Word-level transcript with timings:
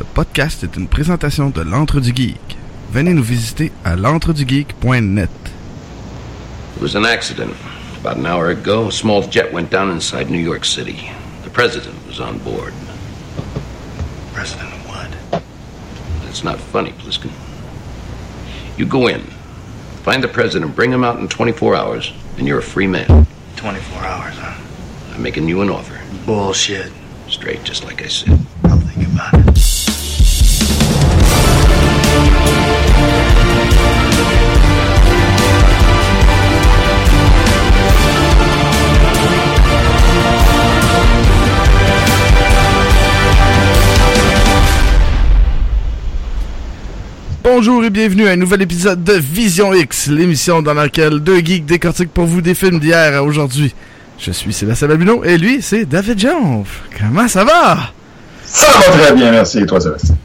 Ce 0.00 0.04
podcast 0.14 0.64
est 0.64 0.76
une 0.78 0.88
présentation 0.88 1.50
de 1.50 1.60
l'Antre 1.60 2.00
du 2.00 2.16
Geek. 2.16 2.56
Venez 2.90 3.12
nous 3.12 3.22
visiter 3.22 3.70
à 3.84 3.96
l'entredugeek.net. 3.96 5.28
It 6.74 6.82
was 6.82 6.96
an 6.96 7.04
accident. 7.04 7.54
About 8.00 8.16
an 8.16 8.24
hour 8.24 8.48
ago, 8.48 8.88
a 8.88 8.92
small 8.92 9.20
jet 9.30 9.52
went 9.52 9.68
down 9.68 9.90
inside 9.90 10.30
New 10.30 10.38
York 10.38 10.64
City. 10.64 11.10
The 11.44 11.50
president 11.50 11.94
was 12.06 12.18
on 12.18 12.38
board. 12.38 12.72
President 14.32 14.72
of 14.72 14.88
what? 14.88 15.42
It's 16.30 16.42
not 16.42 16.58
funny, 16.58 16.92
Pliskin. 16.92 17.30
You 18.78 18.86
go 18.86 19.06
in, 19.06 19.20
find 20.02 20.24
the 20.24 20.28
president, 20.28 20.74
bring 20.74 20.90
him 20.90 21.04
out 21.04 21.18
in 21.18 21.28
24 21.28 21.76
hours, 21.76 22.10
and 22.38 22.48
you're 22.48 22.60
a 22.60 22.62
free 22.62 22.86
man. 22.86 23.26
24 23.56 24.02
hours, 24.02 24.34
huh? 24.38 24.58
I'm 25.14 25.22
making 25.22 25.46
you 25.46 25.60
an 25.60 25.68
offer. 25.68 26.00
Bullshit. 26.24 26.90
Straight, 27.28 27.64
just 27.64 27.84
like 27.84 28.02
I 28.02 28.08
said. 28.08 28.38
I'll 28.64 28.80
think 28.80 29.06
about 29.06 29.34
it. 29.34 29.59
Bonjour 47.62 47.84
et 47.84 47.90
bienvenue 47.90 48.26
à 48.26 48.30
un 48.30 48.36
nouvel 48.36 48.62
épisode 48.62 49.04
de 49.04 49.12
Vision 49.12 49.74
X, 49.74 50.06
l'émission 50.06 50.62
dans 50.62 50.72
laquelle 50.72 51.20
deux 51.20 51.40
geeks 51.40 51.66
décortiquent 51.66 52.10
pour 52.10 52.24
vous 52.24 52.40
des 52.40 52.54
films 52.54 52.80
d'hier 52.80 53.14
à 53.14 53.22
aujourd'hui. 53.22 53.74
Je 54.18 54.30
suis 54.30 54.54
Sébastien 54.54 54.88
Babineau 54.88 55.22
et 55.24 55.36
lui, 55.36 55.60
c'est 55.60 55.84
David 55.84 56.18
Jones. 56.18 56.64
Comment 56.98 57.28
ça 57.28 57.44
va? 57.44 57.92
Ça 58.46 58.66
va 58.66 58.96
très 58.96 59.12
bien, 59.12 59.30
merci. 59.30 59.58
Et 59.58 59.66
toi, 59.66 59.78
Sébastien? 59.78 60.16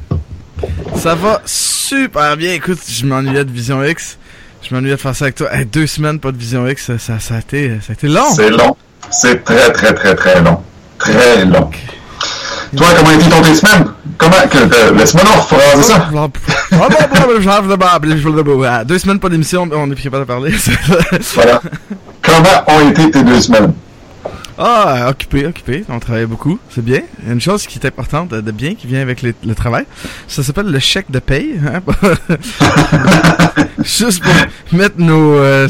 Ça 0.96 1.14
va 1.14 1.42
super 1.44 2.38
bien. 2.38 2.54
Écoute, 2.54 2.80
je 2.88 3.06
m'ennuyais 3.06 3.44
de 3.44 3.52
Vision 3.52 3.84
X. 3.84 4.18
Je 4.62 4.74
m'ennuyais 4.74 4.96
de 4.96 5.02
faire 5.02 5.14
ça 5.14 5.26
avec 5.26 5.36
toi. 5.36 5.54
Hey, 5.54 5.66
deux 5.66 5.88
semaines 5.88 6.22
pas 6.22 6.32
de 6.32 6.38
Vision 6.38 6.66
X, 6.66 6.86
ça, 6.86 6.98
ça, 6.98 7.20
ça 7.20 7.36
a, 7.36 7.40
été, 7.40 7.68
ça 7.86 7.90
a 7.90 7.94
été 7.96 8.08
long. 8.08 8.32
C'est 8.34 8.50
long. 8.50 8.78
C'est 9.12 9.44
très, 9.44 9.74
très, 9.74 9.94
très, 9.94 10.16
très 10.16 10.42
long. 10.42 10.62
Très 11.00 11.44
long. 11.44 11.70
Toi, 12.76 12.88
comment 12.98 13.12
été 13.12 13.30
ton 13.30 13.42
tes 13.42 13.56
semaines? 13.56 13.86
Comment, 14.18 14.36
que, 14.50 14.94
laisse-moi 14.98 15.24
non 15.26 15.42
rephraser 15.42 15.84
ça? 15.84 16.10
Deux 18.86 18.98
semaines 19.00 19.20
pas 19.20 19.30
d'émission, 19.30 19.68
on 19.72 19.92
est 19.92 19.96
plus 19.96 20.04
capable 20.04 20.24
de 20.24 20.28
parler. 20.28 20.54
Voilà. 21.34 21.62
Comment 22.22 22.64
ont 22.68 22.90
été 22.90 23.12
tes 23.12 23.24
deux 23.24 23.42
semaines? 23.42 23.74
ah, 24.58 25.08
occupé, 25.10 25.46
occupé. 25.46 25.84
On 25.90 26.00
travaille 26.00 26.26
beaucoup. 26.26 26.58
C'est 26.70 26.84
bien. 26.84 27.02
Une 27.30 27.42
chose 27.42 27.68
qui 27.68 27.78
est 27.78 27.86
importante 27.86 28.30
de, 28.30 28.40
de 28.42 28.52
bien, 28.52 28.74
qui 28.76 28.88
vient 28.88 29.02
avec 29.02 29.22
les- 29.22 29.36
le 29.46 29.54
travail, 29.54 29.86
ça 30.30 30.44
s'appelle 30.44 30.68
le 30.72 30.80
chèque 30.80 31.12
de 31.12 31.20
paye. 31.20 31.60
hein? 31.68 31.82
Juste 33.84 34.24
pour 34.24 34.78
mettre 34.80 34.96
nos, 34.98 35.34
euh, 35.38 35.68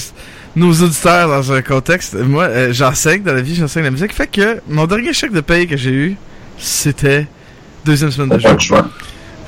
nos 0.56 0.72
auditeurs 0.84 1.28
dans 1.30 1.52
un 1.52 1.62
contexte. 1.62 2.16
Moi, 2.16 2.44
euh, 2.44 2.74
j'enseigne 2.74 3.24
dans 3.24 3.34
la 3.34 3.42
vie, 3.42 3.56
j'enseigne 3.56 3.84
la 3.86 3.92
musique. 3.92 4.14
Fait 4.14 4.28
que 4.28 4.62
mon 4.70 4.86
dernier 4.86 5.14
chèque 5.14 5.34
de 5.34 5.42
paye 5.42 5.68
que 5.68 5.78
j'ai 5.78 5.92
eu, 5.92 6.16
c'était 6.58 7.28
deuxième 7.84 8.11
semaine 8.11 8.38
de 8.38 8.59
choix. 8.59 8.88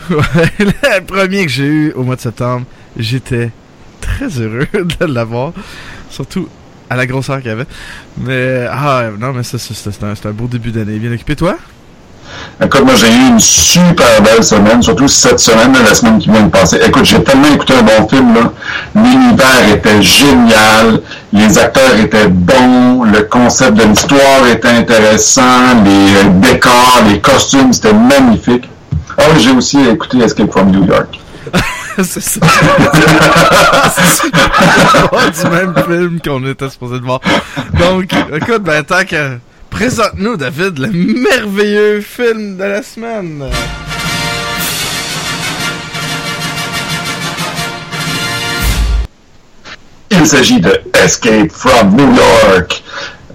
Ouais, 0.10 0.50
le 0.60 1.02
premier 1.02 1.44
que 1.44 1.52
j'ai 1.52 1.66
eu 1.66 1.92
au 1.92 2.04
mois 2.04 2.16
de 2.16 2.22
septembre, 2.22 2.66
j'étais 2.96 3.52
très 4.00 4.30
heureux 4.40 4.66
de 4.74 5.06
l'avoir. 5.06 5.52
Surtout 6.10 6.48
à 6.90 6.96
la 6.96 7.06
grosseur 7.06 7.40
qu'il 7.40 7.48
y 7.48 7.52
avait. 7.52 7.66
Mais, 8.18 8.68
ah, 8.72 9.10
non, 9.20 9.34
mais 9.34 9.44
ça, 9.44 9.58
ça, 9.58 9.74
c'était 9.74 10.06
un, 10.06 10.16
c'était 10.16 10.30
un 10.30 10.32
beau 10.32 10.48
début 10.48 10.72
d'année. 10.72 10.98
Bien 10.98 11.12
occupé, 11.12 11.36
toi? 11.36 11.58
Écoute, 12.64 12.86
moi, 12.86 12.96
j'ai 12.96 13.08
eu 13.08 13.28
une 13.30 13.40
super 13.40 14.20
belle 14.24 14.44
semaine, 14.44 14.82
surtout 14.82 15.08
cette 15.08 15.40
semaine, 15.40 15.74
la 15.74 15.94
semaine 15.94 16.18
qui 16.18 16.30
vient 16.30 16.42
de 16.42 16.50
passer. 16.50 16.80
Écoute, 16.84 17.06
j'ai 17.06 17.24
tellement 17.24 17.54
écouté 17.54 17.74
un 17.76 17.84
bon 17.84 18.08
film, 18.08 18.34
là. 18.34 18.52
L'univers 18.96 19.70
était 19.76 20.02
génial, 20.02 21.02
les 21.32 21.56
acteurs 21.60 21.96
étaient 22.00 22.28
bons, 22.28 23.04
le 23.04 23.22
concept 23.24 23.74
de 23.76 23.84
l'histoire 23.84 24.48
était 24.52 24.70
intéressant, 24.70 25.84
les 25.86 26.16
euh, 26.16 26.30
décors, 26.42 27.04
les 27.08 27.20
costumes, 27.20 27.72
c'était 27.74 27.94
magnifique. 27.94 28.68
Ah 29.20 29.24
oui, 29.32 29.40
j'ai 29.40 29.52
aussi 29.52 29.78
écouté 29.88 30.18
Escape 30.24 30.52
from 30.52 30.72
New 30.72 30.86
York. 30.86 31.20
c'est 31.98 32.22
ça. 32.22 32.40
c'est 33.96 34.32
pas 35.12 35.30
du 35.30 35.50
même 35.50 35.76
film 35.76 36.20
qu'on 36.26 36.44
était 36.48 36.70
supposé 36.70 37.00
de 37.00 37.06
voir. 37.06 37.22
Donc, 37.80 38.12
écoute, 38.34 38.64
ben, 38.64 38.84
tant 38.84 39.06
que. 39.06 39.38
Présente-nous, 39.70 40.38
David, 40.38 40.80
le 40.80 40.88
merveilleux 40.90 42.02
film 42.02 42.58
de 42.58 42.64
la 42.64 42.82
semaine. 42.82 43.46
Il 50.10 50.26
s'agit 50.26 50.60
de 50.60 50.82
Escape 50.94 51.52
from 51.52 51.96
New 51.96 52.16
York. 52.16 52.82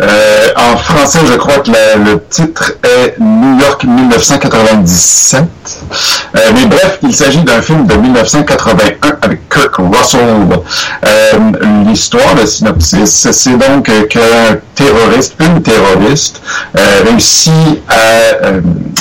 Euh, 0.00 0.48
en 0.56 0.76
français, 0.78 1.18
je 1.30 1.34
crois 1.34 1.58
que 1.58 1.70
le 1.70 2.24
titre 2.30 2.72
est 2.82 3.14
New 3.20 3.58
York 3.60 3.84
1997. 3.84 5.44
Euh, 6.34 6.38
mais 6.54 6.64
bref, 6.66 6.98
il 7.02 7.14
s'agit 7.14 7.42
d'un 7.42 7.60
film 7.60 7.86
de 7.86 7.94
1981 7.94 9.18
avec 9.20 9.48
Kirk 9.50 9.76
Russell. 9.76 10.20
Euh, 11.04 11.38
L'histoire, 11.86 12.34
le 12.34 12.46
synopsis, 12.46 13.28
c'est 13.30 13.58
donc 13.58 13.84
qu'un 14.08 14.56
terroriste, 14.74 15.34
une 15.40 15.62
terroriste, 15.62 16.40
réussit 17.04 17.82
à 17.88 18.50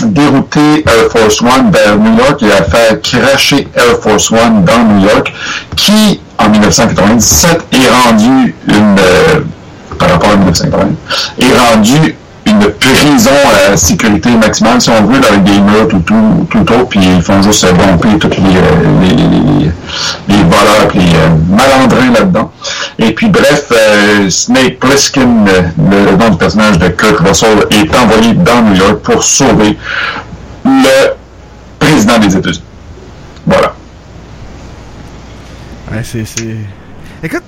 dérouter 0.03 0.83
Air 0.85 1.09
Force 1.09 1.41
One 1.41 1.71
vers 1.71 1.95
New 1.95 2.17
York 2.17 2.43
et 2.43 2.51
à 2.51 2.63
faire 2.63 3.01
cracher 3.01 3.67
Air 3.75 3.97
Force 4.01 4.29
One 4.31 4.65
dans 4.65 4.83
New 4.83 5.07
York, 5.07 5.31
qui, 5.77 6.19
en 6.37 6.49
1997, 6.49 7.61
est 7.71 7.89
rendu 7.89 8.55
une... 8.67 8.95
euh, 10.01 10.07
par 10.07 10.09
rapport 10.11 10.31
à 10.31 10.35
1980, 10.37 10.87
est 11.39 11.57
rendu 11.57 12.15
une 12.45 12.71
prison 12.71 13.31
à 13.69 13.77
sécurité 13.77 14.29
maximale, 14.31 14.81
si 14.81 14.89
on 14.89 15.03
veut, 15.05 15.19
avec 15.27 15.43
des 15.43 15.59
murs 15.59 15.87
tout, 15.87 15.99
tout, 15.99 16.47
tout 16.49 16.59
autour, 16.59 16.89
puis 16.89 16.99
ils 17.03 17.21
font 17.21 17.41
juste 17.41 17.65
tous 18.19 18.29
les, 18.29 18.57
euh, 18.57 19.01
les, 19.01 19.09
les, 19.09 19.71
les 20.27 20.43
voleurs, 20.43 20.87
puis 20.89 20.99
les 20.99 21.15
euh, 21.15 21.29
malandrins 21.49 22.11
là-dedans. 22.11 22.51
Et 22.97 23.13
puis 23.13 23.29
bref, 23.29 23.71
euh, 23.71 24.29
Snake 24.29 24.79
Plissken, 24.79 25.47
euh, 25.47 25.61
le 25.77 26.17
nom 26.17 26.29
du 26.29 26.37
personnage 26.37 26.79
de 26.79 26.87
Kurt 26.89 27.19
Russell, 27.19 27.65
est 27.71 27.95
envoyé 27.95 28.33
dans 28.33 28.61
New 28.61 28.75
York 28.75 28.99
pour 29.03 29.23
sauver 29.23 29.77
le 30.65 31.13
président 31.79 32.17
des 32.19 32.35
États-Unis. 32.35 32.63
Voilà. 33.45 33.73
Ouais, 35.91 36.03
c'est... 36.03 36.23
Écoute, 37.23 37.43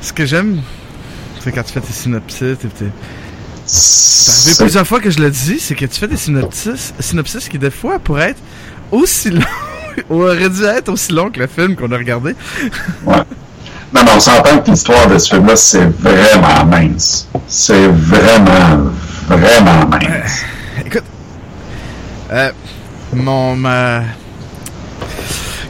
ce 0.00 0.12
que 0.12 0.26
j'aime, 0.26 0.60
c'est 1.42 1.52
quand 1.52 1.62
tu 1.62 1.72
fais 1.72 1.80
tes 1.80 1.92
synopsis, 1.92 2.58
t'es. 2.58 2.86
C'est 3.64 4.30
arrivé 4.30 4.64
plusieurs 4.64 4.86
fois 4.86 5.00
que 5.00 5.10
je 5.10 5.20
le 5.20 5.30
dis, 5.30 5.58
c'est 5.58 5.74
que 5.74 5.86
tu 5.86 5.98
fais 5.98 6.08
des 6.08 6.16
synopsis, 6.16 6.92
synopsis 6.98 7.48
qui 7.48 7.58
des 7.58 7.70
fois 7.70 7.98
pourraient 7.98 8.30
être 8.30 8.42
aussi 8.90 9.30
longs, 9.30 9.40
ou 10.10 10.22
auraient 10.22 10.50
dû 10.50 10.64
être 10.64 10.88
aussi 10.88 11.12
longs 11.12 11.30
que 11.30 11.40
le 11.40 11.46
film 11.46 11.76
qu'on 11.76 11.90
a 11.92 11.96
regardé. 11.96 12.34
Ouais. 13.04 13.16
Non, 13.94 14.00
mais 14.04 14.10
on 14.16 14.20
s'entend 14.20 14.58
que 14.58 14.70
l'histoire 14.70 15.06
de 15.06 15.18
ce 15.18 15.34
film-là, 15.34 15.56
c'est 15.56 15.84
vraiment 15.84 16.64
mince. 16.64 17.28
C'est 17.46 17.88
vraiment, 17.88 18.90
vraiment 19.26 19.86
mince. 19.86 20.44
Écoute, 20.84 21.04
euh, 22.30 22.50
mon, 23.14 23.56
ma... 23.56 24.02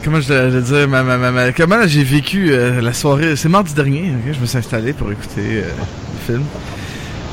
Comment 0.03 0.19
je 0.19 0.27
dois 0.27 0.61
dire, 0.61 0.87
ma, 0.89 1.01
ma, 1.03 1.17
ma- 1.31 1.51
comment 1.53 1.87
j'ai 1.87 2.03
vécu 2.03 2.49
euh, 2.51 2.81
la 2.81 2.91
soirée, 2.93 3.35
c'est 3.37 3.47
mardi 3.47 3.73
dernier, 3.73 4.13
je 4.33 4.39
me 4.39 4.45
suis 4.45 4.57
installé 4.57 4.91
pour 4.93 5.09
écouter 5.11 5.41
euh, 5.63 5.63
le 5.71 6.33
film. 6.33 6.43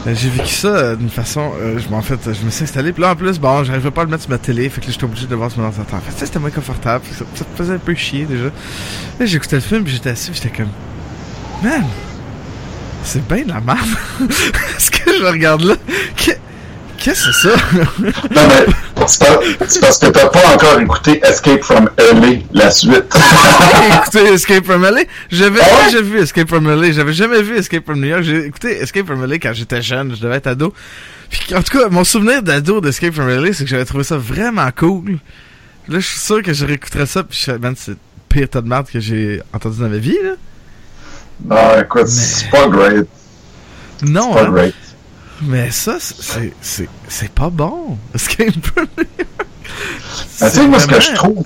Euh, 0.07 0.15
J'ai 0.15 0.29
vécu 0.31 0.55
ça 0.55 0.69
euh, 0.69 0.97
d'une 0.97 1.11
façon, 1.11 1.53
euh, 1.61 1.79
je 1.79 1.89
m'en 1.91 2.01
fait, 2.01 2.19
je 2.25 2.45
me 2.45 2.51
suis 2.51 2.63
installé, 2.65 2.93
puis 2.93 3.03
là 3.03 3.11
en 3.11 3.17
plus, 3.17 3.39
bon, 3.41 3.65
j'arrivais 3.65 3.91
pas 3.91 4.03
à 4.03 4.05
le 4.05 4.11
mettre 4.11 4.23
sur 4.23 4.31
ma 4.31 4.39
télé, 4.39 4.69
fait 4.71 4.81
que 4.81 4.87
là 4.87 4.93
j'étais 4.93 5.05
obligé 5.05 5.27
de 5.27 5.31
le 5.33 5.37
voir 5.37 5.51
sur 5.51 5.61
mon 5.61 5.67
ordinateur. 5.67 5.97
En 5.99 6.01
fait, 6.01 6.13
ça, 6.19 6.27
c'était 6.27 6.39
moins 6.39 6.51
confortable, 6.51 7.05
ça, 7.11 7.25
ça 7.35 7.45
faisait 7.57 7.75
un 7.75 7.79
peu 7.79 7.95
chier 7.95 8.25
déjà. 8.25 8.45
Là 9.19 9.27
j'écoutais 9.27 9.57
le 9.57 9.63
film, 9.63 9.83
puis 9.85 9.93
j'étais 9.93 10.11
assis, 10.11 10.31
j'étais 10.33 10.49
comme, 10.57 10.71
man, 11.63 11.85
c'est 13.03 13.27
bien 13.29 13.43
de 13.43 13.49
la 13.49 13.61
merde. 13.61 13.79
Ce 14.79 14.91
que 14.91 15.13
je 15.19 15.25
regarde 15.25 15.63
là, 15.65 15.75
que- 16.17 16.31
qu'est-ce 16.99 17.27
que 17.27 17.33
c'est 17.33 17.49
ça? 17.49 17.57
C'est 19.69 19.81
parce 19.81 19.99
que 19.99 20.07
t'as 20.07 20.29
pas 20.29 20.55
encore 20.55 20.81
écouté 20.81 21.21
Escape 21.25 21.63
from 21.63 21.91
LA, 21.99 22.39
la 22.53 22.71
suite. 22.71 23.05
Écouté 23.95 24.19
Escape 24.33 24.65
from 24.65 24.83
LA. 24.83 25.03
J'avais 25.31 25.61
Ah 25.63 25.65
ouais? 25.79 25.85
déjà 25.87 26.03
vu 26.03 26.19
Escape 26.21 26.49
from 26.49 26.67
LA. 26.69 26.93
J'avais 26.93 27.13
jamais 27.13 27.43
vu 27.43 27.57
Escape 27.57 27.85
from 27.85 28.01
New 28.01 28.09
York. 28.09 28.23
J'ai 28.23 28.47
écouté 28.47 28.81
Escape 28.81 29.07
from 29.07 29.25
LA 29.25 29.37
quand 29.39 29.53
j'étais 29.53 29.83
jeune. 29.83 30.15
Je 30.15 30.21
devais 30.23 30.37
être 30.37 30.47
ado. 30.47 30.73
Puis, 31.31 31.55
en 31.55 31.63
tout 31.63 31.79
cas, 31.79 31.89
mon 31.89 32.05
souvenir 32.05 32.43
d'ado 32.43 32.81
d'Escape 32.81 33.15
from 33.15 33.29
LA, 33.29 33.53
c'est 33.53 33.65
que 33.65 33.71
j'avais 33.71 33.85
trouvé 33.85 34.05
ça 34.05 34.17
vraiment 34.17 34.69
cool. 34.77 35.19
Là, 35.89 35.99
je 36.01 36.07
suis 36.07 36.19
sûr 36.21 36.43
que 36.43 36.53
je 36.53 36.65
réécouterais 36.65 37.07
ça. 37.07 37.23
Puis, 37.25 37.43
je, 37.47 37.53
man, 37.53 37.75
c'est 37.77 37.93
le 37.93 37.97
pire 38.29 38.49
tas 38.49 38.61
de 38.61 38.69
merde 38.69 38.87
que 38.93 39.01
j'ai 39.01 39.41
entendu 39.53 39.81
dans 39.81 39.89
ma 39.89 39.97
vie, 39.99 40.19
là. 40.23 40.33
non, 41.45 41.81
écoute, 41.83 42.07
c'est 42.09 42.49
pas 42.51 42.67
great. 42.69 43.07
Non, 44.03 44.31
C'est 44.33 44.41
pas 44.43 44.47
hein. 44.47 44.51
great. 44.53 44.75
Mais 45.43 45.71
ça, 45.71 45.97
c'est- 45.99 46.15
c'est 46.23 46.53
c'est 46.61 46.89
c'est 47.09 47.31
pas 47.31 47.49
bon. 47.51 47.97
New 48.39 48.47
York. 48.47 48.57
Ben, 48.77 49.07
tu 50.51 50.57
sais, 50.57 50.67
moi, 50.67 50.79
ce 50.81 50.87
que 50.87 51.01
je 51.01 51.13
trouve. 51.15 51.45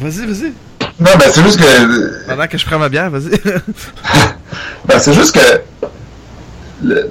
Vas-y, 0.00 0.26
vas-y. 0.26 0.52
Non, 1.00 1.10
ben, 1.18 1.26
c'est 1.32 1.42
juste 1.42 1.58
que. 1.60 2.26
Pendant 2.28 2.46
que 2.46 2.58
je 2.58 2.66
prends 2.66 2.78
ma 2.78 2.88
bière, 2.88 3.10
vas-y. 3.10 3.30
Ben, 4.86 4.98
c'est 5.00 5.12
juste 5.14 5.32
que. 5.34 5.60
le- 6.84 7.08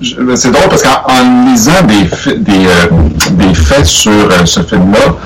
je- 0.00 0.16
ben, 0.16 0.34
c'est 0.36 0.50
drôle 0.50 0.68
parce 0.68 0.82
qu'en 0.82 1.02
en 1.08 1.46
lisant 1.46 1.82
des, 1.82 2.04
des, 2.36 2.66
euh, 2.66 2.86
des 3.32 3.54
faits 3.54 3.86
sur 3.86 4.10
euh, 4.12 4.44
ce 4.46 4.62
film-là, 4.62 5.16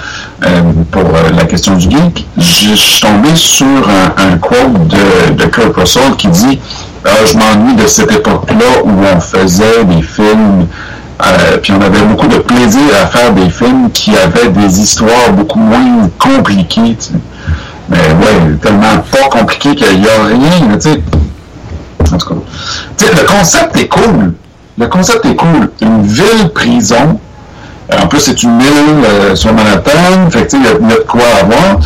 euh, 0.44 0.62
pour 0.90 1.04
la 1.12 1.44
question 1.44 1.76
du 1.76 1.90
geek, 1.90 2.26
je 2.36 2.74
suis 2.74 3.00
tombé 3.00 3.34
sur 3.36 3.66
un, 3.88 4.14
un 4.32 4.38
quote 4.38 4.88
de, 4.88 5.32
de 5.34 5.44
Kurt 5.46 5.74
Russell 5.76 6.14
qui 6.16 6.28
dit 6.28 6.58
Ah, 7.06 7.24
Je 7.24 7.36
m'ennuie 7.38 7.74
de 7.76 7.86
cette 7.86 8.10
époque-là 8.12 8.82
où 8.84 8.90
on 9.14 9.20
faisait 9.20 9.84
des 9.84 10.02
films, 10.02 10.66
euh, 11.24 11.56
puis 11.62 11.72
on 11.72 11.80
avait 11.80 12.00
beaucoup 12.02 12.26
de 12.26 12.38
plaisir 12.38 12.80
à 13.02 13.06
faire 13.06 13.32
des 13.32 13.48
films 13.48 13.90
qui 13.92 14.12
avaient 14.16 14.48
des 14.48 14.80
histoires 14.80 15.30
beaucoup 15.32 15.58
moins 15.58 16.08
compliquées. 16.18 16.96
Mais 17.88 17.98
ouais, 17.98 18.56
tellement 18.60 18.98
pas 19.10 19.28
compliqué 19.38 19.74
qu'il 19.76 20.00
n'y 20.00 20.08
a 20.08 20.24
rien, 20.26 20.76
tu 20.76 20.80
sais. 20.90 21.02
En 22.12 22.18
tout 22.18 22.28
cas. 22.28 23.06
Le 23.12 23.26
concept 23.26 23.76
est 23.76 23.88
cool. 23.88 24.34
Le 24.78 24.86
concept 24.88 25.24
est 25.26 25.36
cool. 25.36 25.70
Une 25.80 26.02
ville-prison. 26.02 27.18
Euh, 27.92 27.96
En 28.02 28.06
plus, 28.08 28.18
c'est 28.20 28.42
une 28.42 28.60
île 28.60 29.04
euh, 29.04 29.34
sur 29.36 29.52
Manhattan. 29.52 30.28
Fait 30.30 30.48
il 30.52 30.62
y, 30.64 30.66
a- 30.66 30.74
de 30.74 31.02
quoi 31.06 31.22
avoir. 31.40 31.78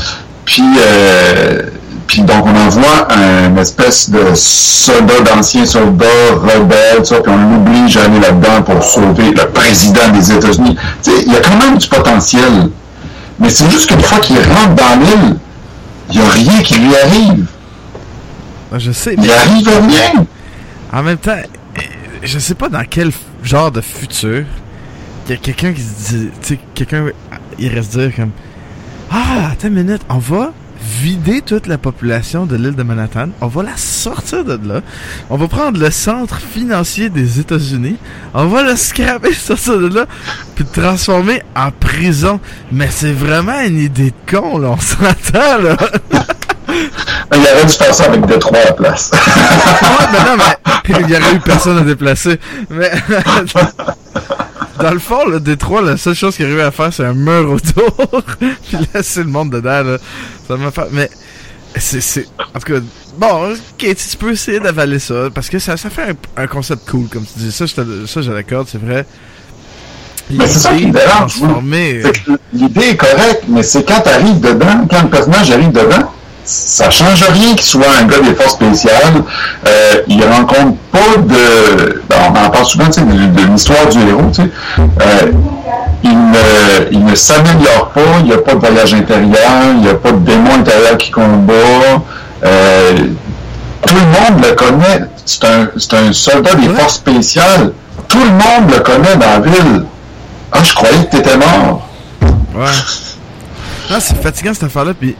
Puis, 0.46 0.64
euh, 0.78 1.62
puis 2.10 2.22
donc, 2.22 2.44
on 2.44 2.56
envoie 2.56 3.06
un 3.14 3.56
espèce 3.56 4.10
de 4.10 4.34
soldat, 4.34 5.20
d'anciens 5.24 5.64
soldats 5.64 6.06
rebelles, 6.34 7.06
ça, 7.06 7.20
puis 7.20 7.32
on 7.32 7.52
l'oblige 7.52 7.96
à 7.98 8.04
aller 8.06 8.18
là-dedans 8.18 8.62
pour 8.62 8.82
sauver 8.82 9.30
le 9.30 9.46
président 9.50 10.08
des 10.12 10.32
États-Unis. 10.32 10.76
Tu 11.04 11.10
sais, 11.12 11.22
il 11.24 11.32
y 11.32 11.36
a 11.36 11.40
quand 11.40 11.56
même 11.56 11.78
du 11.78 11.86
potentiel. 11.86 12.68
Mais 13.38 13.48
c'est 13.48 13.70
juste 13.70 13.88
qu'une 13.88 14.00
fois 14.00 14.18
qu'il 14.18 14.36
rentre 14.38 14.74
dans 14.74 15.00
l'île, 15.00 15.36
il 16.10 16.18
n'y 16.20 16.26
a 16.26 16.30
rien 16.30 16.62
qui 16.64 16.74
lui 16.80 16.96
arrive. 16.96 17.46
Ah, 18.72 18.78
Je 18.80 18.90
sais, 18.90 19.14
Il 19.16 19.20
mais 19.22 19.30
arrive 19.32 19.68
rien. 19.68 20.26
en 20.92 21.02
même 21.04 21.16
temps, 21.18 21.38
je 22.24 22.38
sais 22.40 22.54
pas 22.56 22.68
dans 22.68 22.82
quel 22.90 23.12
genre 23.44 23.70
de 23.70 23.80
futur 23.80 24.44
il 25.26 25.30
y 25.30 25.34
a 25.34 25.36
quelqu'un 25.36 25.72
qui 25.72 25.80
se 25.80 26.12
dit, 26.14 26.28
tu 26.42 26.54
sais, 26.54 26.60
quelqu'un 26.74 27.04
il 27.58 27.72
reste 27.72 27.96
dire 27.96 28.10
comme 28.16 28.30
Ah, 29.12 29.50
attends 29.52 29.68
une 29.68 29.74
minute, 29.84 30.02
on 30.08 30.18
va 30.18 30.52
vider 30.82 31.42
toute 31.42 31.66
la 31.66 31.78
population 31.78 32.46
de 32.46 32.56
l'île 32.56 32.74
de 32.74 32.82
Manhattan, 32.82 33.28
on 33.40 33.46
va 33.46 33.62
la 33.62 33.76
sortir 33.76 34.44
de 34.44 34.58
là, 34.66 34.80
on 35.28 35.36
va 35.36 35.48
prendre 35.48 35.78
le 35.78 35.90
centre 35.90 36.38
financier 36.38 37.10
des 37.10 37.40
États-Unis, 37.40 37.96
on 38.34 38.46
va 38.46 38.62
le 38.62 38.76
scraper, 38.76 39.32
sortir 39.34 39.78
de 39.78 39.94
là, 39.94 40.06
puis 40.54 40.64
le 40.64 40.80
transformer 40.80 41.42
en 41.56 41.70
prison. 41.70 42.40
Mais 42.72 42.88
c'est 42.90 43.12
vraiment 43.12 43.60
une 43.60 43.78
idée 43.78 44.10
de 44.10 44.30
con, 44.30 44.58
là, 44.58 44.70
on 44.70 44.80
s'entend, 44.80 45.58
là. 45.62 45.76
Il 47.32 47.38
aurait 47.38 47.66
dû 47.66 47.72
faire 47.72 47.94
ça 47.94 48.04
avec 48.04 48.26
Détroit 48.26 48.58
à 48.58 48.64
la 48.66 48.72
place. 48.72 49.10
Ouais, 49.20 50.06
mais 50.12 50.18
non, 50.18 50.36
mais 50.36 50.96
il 51.00 51.10
y 51.10 51.16
aurait 51.16 51.34
eu 51.34 51.40
personne 51.40 51.78
à 51.78 51.82
déplacer. 51.82 52.38
Mais 52.70 52.90
dans 54.82 54.92
le 54.92 54.98
fond, 54.98 55.26
le 55.26 55.40
Détroit, 55.40 55.82
la 55.82 55.96
seule 55.96 56.14
chose 56.14 56.36
qu'il 56.36 56.46
arrivait 56.46 56.62
à 56.62 56.70
faire, 56.70 56.92
c'est 56.92 57.04
un 57.04 57.14
mur 57.14 57.52
autour, 57.52 58.22
puis 58.38 58.78
laisser 58.94 59.20
le 59.20 59.30
monde 59.30 59.50
dedans. 59.50 59.82
Là. 59.82 59.98
Ça 60.46 60.56
m'a 60.56 60.70
fait. 60.70 60.88
Mais 60.92 61.10
c'est, 61.76 62.00
c'est, 62.00 62.26
en 62.38 62.58
tout 62.58 62.72
cas, 62.72 62.80
bon, 63.16 63.52
ok, 63.52 63.94
tu 63.94 64.16
peux 64.18 64.32
essayer 64.32 64.60
d'avaler 64.60 64.98
ça 64.98 65.28
parce 65.34 65.48
que 65.48 65.58
ça, 65.58 65.76
ça 65.76 65.90
fait 65.90 66.10
un, 66.10 66.42
un 66.42 66.46
concept 66.46 66.88
cool, 66.90 67.06
comme 67.08 67.24
tu 67.24 67.38
dis. 67.38 67.52
Ça, 67.52 67.66
je 67.66 68.06
ça, 68.06 68.22
je 68.22 68.32
l'accorde, 68.32 68.68
c'est 68.68 68.82
vrai. 68.82 69.06
Mais 70.30 70.46
c'est 70.46 70.60
ça 70.60 70.74
qui 70.74 70.86
me 70.86 70.92
dérange, 70.92 71.40
L'idée 72.52 72.90
est 72.90 72.96
correcte, 72.96 73.44
mais 73.48 73.62
c'est 73.62 73.84
quand 73.84 74.00
tu 74.00 74.08
arrives 74.08 74.40
dedans, 74.40 74.86
quand 74.88 75.02
le 75.02 75.08
personnage 75.08 75.50
arrive 75.50 75.72
dedans, 75.72 76.12
ça 76.44 76.90
change 76.90 77.22
rien 77.30 77.50
qu'il 77.54 77.62
soit 77.62 77.86
un 78.00 78.04
gars 78.06 78.18
des 78.20 78.34
forces 78.34 78.54
spéciales. 78.54 79.22
Euh, 79.66 79.94
il 80.08 80.22
rencontre 80.24 80.76
pas 80.92 81.16
de. 81.18 82.02
ben, 82.08 82.16
on 82.28 82.46
en 82.46 82.50
parle 82.50 82.64
souvent 82.64 82.86
de, 82.86 82.90
de 83.40 83.46
l'histoire 83.52 83.86
du 83.88 83.98
héros. 84.00 84.30
Euh, 84.38 85.32
il 86.02 86.10
ne, 86.16 86.92
il 86.92 87.04
ne 87.04 87.14
s'améliore 87.14 87.90
pas, 87.94 88.00
il 88.20 88.26
n'y 88.26 88.32
a 88.32 88.38
pas 88.38 88.54
de 88.54 88.58
voyage 88.60 88.94
intérieur, 88.94 89.50
il 89.74 89.80
n'y 89.82 89.88
a 89.88 89.94
pas 89.94 90.12
de 90.12 90.18
démon 90.18 90.54
intérieur 90.54 90.96
qui 90.98 91.10
combat. 91.10 91.52
Euh, 92.44 92.96
tout 93.86 93.94
le 93.94 94.00
monde 94.00 94.44
le 94.44 94.52
connaît. 94.54 95.04
C'est 95.26 95.44
un, 95.44 95.68
un 96.08 96.12
soldat 96.12 96.54
des 96.54 96.68
Ouais. 96.68 96.74
forces 96.80 96.94
spéciales. 96.96 97.72
Tout 98.08 98.18
le 98.18 98.30
monde 98.30 98.72
le 98.72 98.80
connaît 98.80 99.16
dans 99.16 99.30
la 99.30 99.40
ville. 99.40 99.84
Ah, 100.52 100.58
je 100.64 100.74
croyais 100.74 101.04
que 101.04 101.10
tu 101.10 101.16
étais 101.18 101.36
mort. 101.36 101.86
Ouais. 102.54 102.66
C'est 104.00 104.20
fatigant 104.22 104.52
cette 104.54 104.64
affaire-là, 104.64 104.92
puis. 104.98 105.16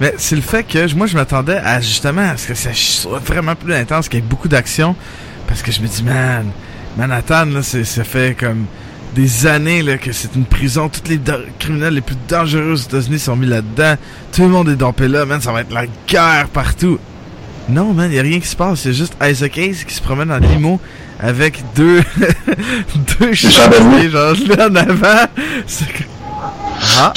Mais 0.00 0.14
c'est 0.16 0.36
le 0.36 0.42
fait 0.42 0.64
que 0.64 0.92
moi 0.94 1.06
je 1.06 1.14
m'attendais 1.14 1.56
à 1.58 1.80
justement 1.80 2.22
à 2.30 2.36
ce 2.36 2.48
que 2.48 2.54
ça 2.54 2.70
soit 2.74 3.18
vraiment 3.18 3.54
plus 3.54 3.74
intense, 3.74 4.08
qu'il 4.08 4.20
y 4.20 4.22
ait 4.22 4.26
beaucoup 4.26 4.48
d'action. 4.48 4.96
Parce 5.46 5.62
que 5.62 5.72
je 5.72 5.80
me 5.82 5.88
dis, 5.88 6.02
man, 6.02 6.46
Manhattan, 6.96 7.46
là, 7.46 7.62
c'est- 7.62 7.84
ça 7.84 8.04
fait 8.04 8.36
comme 8.38 8.66
des 9.14 9.46
années 9.46 9.82
là, 9.82 9.98
que 9.98 10.12
c'est 10.12 10.34
une 10.36 10.44
prison. 10.44 10.88
Tous 10.88 11.08
les 11.10 11.20
criminels 11.58 11.94
les 11.94 12.00
plus 12.00 12.16
dangereux 12.28 12.72
aux 12.72 12.76
États-Unis 12.76 13.18
sont 13.18 13.36
mis 13.36 13.46
là-dedans. 13.46 13.96
Tout 14.32 14.42
le 14.42 14.48
monde 14.48 14.68
est 14.68 14.76
dompé 14.76 15.08
là, 15.08 15.26
man, 15.26 15.40
ça 15.40 15.52
va 15.52 15.62
être 15.62 15.72
la 15.72 15.84
guerre 16.08 16.48
partout. 16.52 16.98
Non, 17.68 17.92
man, 17.92 18.10
y 18.12 18.18
a 18.18 18.22
rien 18.22 18.40
qui 18.40 18.46
se 18.48 18.56
passe. 18.56 18.80
C'est 18.80 18.92
juste 18.94 19.14
Isaac 19.22 19.58
Hayes 19.58 19.84
qui 19.86 19.94
se 19.94 20.00
promène 20.00 20.32
en 20.32 20.38
limo 20.38 20.80
avec 21.20 21.62
deux, 21.76 22.02
deux 23.20 23.34
chandeliers, 23.34 24.08
genre 24.10 24.34
là 24.48 24.68
en 24.68 24.74
avant. 24.76 25.26
C'est 25.66 25.84
Ah, 26.98 27.12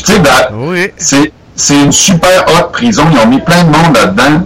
dans- 0.50 0.57
oui. 0.69 0.89
c'est, 0.97 1.31
c'est 1.56 1.80
une 1.82 1.92
super 1.92 2.46
haute 2.48 2.72
prison. 2.72 3.04
Ils 3.12 3.20
ont 3.20 3.28
mis 3.28 3.42
plein 3.42 3.64
de 3.64 3.70
monde 3.70 3.96
là-dedans. 3.96 4.46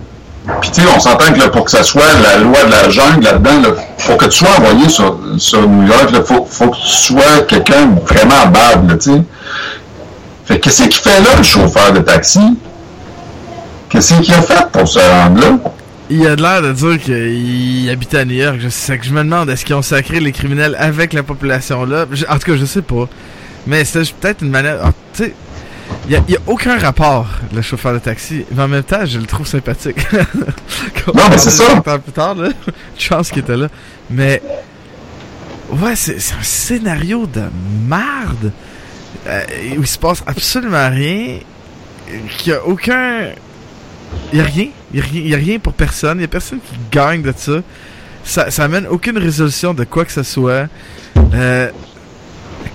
Puis, 0.62 0.72
tu 0.72 0.82
sais, 0.82 0.88
on 0.96 1.00
s'entend 1.00 1.34
que 1.34 1.48
pour 1.50 1.66
que 1.66 1.72
ça 1.72 1.84
soit 1.84 2.04
la 2.24 2.38
loi 2.38 2.64
de 2.66 2.72
la 2.72 2.90
jungle 2.90 3.24
là-dedans, 3.24 3.62
là, 3.62 3.70
pour 4.06 4.18
que 4.18 4.26
tu 4.26 4.38
sois 4.38 4.50
envoyé 4.58 4.88
sur, 4.88 5.20
sur 5.38 5.68
New 5.68 5.88
York, 5.88 6.10
il 6.14 6.22
faut, 6.24 6.44
que 6.44 6.76
tu 6.76 6.88
sois 6.88 7.42
quelqu'un 7.48 7.90
vraiment 8.06 8.48
bad, 8.48 8.90
là, 8.90 8.96
tu 8.96 9.12
sais. 9.12 9.22
Fait 10.46 10.60
que 10.60 10.64
qu'est-ce 10.64 10.84
qu'il 10.84 10.94
fait 10.94 11.20
là, 11.22 11.36
le 11.38 11.44
chauffeur 11.44 11.92
de 11.92 12.00
taxi? 12.00 12.40
Qu'est-ce 13.90 14.14
qu'il 14.22 14.34
a 14.34 14.42
fait 14.42 14.68
pour 14.72 14.88
se 14.88 15.00
rendre 15.00 15.42
là? 15.42 15.58
Il 16.10 16.26
a 16.26 16.36
l'air 16.36 16.62
de 16.62 16.72
dire 16.72 17.00
qu'il 17.02 17.90
habitait 17.90 18.20
à 18.20 18.26
New 18.26 18.36
York. 18.36 18.58
Je, 18.60 18.94
que 18.96 19.06
je 19.06 19.12
me 19.12 19.24
demande 19.24 19.50
est-ce 19.50 19.66
qu'ils 19.66 19.76
ont 19.76 19.82
sacré 19.82 20.22
les 20.22 20.32
criminels 20.32 20.76
avec 20.80 21.12
la 21.12 21.24
population 21.24 21.86
là? 21.86 22.06
En 22.30 22.38
tout 22.38 22.52
cas, 22.52 22.58
je 22.58 22.66
sais 22.66 22.82
pas. 22.82 23.10
Mais 23.66 23.84
juste 23.84 24.16
peut-être 24.18 24.42
une 24.42 24.52
manière. 24.52 24.78
ah, 24.82 24.92
tu 25.14 25.26
sais, 25.26 25.34
il 26.08 26.14
y 26.14 26.16
a, 26.16 26.20
a 26.20 26.42
aucun 26.48 26.78
rapport, 26.78 27.28
le 27.54 27.62
chauffeur 27.62 27.94
de 27.94 28.00
taxi. 28.00 28.46
Mais 28.52 28.64
en 28.64 28.68
même 28.68 28.84
temps, 28.84 29.06
je 29.06 29.20
le 29.20 29.26
trouve 29.26 29.48
sympathique. 29.48 29.98
Non, 31.08 31.24
mais 31.30 31.38
c'est 31.38 31.52
ça. 31.52 31.64
Plus 31.82 32.12
tard, 32.12 32.36
là. 32.36 32.50
Chance 32.98 33.30
qu'il 33.30 33.40
était 33.40 33.56
là. 33.56 33.70
Mais. 34.10 34.42
Ouais, 35.70 35.96
c'est 35.96 36.20
c'est 36.20 36.36
un 36.36 36.44
scénario 36.44 37.26
de 37.28 37.44
merde. 37.88 38.52
euh, 39.28 39.42
où 39.78 39.82
il 39.82 39.88
se 39.88 39.98
passe 39.98 40.22
absolument 40.28 40.90
rien. 40.90 41.40
Qu'il 42.38 42.52
y 42.52 42.56
a 42.56 42.64
aucun. 42.66 43.30
Il 44.34 44.40
y 44.40 44.42
a 44.42 44.46
rien. 44.46 44.68
Il 44.94 45.00
y 45.00 45.02
a 45.02 45.06
rien, 45.06 45.22
il 45.22 45.28
y 45.30 45.34
a 45.34 45.38
rien 45.38 45.60
pour 45.60 45.74
personne. 45.74 46.18
Il 46.20 46.22
y 46.22 46.26
a 46.26 46.28
personne 46.30 46.60
qui 46.60 46.76
gagne 46.92 47.22
de 47.22 47.34
ça. 47.36 47.60
Ça, 48.26 48.52
ça 48.52 48.66
amène 48.66 48.86
aucune 48.88 49.18
résolution 49.18 49.74
de 49.74 49.86
quoi 49.86 50.04
que 50.04 50.12
ce 50.12 50.24
soit. 50.24 50.68
Euh, 51.34 51.72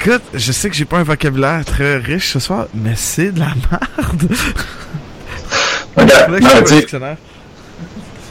écoute, 0.05 0.23
je 0.35 0.53
sais 0.53 0.69
que 0.69 0.75
j'ai 0.75 0.85
pas 0.85 0.99
un 0.99 1.05
vocabulaire 1.05 1.65
très 1.65 1.97
riche 1.97 2.33
ce 2.33 2.41
soir, 2.41 2.67
mais 2.75 2.95
c'est 2.97 3.31
de 3.31 3.41
la 3.41 3.47
merde. 3.71 4.37
Regarde, 5.97 6.41
non, 6.41 6.61
dictionnaire. 6.67 7.17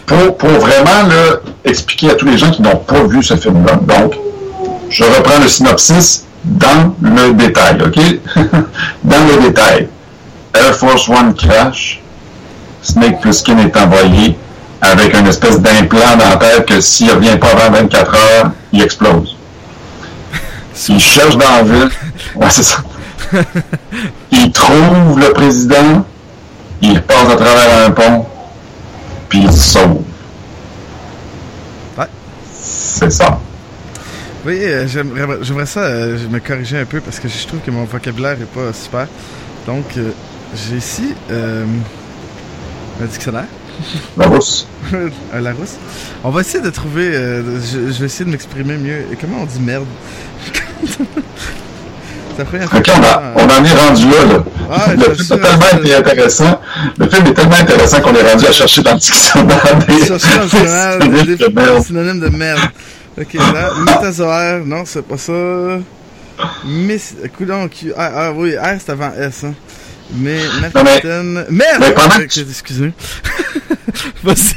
pour, 0.05 0.37
pour 0.37 0.49
vraiment 0.49 1.07
là, 1.07 1.39
expliquer 1.63 2.11
à 2.11 2.15
tous 2.15 2.25
les 2.25 2.37
gens 2.37 2.51
qui 2.51 2.61
n'ont 2.61 2.77
pas 2.77 3.03
vu 3.03 3.23
ce 3.23 3.35
film-là. 3.35 3.75
Donc, 3.83 4.15
je 4.89 5.03
reprends 5.03 5.39
le 5.39 5.47
synopsis 5.47 6.25
dans 6.43 6.93
le 7.01 7.33
détail, 7.33 7.77
OK? 7.81 7.99
dans 9.03 9.27
le 9.27 9.47
détail. 9.47 9.87
Air 10.53 10.75
Force 10.75 11.07
One 11.07 11.33
crash. 11.33 12.01
Snake 12.81 13.21
Plissken 13.21 13.59
est 13.59 13.77
envoyé 13.77 14.35
avec 14.81 15.15
une 15.15 15.27
espèce 15.27 15.61
d'implant 15.61 16.17
dans 16.17 16.29
la 16.29 16.37
tête 16.37 16.65
que 16.65 16.81
s'il 16.81 17.07
ne 17.07 17.13
revient 17.13 17.37
pas 17.39 17.49
avant 17.51 17.71
24 17.77 18.15
heures, 18.15 18.51
il 18.73 18.81
explose. 18.81 19.37
Il 20.89 20.99
cherche 20.99 21.37
dans 21.37 21.49
la 21.49 21.63
ville. 21.63 21.89
Ouais, 22.35 22.49
c'est 22.49 22.63
ça. 22.63 22.77
Il 24.31 24.51
trouve 24.51 25.19
le 25.19 25.31
président. 25.33 26.05
Il 26.81 27.01
passe 27.03 27.29
à 27.29 27.35
travers 27.35 27.87
un 27.87 27.91
pont. 27.91 28.25
Puis 29.29 29.41
il 29.43 29.51
sauve. 29.51 30.01
Ouais. 31.97 32.07
C'est 32.61 33.11
ça. 33.11 33.39
Oui, 34.43 34.57
euh, 34.63 34.87
j'aimerais 34.87 35.65
ça 35.67 35.81
euh, 35.81 36.17
me 36.29 36.39
corriger 36.39 36.79
un 36.79 36.85
peu 36.85 36.99
parce 36.99 37.19
que 37.19 37.27
je 37.27 37.45
trouve 37.45 37.59
que 37.59 37.69
mon 37.69 37.83
vocabulaire 37.83 38.37
est 38.41 38.51
pas 38.51 38.73
super. 38.73 39.07
Donc, 39.67 39.85
euh, 39.97 40.09
j'ai 40.55 40.77
ici 40.77 41.13
un 41.29 43.05
dictionnaire, 43.05 43.45
La 44.17 44.27
rousse. 44.27 44.67
un 45.33 45.41
Larousse. 45.41 45.75
On 46.23 46.31
va 46.31 46.41
essayer 46.41 46.63
de 46.63 46.71
trouver. 46.71 47.11
je, 47.13 47.91
je 47.91 47.99
vais 47.99 48.05
essayer 48.05 48.25
de 48.25 48.31
m'exprimer 48.31 48.77
mieux. 48.77 49.05
Comment 49.19 49.43
on 49.43 49.45
dit 49.45 49.59
merde? 49.59 49.85
On, 52.37 53.03
a- 53.03 53.59
en 53.59 53.65
est 53.65 53.73
rendu 53.73 54.05
là. 54.09 54.23
là. 54.25 54.43
Ouais, 54.69 54.95
le 54.95 55.13
film 55.15 55.39
est 55.39 55.41
tellement 55.41 55.99
intéressant. 55.99 56.61
Le 56.97 57.09
film 57.09 57.27
est 57.27 57.33
tellement 57.33 57.55
intéressant 57.55 58.01
qu'on 58.01 58.15
est 58.15 58.31
rendu 58.31 58.45
à 58.47 58.51
chercher 58.51 58.81
dans 58.81 58.93
le 58.93 58.99
dictionnaire 58.99 60.99
des 60.99 61.23
des 61.23 61.35
de 61.35 61.47
merde. 61.53 61.83
synonymes 61.85 62.19
de 62.19 62.29
merde. 62.29 62.59
Ok, 63.19 63.33
là, 63.33 63.69
métazoaire, 63.85 64.61
non, 64.65 64.83
c'est 64.85 65.05
pas 65.05 65.17
ça. 65.17 65.33
Miss, 66.65 67.13
coudon, 67.37 67.67
Q, 67.67 67.91
ah, 67.97 68.11
ah, 68.15 68.31
oui, 68.33 68.55
R 68.57 68.77
c'est 68.83 68.91
avant 68.93 69.11
S, 69.19 69.43
hein. 69.43 69.53
Mais, 70.13 70.39
Merde! 71.49 71.77
mais 71.79 71.91
pendant 71.91 72.15
que 72.17 72.23
Ok, 72.23 72.27
tu- 72.29 72.41
Excusez. 72.49 72.91
Vas-y. 74.23 74.55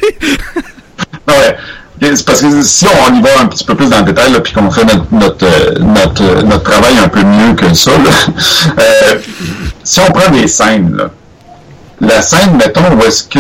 Non, 1.29 1.35
ouais. 1.35 1.57
C'est 2.03 2.25
parce 2.27 2.41
que 2.43 2.63
si 2.63 2.87
on 3.09 3.15
y 3.15 3.23
va 3.23 3.29
un 3.41 3.47
petit 3.47 3.65
peu 3.65 3.75
plus 3.75 3.89
dans 3.89 3.99
le 3.99 4.05
détail, 4.05 4.33
puis 4.43 4.53
qu'on 4.53 4.71
fait 4.71 4.85
notre, 4.85 5.05
notre, 5.13 5.47
euh, 5.47 5.79
notre, 5.81 6.23
euh, 6.23 6.43
notre 6.43 6.63
travail 6.65 6.95
un 7.03 7.09
peu 7.09 7.23
mieux 7.23 7.55
que 7.55 7.73
ça, 7.73 7.93
là, 7.93 8.11
euh, 8.79 9.19
si 9.85 10.01
on 10.01 10.11
prend 10.13 10.31
des 10.31 10.47
scènes, 10.49 10.95
là, 10.97 11.11
la 12.01 12.21
scène, 12.21 12.57
mettons, 12.59 12.95
où 12.97 13.03
est-ce 13.05 13.25
que 13.25 13.39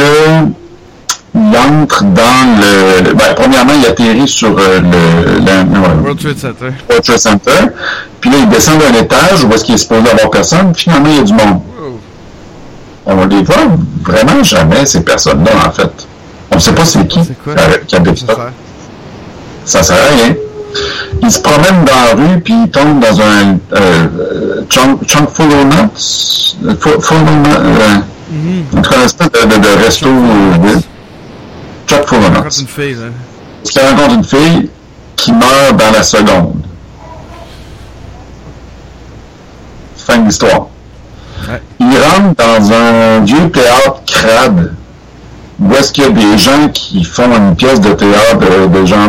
il 1.36 1.56
entre 1.58 2.04
dans 2.04 2.60
le... 2.60 3.12
Ben, 3.14 3.34
premièrement, 3.34 3.72
il 3.76 3.84
atterrit 3.86 4.28
sur 4.28 4.56
euh, 4.56 4.80
le, 4.80 5.40
le- 5.40 6.00
World 6.02 6.20
Trade 6.20 6.38
Center. 6.38 6.70
World 6.88 7.04
Trade 7.04 7.18
Center, 7.18 7.50
puis 8.20 8.30
là, 8.30 8.36
il 8.40 8.48
descend 8.48 8.78
d'un 8.78 8.94
étage 9.00 9.42
où 9.42 9.52
est-ce 9.52 9.64
qu'il 9.64 9.74
est 9.74 9.78
supposé 9.78 10.08
avoir 10.10 10.30
personne, 10.30 10.72
finalement, 10.76 11.08
il 11.10 11.16
y 11.16 11.18
a 11.18 11.22
du 11.24 11.32
monde. 11.32 11.60
Wow. 11.76 11.98
On 13.06 13.26
les 13.26 13.42
voit 13.42 13.56
vraiment 14.04 14.44
jamais, 14.44 14.86
ces 14.86 15.02
personnes-là, 15.02 15.50
en 15.66 15.70
fait. 15.72 16.06
On 16.50 16.56
ne 16.56 16.60
sait 16.60 16.72
pas 16.72 16.84
c'est 16.84 17.06
qui 17.08 17.20
C'est 17.24 17.42
quoi? 17.42 17.54
euh, 17.58 17.78
qui 17.86 17.96
habite 17.96 18.18
Ça 18.18 18.26
sert. 18.26 18.52
Ça 19.64 19.82
sert 19.82 19.96
à 19.96 20.14
rien. 20.14 20.34
Il 21.22 21.30
se 21.30 21.40
promène 21.40 21.84
dans 21.84 21.92
la 22.18 22.22
rue, 22.32 22.40
puis 22.40 22.54
il 22.64 22.70
tombe 22.70 23.00
dans 23.00 23.20
un 23.20 23.56
euh, 23.74 24.62
chunk, 24.68 25.04
chunk 25.06 25.28
full 25.30 25.46
of 25.46 25.64
nuts. 25.66 26.56
Full, 26.80 27.00
full 27.00 27.16
of 27.18 27.30
nuts. 27.30 27.56
Euh, 27.56 27.98
une 28.32 29.04
espèce 29.04 29.30
de, 29.30 29.46
de, 29.46 29.56
de 29.58 29.84
resto. 29.84 30.06
de- 30.08 30.80
Chuck 31.86 32.06
full 32.06 32.18
of 32.18 32.30
nuts. 32.30 32.60
une 32.60 32.66
fille, 32.68 32.94
là. 32.94 33.06
Parce 33.62 33.70
qu'il 33.72 33.82
rencontre 33.82 34.14
une 34.14 34.24
fille 34.24 34.70
qui 35.16 35.32
meurt 35.32 35.76
dans 35.76 35.90
la 35.92 36.02
seconde. 36.02 36.54
Fin 39.96 40.18
de 40.18 40.26
l'histoire. 40.26 40.66
Ouais. 41.48 41.62
Il 41.80 41.96
rentre 41.98 42.34
dans 42.36 42.72
un 42.72 43.20
vieux 43.20 43.50
théâtre 43.50 44.02
crade 44.06 44.74
où 45.64 45.74
est-ce 45.74 45.92
qu'il 45.92 46.04
y 46.04 46.06
a 46.06 46.10
des 46.10 46.38
gens 46.38 46.68
qui 46.72 47.04
font 47.04 47.30
une 47.36 47.56
pièce 47.56 47.80
de 47.80 47.92
théâtre 47.92 48.38
de, 48.38 48.66
de 48.78 48.86
genre 48.86 49.08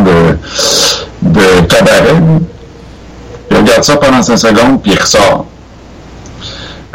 de, 1.22 1.62
cabaret? 1.68 2.16
Il 3.52 3.58
regarde 3.58 3.84
ça 3.84 3.98
pendant 3.98 4.22
5 4.22 4.38
secondes, 4.38 4.82
puis 4.82 4.94
il 4.94 5.00
ressort. 5.00 5.46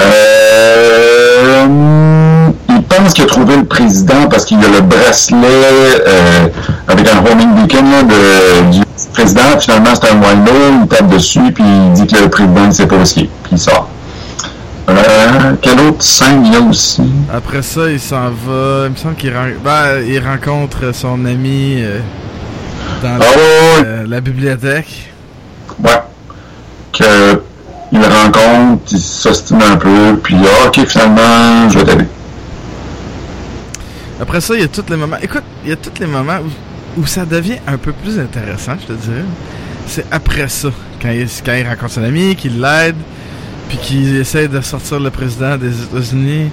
Euh, 0.00 1.66
il 2.70 2.82
pense 2.84 3.12
qu'il 3.12 3.24
a 3.24 3.26
trouvé 3.26 3.56
le 3.56 3.64
président 3.64 4.26
parce 4.30 4.46
qu'il 4.46 4.58
a 4.58 4.68
le 4.68 4.80
bracelet 4.80 5.46
euh, 6.06 6.48
avec 6.88 7.06
un 7.08 7.18
homing 7.18 7.54
beacon 7.54 7.90
là, 7.90 8.02
de, 8.02 8.70
du 8.70 8.80
président. 9.12 9.58
Finalement, 9.58 9.90
c'est 9.94 10.10
un 10.10 10.14
wino, 10.14 10.52
il 10.82 10.88
tape 10.88 11.08
dessus, 11.08 11.52
puis 11.54 11.64
il 11.64 11.92
dit 11.92 12.06
que 12.06 12.18
le 12.18 12.30
président 12.30 12.66
ne 12.66 12.72
sait 12.72 12.86
pas 12.86 12.96
où 12.96 13.02
puis 13.02 13.28
il 13.52 13.58
sort. 13.58 13.88
Quelle 15.60 15.80
autre 15.80 16.02
scène 16.02 16.44
il 16.46 16.52
y 16.52 16.56
a 16.56 16.60
aussi? 16.60 17.02
Après 17.32 17.62
ça, 17.62 17.90
il 17.90 18.00
s'en 18.00 18.30
va. 18.30 18.84
Il 18.86 18.90
me 18.92 18.96
semble 18.96 19.14
qu'il 19.16 19.32
ren- 19.34 19.54
ben, 19.64 20.02
il 20.06 20.18
rencontre 20.24 20.92
son 20.94 21.24
ami 21.24 21.76
euh, 21.82 21.98
dans 23.02 23.16
Ah 23.16 23.18
la, 23.82 23.86
euh, 23.86 24.04
la 24.06 24.20
bibliothèque. 24.20 25.10
ouais. 25.82 25.90
Que 26.92 27.40
il 27.92 28.00
rencontre, 28.04 28.82
il 28.92 28.98
s'ostine 28.98 29.60
un 29.62 29.76
peu, 29.76 30.16
puis 30.22 30.36
ah, 30.44 30.66
ok, 30.68 30.86
finalement, 30.86 31.68
je 31.68 31.78
vais 31.78 31.84
t'aider. 31.84 32.04
Après 34.20 34.40
ça, 34.40 34.54
il 34.54 34.60
y 34.60 34.64
a 34.64 34.68
tous 34.68 34.84
les 34.90 34.96
moments. 34.96 35.16
Écoute, 35.22 35.42
il 35.64 35.70
y 35.70 35.72
a 35.72 35.76
tous 35.76 35.98
les 35.98 36.06
moments 36.06 36.38
où, 36.96 37.00
où 37.00 37.06
ça 37.06 37.24
devient 37.24 37.58
un 37.66 37.78
peu 37.78 37.92
plus 37.92 38.18
intéressant, 38.18 38.72
je 38.80 38.86
te 38.86 38.92
dirais. 38.92 39.24
C'est 39.86 40.04
après 40.10 40.48
ça, 40.48 40.68
quand 41.02 41.10
il, 41.10 41.26
quand 41.44 41.52
il 41.54 41.66
rencontre 41.66 41.92
son 41.94 42.04
ami, 42.04 42.36
qu'il 42.36 42.60
l'aide, 42.60 42.96
puis 43.70 43.78
qu'il 43.78 44.16
essaie 44.16 44.48
de 44.48 44.60
sortir 44.60 45.00
le 45.00 45.08
président 45.10 45.56
des 45.56 45.82
États-Unis 45.84 46.50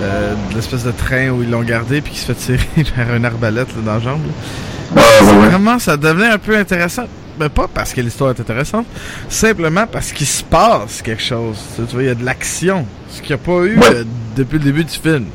euh, 0.00 0.32
de 0.50 0.56
l'espèce 0.56 0.82
de 0.82 0.90
train 0.90 1.28
où 1.28 1.42
ils 1.42 1.50
l'ont 1.50 1.62
gardé, 1.62 2.00
puis 2.00 2.12
qu'il 2.14 2.20
se 2.20 2.32
fait 2.32 2.56
tirer 2.56 2.90
par 2.96 3.14
une 3.14 3.24
arbalète 3.24 3.68
là, 3.76 3.82
dans 3.84 3.94
la 3.94 4.00
jambe. 4.00 4.20
là. 4.26 5.02
Ouais. 5.02 5.48
Vraiment, 5.48 5.78
ça 5.78 5.96
devenait 5.96 6.28
un 6.30 6.38
peu 6.38 6.56
intéressant. 6.56 7.04
Mais 7.38 7.48
pas 7.48 7.68
parce 7.72 7.92
que 7.92 8.00
l'histoire 8.00 8.30
est 8.30 8.40
intéressante, 8.40 8.86
simplement 9.28 9.86
parce 9.86 10.10
qu'il 10.10 10.26
se 10.26 10.42
passe 10.42 11.02
quelque 11.02 11.22
chose. 11.22 11.56
Tu 11.76 11.82
vois, 11.94 12.02
il 12.02 12.06
y 12.06 12.10
a 12.10 12.14
de 12.16 12.24
l'action. 12.24 12.84
Ce 13.12 13.20
qu'il 13.20 13.28
n'y 13.28 13.34
a 13.34 13.44
pas 13.44 13.64
eu 13.64 13.78
Ouais. 13.78 13.94
euh, 13.94 14.04
depuis 14.36 14.58
le 14.58 14.64
début 14.64 14.82
du 14.82 14.90
film. 14.94 15.26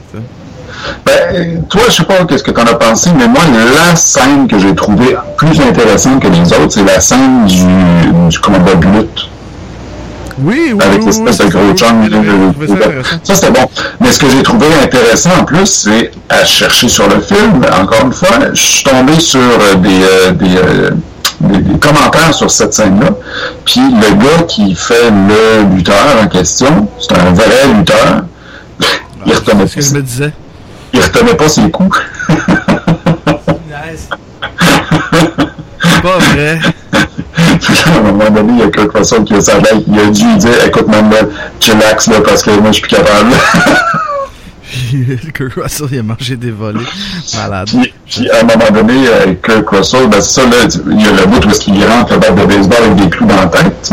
Ben, 1.06 1.64
toi, 1.70 1.82
je 1.88 1.92
sais 1.94 2.04
pas 2.04 2.26
qu'est-ce 2.26 2.44
que 2.44 2.52
t'en 2.52 2.64
as 2.64 2.76
pensé, 2.76 3.10
mais 3.18 3.28
moi, 3.28 3.42
la 3.88 3.96
scène 3.96 4.48
que 4.48 4.58
j'ai 4.60 4.74
trouvée 4.76 5.16
plus 5.38 5.60
intéressante 5.62 6.22
que 6.22 6.28
les 6.28 6.42
autres, 6.54 6.72
c'est 6.74 6.84
la 6.84 7.00
scène 7.00 7.46
du, 7.46 8.30
du 8.30 8.40
combat 8.40 8.76
de 8.76 8.86
lutte. 8.88 9.30
Oui, 10.40 10.74
oui, 10.74 10.78
avec 10.84 11.04
l'espèce 11.06 11.38
de 11.38 11.46
gros 11.46 11.60
j'ai 11.76 11.76
trouvé 11.76 12.68
ça 13.24 13.36
c'était 13.36 13.52
bon. 13.52 13.68
Mais 14.00 14.12
ce 14.12 14.20
que 14.20 14.30
j'ai 14.30 14.42
trouvé 14.44 14.66
intéressant 14.84 15.30
en 15.40 15.44
plus, 15.44 15.66
c'est 15.68 16.12
à 16.30 16.44
chercher 16.44 16.90
sur 16.90 17.08
le 17.08 17.20
film, 17.22 17.62
encore 17.80 18.06
une 18.06 18.14
fois, 18.14 18.30
je 18.54 18.60
suis 18.62 18.84
tombé 18.84 19.20
sur 19.20 19.40
euh, 19.40 19.76
des, 19.76 20.02
euh, 20.04 20.32
des, 20.32 20.58
euh, 20.58 20.90
des- 21.42 21.58
des 21.60 21.80
commentaires 21.80 22.34
sur 22.34 22.50
cette 22.50 22.74
scène-là. 22.74 23.10
Puis 23.66 23.82
le 23.82 24.16
gars 24.16 24.44
qui 24.48 24.74
fait 24.76 25.10
le 25.12 25.76
lutteur 25.76 25.96
en 26.22 26.28
question, 26.28 26.88
c'est 27.00 27.18
un 27.18 27.32
vrai 27.34 27.68
lutteur. 27.78 28.24
Il 29.26 29.34
retenait, 29.34 29.66
que 29.66 29.82
je 29.82 29.94
me 29.94 30.04
il 30.94 31.00
retenait 31.02 31.36
pas 31.36 31.48
ses 31.48 31.70
coups. 31.70 31.98
Nice. 33.70 34.10
pas 36.02 36.18
vrai. 36.18 36.60
À 37.86 37.98
un 37.98 38.02
moment 38.02 38.30
donné, 38.30 38.54
il 38.54 38.60
y 38.60 38.64
a 38.64 38.68
Kurt 38.70 38.96
Russell 38.96 39.24
qui 39.24 39.34
a 39.36 39.42
sa 39.42 39.60
blague, 39.60 39.84
il 39.88 40.00
a 40.00 40.06
dû 40.08 40.36
dire 40.38 40.66
Écoute, 40.66 40.88
man, 40.88 41.10
là, 41.10 41.18
chillax, 41.60 42.08
là, 42.08 42.16
parce 42.26 42.42
que 42.44 42.52
moi, 42.52 42.68
je 42.72 42.74
suis 42.74 42.82
plus 42.84 42.96
capable. 42.96 43.32
Kurt 45.34 45.54
Russell, 45.56 45.88
il 45.92 46.00
a 46.00 46.04
mangé 46.04 46.36
des 46.36 46.50
volets. 46.52 46.80
Malade. 47.38 47.68
Puis, 47.68 47.94
puis 48.10 48.30
à 48.32 48.40
un 48.40 48.44
moment 48.44 48.72
donné, 48.74 49.08
euh, 49.08 49.34
Kirk 49.44 49.70
Russell, 49.70 50.08
ben 50.08 50.20
c'est 50.22 50.42
ça, 50.42 50.48
là, 50.48 50.56
il 50.92 51.02
y 51.02 51.08
a 51.08 51.12
le 51.12 51.26
bout 51.28 51.46
où 51.46 51.50
est-ce 51.50 51.60
qu'il 51.60 51.84
rentre 51.86 52.14
le 52.14 52.20
batte 52.20 52.36
de 52.36 52.46
baseball 52.46 52.78
avec 52.86 52.96
des 52.96 53.10
clous 53.10 53.26
dans 53.28 53.36
la 53.36 53.46
tête. 53.48 53.92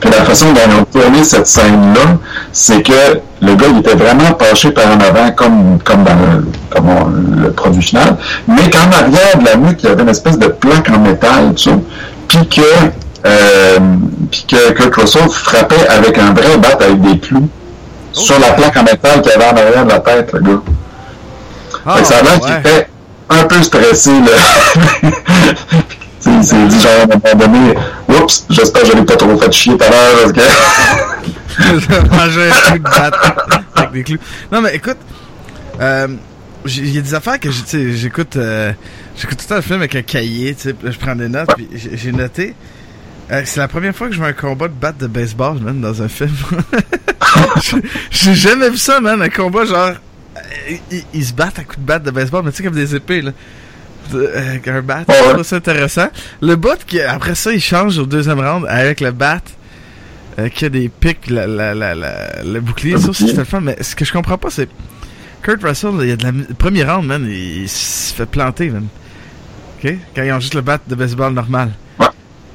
Puis 0.00 0.10
la 0.10 0.24
façon 0.24 0.46
dont 0.52 0.60
on 0.78 0.82
a 0.82 1.02
tourné 1.02 1.22
cette 1.24 1.46
scène-là, 1.46 2.18
c'est 2.52 2.82
que 2.82 3.20
le 3.42 3.54
gars, 3.56 3.66
il 3.70 3.78
était 3.80 3.94
vraiment 3.94 4.30
penché 4.38 4.70
par 4.70 4.86
en 4.86 4.98
avant, 5.00 5.30
comme, 5.32 5.78
comme 5.84 6.04
dans 6.04 6.14
le, 6.14 6.46
comme 6.70 6.88
on- 6.88 7.40
le 7.42 7.50
produit 7.52 7.82
final, 7.82 8.16
mais 8.48 8.70
qu'en 8.70 8.90
arrière 8.90 9.38
de 9.38 9.44
la 9.44 9.56
nuque, 9.56 9.80
il 9.82 9.88
y 9.88 9.92
avait 9.92 10.02
une 10.02 10.08
espèce 10.08 10.38
de 10.38 10.46
plaque 10.48 10.88
en 10.88 10.98
métal, 11.00 11.52
tu 11.54 11.64
sais, 11.64 11.76
puis 12.28 12.48
que, 12.48 12.60
euh, 13.26 13.78
puis 14.30 14.46
que 14.48 14.72
Kirk 14.72 14.94
Russell 14.96 15.28
frappait 15.30 15.86
avec 15.88 16.18
un 16.18 16.32
vrai 16.32 16.56
bat 16.58 16.76
avec 16.80 17.00
des 17.00 17.18
clous 17.18 17.48
sur 18.12 18.38
la 18.38 18.52
plaque 18.52 18.76
en 18.76 18.82
métal 18.84 19.20
qu'il 19.22 19.32
y 19.32 19.34
avait 19.34 19.44
en 19.46 19.56
arrière 19.56 19.84
de 19.84 19.90
la 19.90 20.00
tête, 20.00 20.32
le 20.32 20.40
gars. 20.40 20.60
Ah, 21.84 21.96
Fait 21.96 22.02
que 22.02 22.08
ça 22.08 22.18
a 22.18 22.22
l'air 22.22 22.40
qu'il 22.40 22.52
était 22.56 22.88
un 23.28 23.44
peu 23.44 23.62
stressé, 23.62 24.10
là. 24.10 25.10
Il 26.26 26.42
s'est 26.44 26.66
dit, 26.66 26.80
genre, 26.80 26.92
à 27.00 27.02
un 27.04 27.06
moment 27.06 27.46
donné, 27.46 27.74
oups, 28.08 28.46
j'espère 28.50 28.82
que 28.82 28.88
je 28.88 28.92
l'ai 28.94 29.04
pas 29.04 29.16
trop 29.16 29.36
fait 29.38 29.52
chier 29.52 29.76
tout 29.76 29.84
à 29.84 29.88
l'heure, 29.90 30.16
parce 30.22 30.32
que... 30.32 30.40
J'ai 31.58 32.16
mangé 32.16 32.50
un 32.50 32.70
coup 32.72 32.78
de 32.78 32.82
batte 32.82 33.14
avec 33.76 33.92
des 33.92 34.02
clous. 34.02 34.18
Non, 34.52 34.60
mais 34.60 34.74
écoute, 34.74 34.98
euh, 35.80 36.08
il 36.66 36.94
y 36.94 36.98
a 36.98 37.00
des 37.00 37.14
affaires 37.14 37.38
que 37.40 37.48
j'écoute. 37.50 38.36
euh, 38.36 38.72
j'écoute 39.16 39.38
tout 39.38 39.44
le 39.44 39.48
temps 39.48 39.56
le 39.56 39.62
film 39.62 39.78
avec 39.80 39.94
un 39.96 40.02
cahier, 40.02 40.54
tu 40.54 40.62
sais, 40.70 40.74
je 40.84 40.98
prends 40.98 41.16
des 41.16 41.28
notes, 41.28 41.50
puis 41.56 41.68
j'ai 41.94 42.12
noté. 42.12 42.54
euh, 43.30 43.42
c'est 43.44 43.60
la 43.60 43.68
première 43.68 43.94
fois 43.94 44.08
que 44.08 44.12
je 44.14 44.18
vois 44.18 44.28
un 44.28 44.32
combat 44.32 44.68
de 44.68 44.74
batte 44.74 44.98
de 44.98 45.06
baseball, 45.06 45.58
man, 45.60 45.80
dans 45.80 46.02
un 46.02 46.08
film. 46.08 46.30
J'ai- 48.10 48.34
jamais 48.34 48.70
vu 48.70 48.76
ça, 48.76 49.00
man, 49.00 49.20
un 49.20 49.28
combat 49.28 49.64
genre. 49.64 49.90
euh, 50.70 50.76
Ils, 50.90 51.02
ils 51.14 51.24
se 51.24 51.32
battent 51.34 51.58
à 51.58 51.64
coups 51.64 51.78
de 51.78 51.84
batte 51.84 52.02
de 52.04 52.10
baseball, 52.10 52.42
mais 52.44 52.50
tu 52.50 52.58
sais, 52.58 52.62
comme 52.64 52.74
des 52.74 52.94
épées, 52.94 53.22
là. 53.22 53.32
De- 54.12 54.26
Avec 54.34 54.68
un 54.68 54.82
bat, 54.82 55.04
ça 55.42 55.56
intéressant. 55.56 56.08
Le 56.40 56.54
bot, 56.56 56.76
qui, 56.86 57.00
après 57.00 57.34
ça, 57.34 57.52
il 57.52 57.60
change 57.60 57.98
au 57.98 58.06
deuxième 58.06 58.38
round 58.40 58.64
avec 58.68 59.00
le 59.00 59.10
bat 59.10 59.40
euh, 60.38 60.48
qui 60.48 60.64
a 60.64 60.68
des 60.68 60.88
pics, 60.88 61.28
la, 61.28 61.46
la, 61.46 61.74
la, 61.74 61.94
la- 61.94 62.42
le 62.44 62.60
bouclier. 62.60 62.92
Le 62.92 63.00
Ça 63.00 63.08
aussi, 63.10 63.26
c'était 63.26 63.38
le 63.40 63.44
fun. 63.44 63.60
Mais 63.60 63.76
ce 63.82 63.96
que 63.96 64.04
je 64.04 64.12
comprends 64.12 64.38
pas, 64.38 64.50
c'est. 64.50 64.68
Kurt 65.42 65.62
Russell, 65.62 65.90
il 66.00 66.08
y 66.08 66.12
a 66.12 66.16
de 66.16 66.24
la. 66.24 66.32
premier 66.56 66.84
round, 66.84 67.04
man, 67.06 67.26
il, 67.28 67.62
il 67.62 67.68
se 67.68 68.14
fait 68.14 68.26
planter, 68.26 68.70
man. 68.70 68.86
OK? 69.84 69.94
Quand 70.14 70.22
ils 70.22 70.32
ont 70.32 70.40
juste 70.40 70.54
le 70.54 70.60
bat 70.62 70.78
de 70.86 70.94
baseball 70.94 71.32
normal. 71.32 71.70
Ouais. 71.98 72.06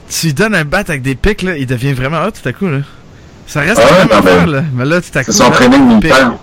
Tu 0.10 0.28
lui 0.28 0.34
donnes 0.34 0.56
un 0.56 0.66
bat 0.66 0.80
avec 0.80 1.02
des 1.02 1.16
pics, 1.16 1.42
là, 1.44 1.58
il 1.58 1.66
devient 1.68 1.94
vraiment 1.94 2.22
hot 2.24 2.32
tout 2.32 2.48
à 2.48 2.54
coup, 2.54 2.68
là. 2.68 2.80
Ça 3.48 3.62
reste 3.62 3.82
Ah 3.84 3.92
la 3.92 4.06
même 4.06 4.12
affaire, 4.18 4.46
mais 4.48 4.52
là. 4.54 4.64
Mais 4.74 4.86
là, 4.86 5.02
tout 5.02 5.18
à 5.18 5.24
coup. 5.24 5.32
C'est 5.32 5.44
son 5.44 5.52
training 5.52 5.86
militaire. 5.88 6.34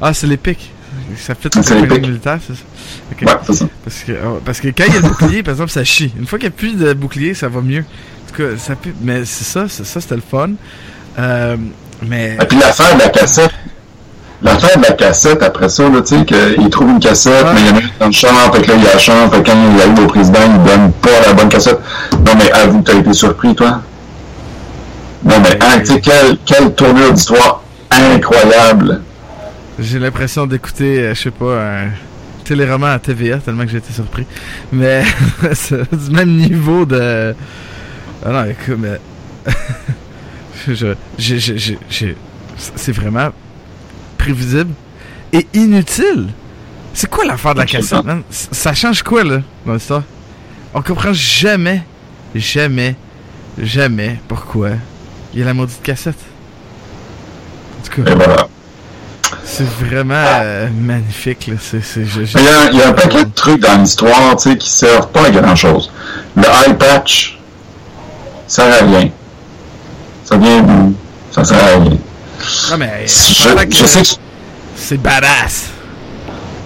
Ah, 0.00 0.12
c'est 0.14 0.26
les 0.26 0.36
pics. 0.36 0.70
Ça 1.18 1.34
fait 1.34 1.48
C'est 1.62 1.74
le 1.80 1.86
training 1.86 2.06
militaire, 2.08 2.38
c'est 2.46 2.54
ça? 2.54 2.62
Ouais, 3.20 3.32
c'est 3.46 3.52
ça. 3.54 3.66
Parce 3.84 4.02
que, 4.04 4.12
oh, 4.26 4.40
parce 4.44 4.60
que 4.60 4.68
quand 4.68 4.84
il 4.88 4.94
y 4.94 4.96
a 4.96 5.00
le 5.00 5.08
bouclier, 5.08 5.42
par 5.42 5.52
exemple, 5.52 5.70
ça 5.70 5.84
chie. 5.84 6.12
Une 6.18 6.26
fois 6.26 6.38
qu'il 6.38 6.48
n'y 6.48 6.54
a 6.54 6.56
plus 6.56 6.74
de 6.76 6.92
bouclier, 6.94 7.34
ça 7.34 7.48
va 7.48 7.60
mieux. 7.60 7.80
En 7.80 8.30
tout 8.32 8.42
cas, 8.42 8.56
ça 8.58 8.74
pue. 8.76 8.94
Mais 9.02 9.24
c'est 9.24 9.44
ça, 9.44 9.66
c'est- 9.68 9.84
ça 9.84 10.00
c'était 10.00 10.16
le 10.16 10.22
fun. 10.28 10.50
Euh, 11.18 11.56
mais. 12.02 12.36
Et 12.40 12.44
puis 12.46 12.58
l'affaire 12.58 12.94
de 12.96 13.00
la 13.02 13.08
cassette, 13.08 13.52
l'affaire 14.42 14.78
de 14.78 14.82
la 14.82 14.92
cassette, 14.92 15.42
après 15.42 15.68
ça, 15.68 15.88
là, 15.88 16.00
tu 16.02 16.16
sais, 16.18 16.24
qu'il 16.24 16.70
trouve 16.70 16.90
une 16.90 17.00
cassette, 17.00 17.46
mais 17.54 17.60
il 17.60 17.66
y 17.66 17.70
en 17.70 17.76
a 17.76 17.80
une 17.80 17.88
dans 18.00 18.06
le 18.06 18.12
champ, 18.12 18.28
fait 18.52 18.62
que 18.62 18.68
là, 18.68 18.74
il 18.76 18.84
la 18.84 18.98
chante, 18.98 19.34
fait 19.34 19.42
que 19.42 19.50
quand 19.50 19.56
il 19.74 19.80
arrive 19.80 19.98
au 20.04 20.06
président, 20.06 20.38
il 20.44 20.62
donne 20.70 20.92
pas 20.92 21.10
la 21.26 21.32
bonne 21.32 21.48
cassette. 21.48 21.78
Non, 22.12 22.32
mais 22.38 22.50
avoue 22.52 22.82
t'as 22.82 22.94
été 22.94 23.12
surpris, 23.12 23.54
toi. 23.54 23.80
Non, 25.24 25.36
mais, 25.42 25.58
hein, 25.60 25.80
tu 25.80 25.86
sais, 25.86 26.00
quelle, 26.00 26.36
quelle 26.44 26.74
tournure 26.74 27.12
d'histoire 27.12 27.62
incroyable. 27.90 29.00
J'ai 29.78 29.98
l'impression 29.98 30.46
d'écouter, 30.46 31.00
euh, 31.00 31.14
je 31.14 31.22
sais 31.22 31.30
pas, 31.30 31.54
un 31.82 31.88
téléroman 32.44 32.90
à 32.92 32.98
TVA, 32.98 33.38
tellement 33.38 33.64
que 33.64 33.70
j'ai 33.70 33.78
été 33.78 33.92
surpris. 33.92 34.26
Mais 34.72 35.02
c'est 35.54 35.92
du 35.94 36.10
même 36.14 36.30
niveau 36.36 36.84
de. 36.84 37.34
Ah 38.24 38.30
non, 38.30 38.44
écoute, 38.44 38.76
mais. 38.78 39.00
je, 40.68 40.94
j'ai- 41.18 41.38
j'ai- 41.38 41.58
j'ai- 41.58 41.78
j'ai- 41.88 42.16
c'est 42.56 42.92
vraiment 42.92 43.28
prévisible 44.26 44.72
et 45.32 45.46
inutile. 45.54 46.28
C'est 46.92 47.08
quoi 47.08 47.24
l'affaire 47.24 47.54
de 47.54 47.60
la 47.60 47.66
cassette, 47.66 48.04
man? 48.04 48.22
Ça 48.30 48.74
change 48.74 49.02
quoi, 49.02 49.22
là, 49.22 49.40
dans 49.64 49.74
l'histoire? 49.74 50.02
On 50.74 50.82
comprend 50.82 51.12
jamais, 51.12 51.82
jamais, 52.34 52.96
jamais 53.58 54.18
pourquoi 54.26 54.70
il 55.32 55.40
y 55.40 55.42
a 55.42 55.46
la 55.46 55.54
maudite 55.54 55.82
cassette. 55.82 56.18
En 57.78 57.82
tout 57.84 58.02
cas. 58.02 58.14
Voilà. 58.14 58.48
C'est 59.44 59.66
vraiment 59.66 60.14
euh, 60.14 60.68
magnifique, 60.80 61.46
là. 61.46 61.54
C'est, 61.60 61.80
Il 61.96 62.42
y, 62.42 62.48
a, 62.48 62.70
il 62.72 62.78
y 62.78 62.82
a 62.82 62.88
un 62.88 62.92
paquet 62.92 63.24
de 63.24 63.30
trucs 63.30 63.60
dans 63.60 63.78
l'histoire, 63.78 64.36
tu 64.36 64.50
sais, 64.50 64.58
qui 64.58 64.70
servent 64.70 65.10
pas 65.10 65.26
à 65.26 65.30
grand 65.30 65.54
chose. 65.54 65.92
Le 66.34 66.42
eye 66.42 66.74
patch, 66.76 67.38
ça 68.48 68.64
sert 68.64 68.82
à 68.82 68.86
rien. 68.86 69.10
Ça 70.24 70.36
vient 70.36 70.62
d'où? 70.62 70.94
Ça 71.30 71.44
sert 71.44 71.62
à 71.62 71.78
rien. 71.80 71.98
Ah, 72.72 72.76
mais 72.76 73.04
c'est 73.06 74.96
badass. 74.98 75.66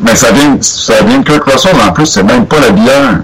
Mais 0.01 0.15
ça 0.17 0.33
vient, 0.33 0.57
ça 0.61 1.03
vient 1.03 1.19
de 1.19 1.33
Russell, 1.33 1.77
en 1.87 1.93
plus, 1.93 2.07
c'est 2.07 2.23
même 2.23 2.47
pas 2.47 2.61
la 2.61 2.71
bière. 2.71 3.21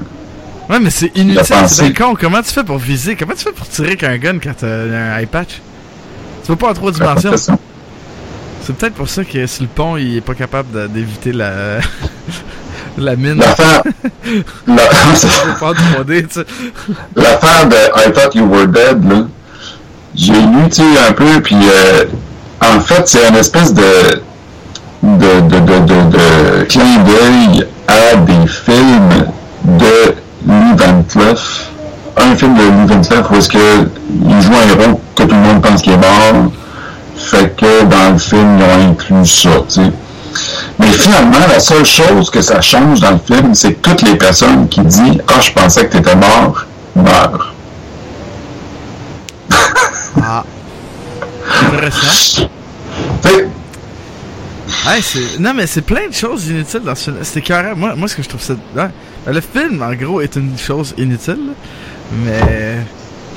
Ouais, 0.69 0.79
mais 0.81 0.91
c'est 0.91 1.17
inutile, 1.17 1.57
c'est 1.69 1.93
con. 1.97 2.15
Comment 2.19 2.43
tu 2.43 2.51
fais 2.53 2.65
pour 2.65 2.79
viser? 2.79 3.17
Comment 3.17 3.33
tu 3.35 3.45
fais 3.45 3.53
pour 3.53 3.67
tirer 3.69 3.89
avec 3.91 4.03
un 4.05 4.19
gun 4.19 4.39
quand 4.43 4.53
t'as 4.59 4.67
un 4.67 5.19
eye 5.19 5.27
patch? 5.27 5.61
Tu 6.45 6.49
vas 6.53 6.57
pas 6.57 6.71
en 6.71 6.75
trois 6.75 6.91
dimensions. 6.93 7.35
C'est 7.37 8.77
peut-être 8.77 8.95
pour 8.95 9.09
ça 9.09 9.25
que 9.25 9.47
sur 9.47 9.63
le 9.63 9.69
pont, 9.69 9.97
il 9.97 10.17
est 10.17 10.21
pas 10.21 10.35
capable 10.35 10.91
d'éviter 10.93 11.33
la... 11.33 11.79
la 12.99 13.15
mine. 13.17 13.37
L'affaire, 13.39 13.83
la- 14.67 14.75
Le 14.75 15.59
pont 15.59 15.73
3D, 15.73 16.27
tu 16.27 16.35
sais. 16.41 16.47
l'affaire 17.15 17.69
de 17.69 17.77
I 18.09 18.13
Thought 18.13 18.35
You 18.35 18.45
Were 18.47 18.67
Dead, 18.67 19.09
là, 19.09 19.27
j'ai 20.17 20.33
lu, 20.33 20.69
tu 20.69 20.83
sais, 20.83 20.99
un 21.09 21.13
peu, 21.13 21.41
puis 21.43 21.57
euh, 21.57 22.05
en 22.75 22.81
fait, 22.81 23.07
c'est 23.07 23.29
une 23.29 23.37
espèce 23.37 23.73
de, 23.73 24.23
de, 25.03 25.41
de, 25.41 25.59
de, 25.61 25.79
de, 25.81 26.03
de 26.11 26.65
clin 26.65 26.99
d'œil 27.05 27.67
à 27.89 28.17
des 28.17 28.47
films 28.47 29.27
de 29.65 30.15
Lee 30.47 30.77
Van 30.77 31.03
Cleef. 31.09 31.71
Un 32.17 32.35
film 32.35 32.55
de 32.55 32.63
Lee 32.63 32.87
Van 32.87 33.01
Cleef 33.01 33.31
où 33.31 33.35
est-ce 33.37 33.49
que 33.49 33.89
il 34.29 34.41
joue 34.43 34.53
un 34.53 34.69
héros 34.69 35.01
que 35.15 35.23
tout 35.23 35.35
le 35.35 35.41
monde 35.41 35.63
pense 35.63 35.83
qu'il 35.83 35.93
est 35.93 35.97
mort. 35.97 36.51
Fait 37.17 37.55
que 37.57 37.85
dans 37.85 38.13
le 38.13 38.19
film, 38.19 38.59
ils 38.59 38.65
ont 38.65 38.91
inclus 38.91 39.27
ça. 39.27 39.51
Mais 40.79 40.93
finalement, 40.93 41.39
la 41.49 41.61
seule 41.61 41.85
chose 41.85 42.31
que 42.31 42.43
ça 42.43 42.61
change 42.61 43.01
dans 43.01 43.13
le 43.13 43.21
film, 43.27 43.55
c'est 43.55 43.73
que 43.73 43.89
toutes 43.89 44.03
les 44.03 44.17
personnes 44.17 44.69
qui 44.69 44.81
disent 44.83 45.19
«Ah, 45.29 45.41
je 45.41 45.51
pensais 45.53 45.87
que 45.87 45.93
tu 45.93 45.99
étais 45.99 46.15
mort», 46.15 46.67
meurent. 46.97 47.55
Ah. 50.23 50.45
Intéressant. 51.73 52.49
Ouais, 53.25 55.01
c'est... 55.01 55.39
Non, 55.41 55.53
mais 55.55 55.67
c'est 55.67 55.83
plein 55.83 56.09
de 56.09 56.13
choses 56.15 56.47
inutiles 56.49 56.81
dans 56.81 56.95
ce 56.95 57.05
film. 57.11 57.17
C'est 57.23 57.41
carré. 57.41 57.75
Moi, 57.75 57.95
moi, 57.97 58.09
ce 58.09 58.17
que 58.17 58.23
je 58.23 58.29
trouve 58.29 58.41
ça. 58.43 58.55
ouais. 58.77 58.89
Le 59.33 59.41
film, 59.41 59.83
en 59.83 59.93
gros, 59.95 60.21
est 60.21 60.37
une 60.37 60.57
chose 60.59 60.95
inutile. 60.99 61.39
Mais. 62.25 62.77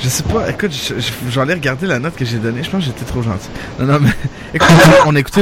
Je 0.02 0.08
sais 0.08 0.24
pas. 0.24 0.50
Écoute, 0.50 0.72
je- 0.72 1.00
je- 1.00 1.32
j'en 1.32 1.48
ai 1.50 1.54
regardé 1.54 1.86
la 1.88 2.00
note 2.00 2.16
que 2.16 2.24
j'ai 2.26 2.38
donnée. 2.38 2.64
Je 2.64 2.70
pense 2.70 2.82
que 2.86 2.92
j'étais 2.92 3.06
trop 3.06 3.22
gentil. 3.22 3.50
Non, 3.80 3.86
non, 3.88 4.00
mais. 4.00 4.10
Écoute, 4.54 4.70
on 5.06 5.16
a 5.16 5.20
écouté, 5.20 5.42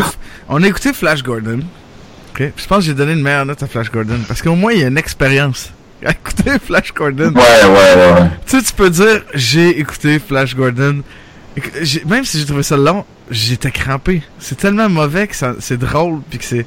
on 0.49 0.63
a 0.63 0.67
écouté 0.67 0.93
Flash 0.93 1.23
Gordon. 1.23 1.59
Ok? 2.31 2.51
Je 2.55 2.65
pense 2.67 2.79
que 2.79 2.83
j'ai 2.85 2.93
donné 2.93 3.13
une 3.13 3.21
meilleure 3.21 3.45
note 3.45 3.61
à 3.63 3.67
Flash 3.67 3.91
Gordon. 3.91 4.19
Parce 4.27 4.41
qu'au 4.41 4.55
moins, 4.55 4.73
il 4.73 4.79
y 4.79 4.83
a 4.83 4.87
une 4.87 4.97
expérience. 4.97 5.69
Écoutez 6.01 6.57
Flash 6.65 6.93
Gordon. 6.93 7.33
ouais, 7.33 7.65
ouais, 7.65 8.13
ouais. 8.21 8.29
Tu 8.45 8.57
sais, 8.59 8.63
tu 8.65 8.73
peux 8.73 8.89
dire, 8.89 9.21
j'ai 9.33 9.79
écouté 9.79 10.19
Flash 10.19 10.55
Gordon. 10.55 11.01
Même 12.05 12.23
si 12.25 12.39
j'ai 12.39 12.45
trouvé 12.45 12.63
ça 12.63 12.77
long, 12.77 13.03
j'étais 13.29 13.71
crampé. 13.71 14.21
C'est 14.39 14.57
tellement 14.57 14.89
mauvais 14.89 15.27
que 15.27 15.35
c'est 15.59 15.77
drôle, 15.77 16.21
puis 16.29 16.39
que 16.39 16.45
c'est... 16.45 16.65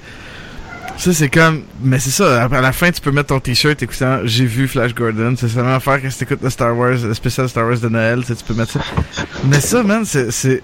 Ça, 0.96 1.14
c'est 1.14 1.30
comme... 1.30 1.62
Mais 1.82 1.98
c'est 1.98 2.10
ça, 2.10 2.44
à 2.44 2.60
la 2.60 2.72
fin, 2.72 2.90
tu 2.90 3.00
peux 3.00 3.10
mettre 3.10 3.28
ton 3.28 3.40
t-shirt 3.40 3.82
écoutant 3.82 4.20
«J'ai 4.24 4.44
vu 4.44 4.68
Flash 4.68 4.94
Gordon». 4.94 5.34
C'est 5.38 5.48
seulement 5.48 5.74
à 5.76 5.80
faire 5.80 6.02
quand 6.02 6.08
tu 6.08 6.24
écoutes 6.24 6.42
le 6.42 6.50
Star 6.50 6.76
Wars, 6.76 6.98
le 7.02 7.14
spécial 7.14 7.48
Star 7.48 7.66
Wars 7.66 7.78
de 7.78 7.88
Noël, 7.88 8.22
tu 8.26 8.34
peux 8.46 8.52
mettre 8.54 8.72
ça. 8.72 8.80
Mais 9.46 9.60
ça, 9.60 9.82
man, 9.82 10.04
c'est... 10.04 10.62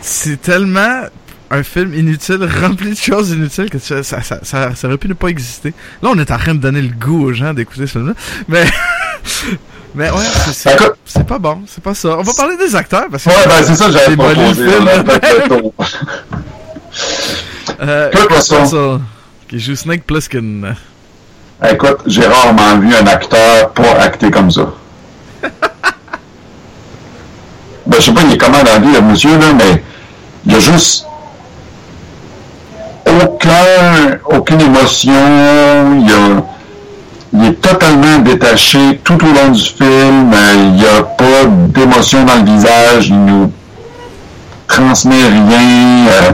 C'est 0.00 0.40
tellement 0.40 1.02
un 1.50 1.62
film 1.64 1.94
inutile, 1.94 2.48
rempli 2.60 2.90
de 2.90 2.96
choses 2.96 3.30
inutiles, 3.30 3.70
que 3.70 3.78
ça, 3.78 4.02
ça, 4.04 4.22
ça, 4.22 4.74
ça 4.74 4.86
aurait 4.86 4.98
pu 4.98 5.08
ne 5.08 5.14
pas 5.14 5.28
exister. 5.28 5.74
Là, 6.00 6.10
on 6.12 6.18
est 6.18 6.30
en 6.30 6.38
train 6.38 6.54
de 6.54 6.60
donner 6.60 6.80
le 6.80 6.94
goût 6.94 7.24
aux 7.24 7.32
gens 7.32 7.52
d'écouter 7.52 7.86
ce 7.86 7.92
film-là. 7.92 8.14
Mais... 8.48 8.66
Mais 9.94 10.10
ouais, 10.10 10.16
c'est- 10.52 10.76
c'est 11.04 11.26
pas 11.26 11.38
bon, 11.38 11.62
c'est 11.66 11.82
pas 11.82 11.94
ça. 11.94 12.16
On 12.18 12.22
va 12.22 12.32
parler 12.32 12.56
des 12.56 12.74
acteurs 12.76 13.06
parce 13.10 13.24
que 13.24 13.28
Ouais, 13.30 13.34
ben 13.46 13.64
c'est 13.64 13.74
ça 13.74 13.90
j'avais 13.90 14.16
proposé. 14.16 14.66
Euh, 17.82 18.10
Kurt 18.10 18.30
Russell. 18.32 19.00
qui 19.48 19.58
joue 19.58 19.74
Snake 19.76 20.04
Plissken. 20.04 20.74
Écoute, 21.70 21.98
j'ai 22.06 22.26
rarement 22.26 22.78
vu 22.78 22.94
un 22.94 23.06
acteur 23.06 23.70
pas 23.72 23.92
acter 24.00 24.30
comme 24.30 24.50
ça. 24.50 24.66
ben, 25.42 25.50
je 27.98 28.02
sais 28.02 28.12
pas, 28.12 28.20
il 28.22 28.32
est 28.32 28.38
comment 28.38 28.58
dans 28.58 28.64
la 28.64 28.78
vie, 28.80 28.92
le 28.92 29.00
monsieur, 29.00 29.30
là, 29.38 29.46
mais 29.56 29.82
il 30.44 30.52
y 30.52 30.56
a 30.56 30.60
juste 30.60 31.06
aucun, 33.06 34.18
aucune 34.26 34.60
émotion, 34.60 35.12
il, 36.00 36.08
y 36.08 36.12
a, 36.12 36.42
il 37.32 37.44
est 37.44 37.60
totalement 37.60 38.18
détaché 38.18 39.00
tout 39.04 39.14
au 39.24 39.32
long 39.32 39.50
du 39.50 39.60
film, 39.62 40.32
il 40.54 40.72
n'y 40.72 40.86
a 40.86 41.02
pas 41.02 41.44
d'émotion 41.46 42.24
dans 42.24 42.36
le 42.36 42.44
visage, 42.44 43.08
il 43.08 43.24
nous 43.24 43.52
transmet 44.66 45.26
rien, 45.28 46.06
euh, 46.08 46.32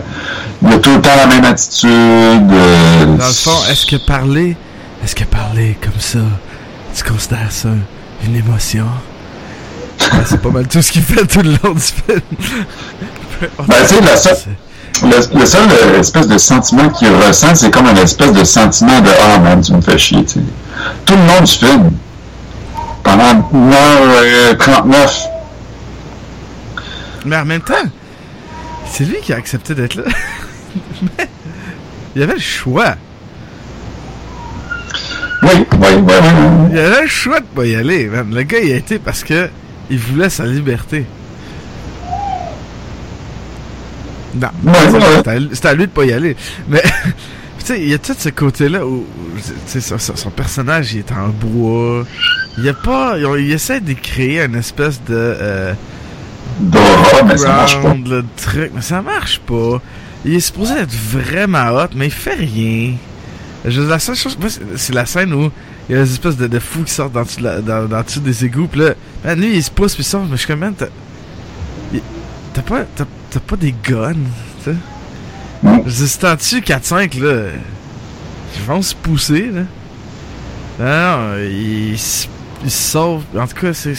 il 0.63 0.73
a 0.73 0.79
tout 0.79 0.95
le 0.95 1.01
temps 1.03 1.11
la 1.17 1.27
même 1.27 1.45
attitude. 1.45 1.91
euh, 1.91 3.05
Dans 3.05 3.27
le 3.27 3.33
fond, 3.33 3.59
est-ce 3.71 3.87
que 3.87 3.97
parler, 3.97 4.57
est-ce 5.05 5.15
que 5.15 5.25
parler 5.25 5.77
comme 5.83 5.99
ça, 6.01 6.19
tu 6.95 7.05
considères 7.05 7.51
ça 7.53 7.69
une 8.27 8.37
émotion? 8.37 8.87
Ben, 9.99 10.23
c'est 10.27 10.41
pas 10.41 10.51
mal 10.51 10.67
tout 10.69 10.81
ce 10.83 10.93
qu'il 10.93 11.03
fait 11.03 11.27
tout 11.27 11.41
le 11.43 11.53
long 11.63 11.73
du 11.75 11.81
film. 11.81 12.21
Ben, 13.67 13.87
sais, 13.87 14.01
la 14.01 14.17
seule- 14.17 14.37
Le, 15.03 15.39
le 15.39 15.47
seul 15.47 15.69
euh, 15.71 16.01
espèce 16.01 16.27
de 16.27 16.39
sentiment 16.39 16.89
qu'il 16.89 17.09
ressent, 17.09 17.55
c'est 17.55 17.71
comme 17.71 17.87
un 17.87 17.95
espèce 17.97 18.33
de 18.33 18.45
sentiment 18.45 19.01
de 19.01 19.11
Ah 19.21 19.39
man, 19.39 19.61
tu 19.61 19.73
me 19.73 19.81
fais 19.83 19.99
chier. 19.99 20.25
Tout 21.05 21.15
le 21.15 21.27
long 21.27 21.41
du 21.43 21.53
film, 21.53 21.91
pendant 23.03 23.51
1h39, 23.53 25.29
Mais 27.27 27.37
en 27.37 27.45
même 27.45 27.61
temps, 27.61 27.75
c'est 28.91 29.05
lui 29.05 29.17
qui 29.23 29.33
a 29.33 29.37
accepté 29.37 29.75
d'être 29.75 29.97
là. 29.97 30.05
Mais 31.19 31.29
il 32.15 32.21
y 32.21 32.25
avait 32.25 32.35
le 32.35 32.41
choix. 32.41 32.95
oui, 35.43 35.51
oui, 35.53 35.67
oui, 35.73 35.89
oui, 35.99 36.15
oui. 36.21 36.69
Il 36.73 36.79
avait 36.79 37.03
le 37.03 37.09
choix 37.09 37.41
de 37.41 37.45
pas 37.47 37.67
y 37.67 37.75
aller. 37.77 38.07
man. 38.07 38.33
Le 38.35 38.43
gars, 38.43 38.61
il 38.61 38.73
a 38.73 38.77
été 38.77 38.99
parce 38.99 39.23
que 39.25 39.51
il 39.91 39.99
voulait 39.99 40.31
sa 40.31 40.45
liberté. 40.47 41.05
Non, 44.63 44.73
c'était 45.53 45.69
à- 45.69 45.75
lui 45.75 45.87
de 45.87 45.91
pas 45.93 46.05
y 46.05 46.13
aller. 46.13 46.37
Mais, 46.69 46.83
tu 47.59 47.67
sais, 47.67 47.81
il 47.83 47.89
y 47.89 47.95
a 47.95 47.99
tout 47.99 48.15
ce 48.19 48.29
côté-là 48.29 48.87
où, 48.87 49.05
tu 49.37 49.43
sais, 49.67 49.81
son, 49.81 49.99
son- 49.99 50.17
son 50.17 50.31
personnage, 50.31 50.93
il 50.95 51.01
est 51.01 51.13
en 51.13 51.29
bois. 51.29 52.05
Il 52.59 52.65
y 52.65 52.69
a 52.69 52.75
pas, 52.75 53.17
il, 53.19 53.53
essaie 53.53 53.81
de 53.81 53.93
créer 53.93 54.43
une 54.43 54.55
espèce 54.57 55.01
de, 55.05 55.15
euh, 55.15 55.73
mais 57.27 57.37
ça 57.37 57.49
marche 57.49 57.83
pas. 57.83 57.95
le 57.95 58.25
truc, 58.37 58.71
mais 58.75 58.81
ça 58.83 59.03
marche 59.03 59.41
pas. 59.41 59.81
Il 60.25 60.35
est 60.35 60.41
supposé 60.41 60.75
être 60.75 60.93
vraiment 60.93 61.69
hot, 61.73 61.89
mais 61.95 62.07
il 62.07 62.13
fait 62.13 62.35
rien. 62.35 62.95
Je, 63.65 63.81
la 63.83 63.99
seule 63.99 64.15
chose, 64.17 64.37
c'est- 64.49 64.61
c'est 64.77 64.95
la 64.95 65.07
scène 65.07 65.33
où 65.35 65.51
il 65.89 65.95
y 65.97 65.99
a 65.99 66.03
des 66.03 66.13
espèces 66.13 66.37
de, 66.37 66.47
de 66.47 66.59
fous 66.59 66.83
qui 66.85 66.93
sortent 66.93 67.13
dans, 67.13 67.25
la- 67.41 67.61
dans, 67.61 67.87
dans 67.87 68.03
dessous 68.03 68.21
des 68.21 68.45
égouts, 68.45 68.67
pis 68.69 68.79
là, 68.79 68.95
man, 69.25 69.39
lui, 69.41 69.57
il 69.57 69.63
se 69.63 69.71
pousse, 69.71 69.95
pis 69.95 70.03
il 70.03 70.05
sort, 70.05 70.25
mais 70.25 70.33
je 70.33 70.37
suis 70.37 70.47
comme, 70.47 70.73
t'as, 72.55 72.63
pas, 72.63 72.85
t'as, 72.97 73.05
t'as 73.37 73.41
pas 73.41 73.57
des 73.57 73.75
guns, 73.85 74.15
tu 74.65 74.71
sais? 74.71 76.37
Tues 76.39 76.61
4-5, 76.61 77.21
là, 77.21 77.51
ils 78.57 78.63
vont 78.67 78.81
se 78.81 78.95
pousser, 78.95 79.51
là. 79.53 79.63
Non, 80.79 80.87
non, 80.87 81.37
il, 81.39 81.93
il 81.93 81.99
se 81.99 82.29
sauve. 82.71 83.23
En 83.39 83.47
tout 83.47 83.57
cas, 83.61 83.75
c'est, 83.75 83.95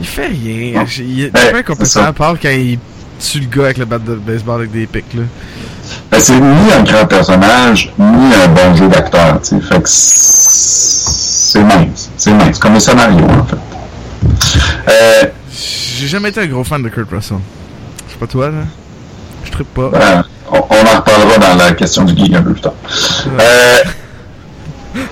Il 0.00 0.06
fait 0.06 0.26
rien. 0.26 0.80
Non. 0.80 0.86
Il 0.98 1.24
est 1.24 1.30
Ben, 1.30 1.52
pas 1.52 1.58
incompétent 1.58 2.04
à 2.04 2.12
part 2.12 2.36
quand 2.40 2.50
il 2.50 2.78
tue 3.18 3.40
le 3.40 3.46
gars 3.46 3.64
avec 3.64 3.78
le 3.78 3.86
bat 3.86 3.98
de 3.98 4.14
baseball 4.16 4.60
avec 4.60 4.72
des 4.72 4.86
pics, 4.86 5.14
là. 5.14 5.22
Ben, 6.10 6.20
c'est 6.20 6.38
ni 6.38 6.72
un 6.72 6.82
grand 6.82 7.06
personnage, 7.06 7.92
ni 7.98 8.34
un 8.34 8.48
bon 8.48 8.74
jeu 8.74 8.88
d'acteur, 8.88 9.40
tu 9.40 9.56
sais. 9.56 9.60
Fait 9.62 9.82
que 9.82 9.88
c'est 9.88 11.64
mince. 11.64 12.10
C'est 12.18 12.32
mince. 12.34 12.58
Comme 12.58 12.74
le 12.74 12.80
scénario, 12.80 13.24
en 13.24 13.44
fait. 13.46 13.56
Euh, 14.88 15.26
J'ai 15.98 16.08
jamais 16.08 16.28
été 16.28 16.40
un 16.40 16.46
gros 16.46 16.64
fan 16.64 16.82
de 16.82 16.88
Kurt 16.90 17.10
Russell. 17.10 17.38
Sais 18.16 18.20
pas 18.20 18.26
toi, 18.26 18.48
là. 18.50 18.58
Je 19.44 19.50
trippe 19.50 19.74
pas. 19.74 19.90
ben, 19.90 20.24
on, 20.50 20.56
on 20.56 20.60
en 20.60 20.96
reparlera 21.00 21.38
dans 21.38 21.56
la 21.56 21.72
question 21.72 22.04
du 22.04 22.16
geek 22.16 22.34
un 22.34 22.42
peu 22.42 22.52
plus 22.52 22.62
tard. 22.62 22.72
Euh, 23.38 23.78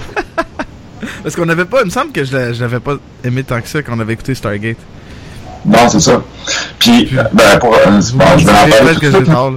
Parce 1.22 1.36
qu'on 1.36 1.48
avait 1.48 1.64
pas, 1.64 1.80
il 1.80 1.86
me 1.86 1.90
semble 1.90 2.12
que 2.12 2.24
je 2.24 2.34
l'a- 2.36 2.52
je 2.52 2.60
l'avais 2.62 2.80
pas 2.80 2.94
aimé 3.24 3.44
tant 3.44 3.60
que 3.60 3.68
ça 3.68 3.82
quand 3.82 3.92
on 3.96 4.00
avait 4.00 4.12
écouté 4.14 4.34
Stargate. 4.34 4.76
non, 5.66 5.88
c'est 5.88 6.00
ça. 6.00 6.22
Puis, 6.78 7.10
ben, 7.32 7.58
pour, 7.60 7.74
euh, 7.74 7.78
bon, 7.86 8.00
je 8.38 8.44
vais 8.46 8.52
en 8.52 8.68
parler 8.68 8.94
tout 9.00 9.20
tard, 9.24 9.52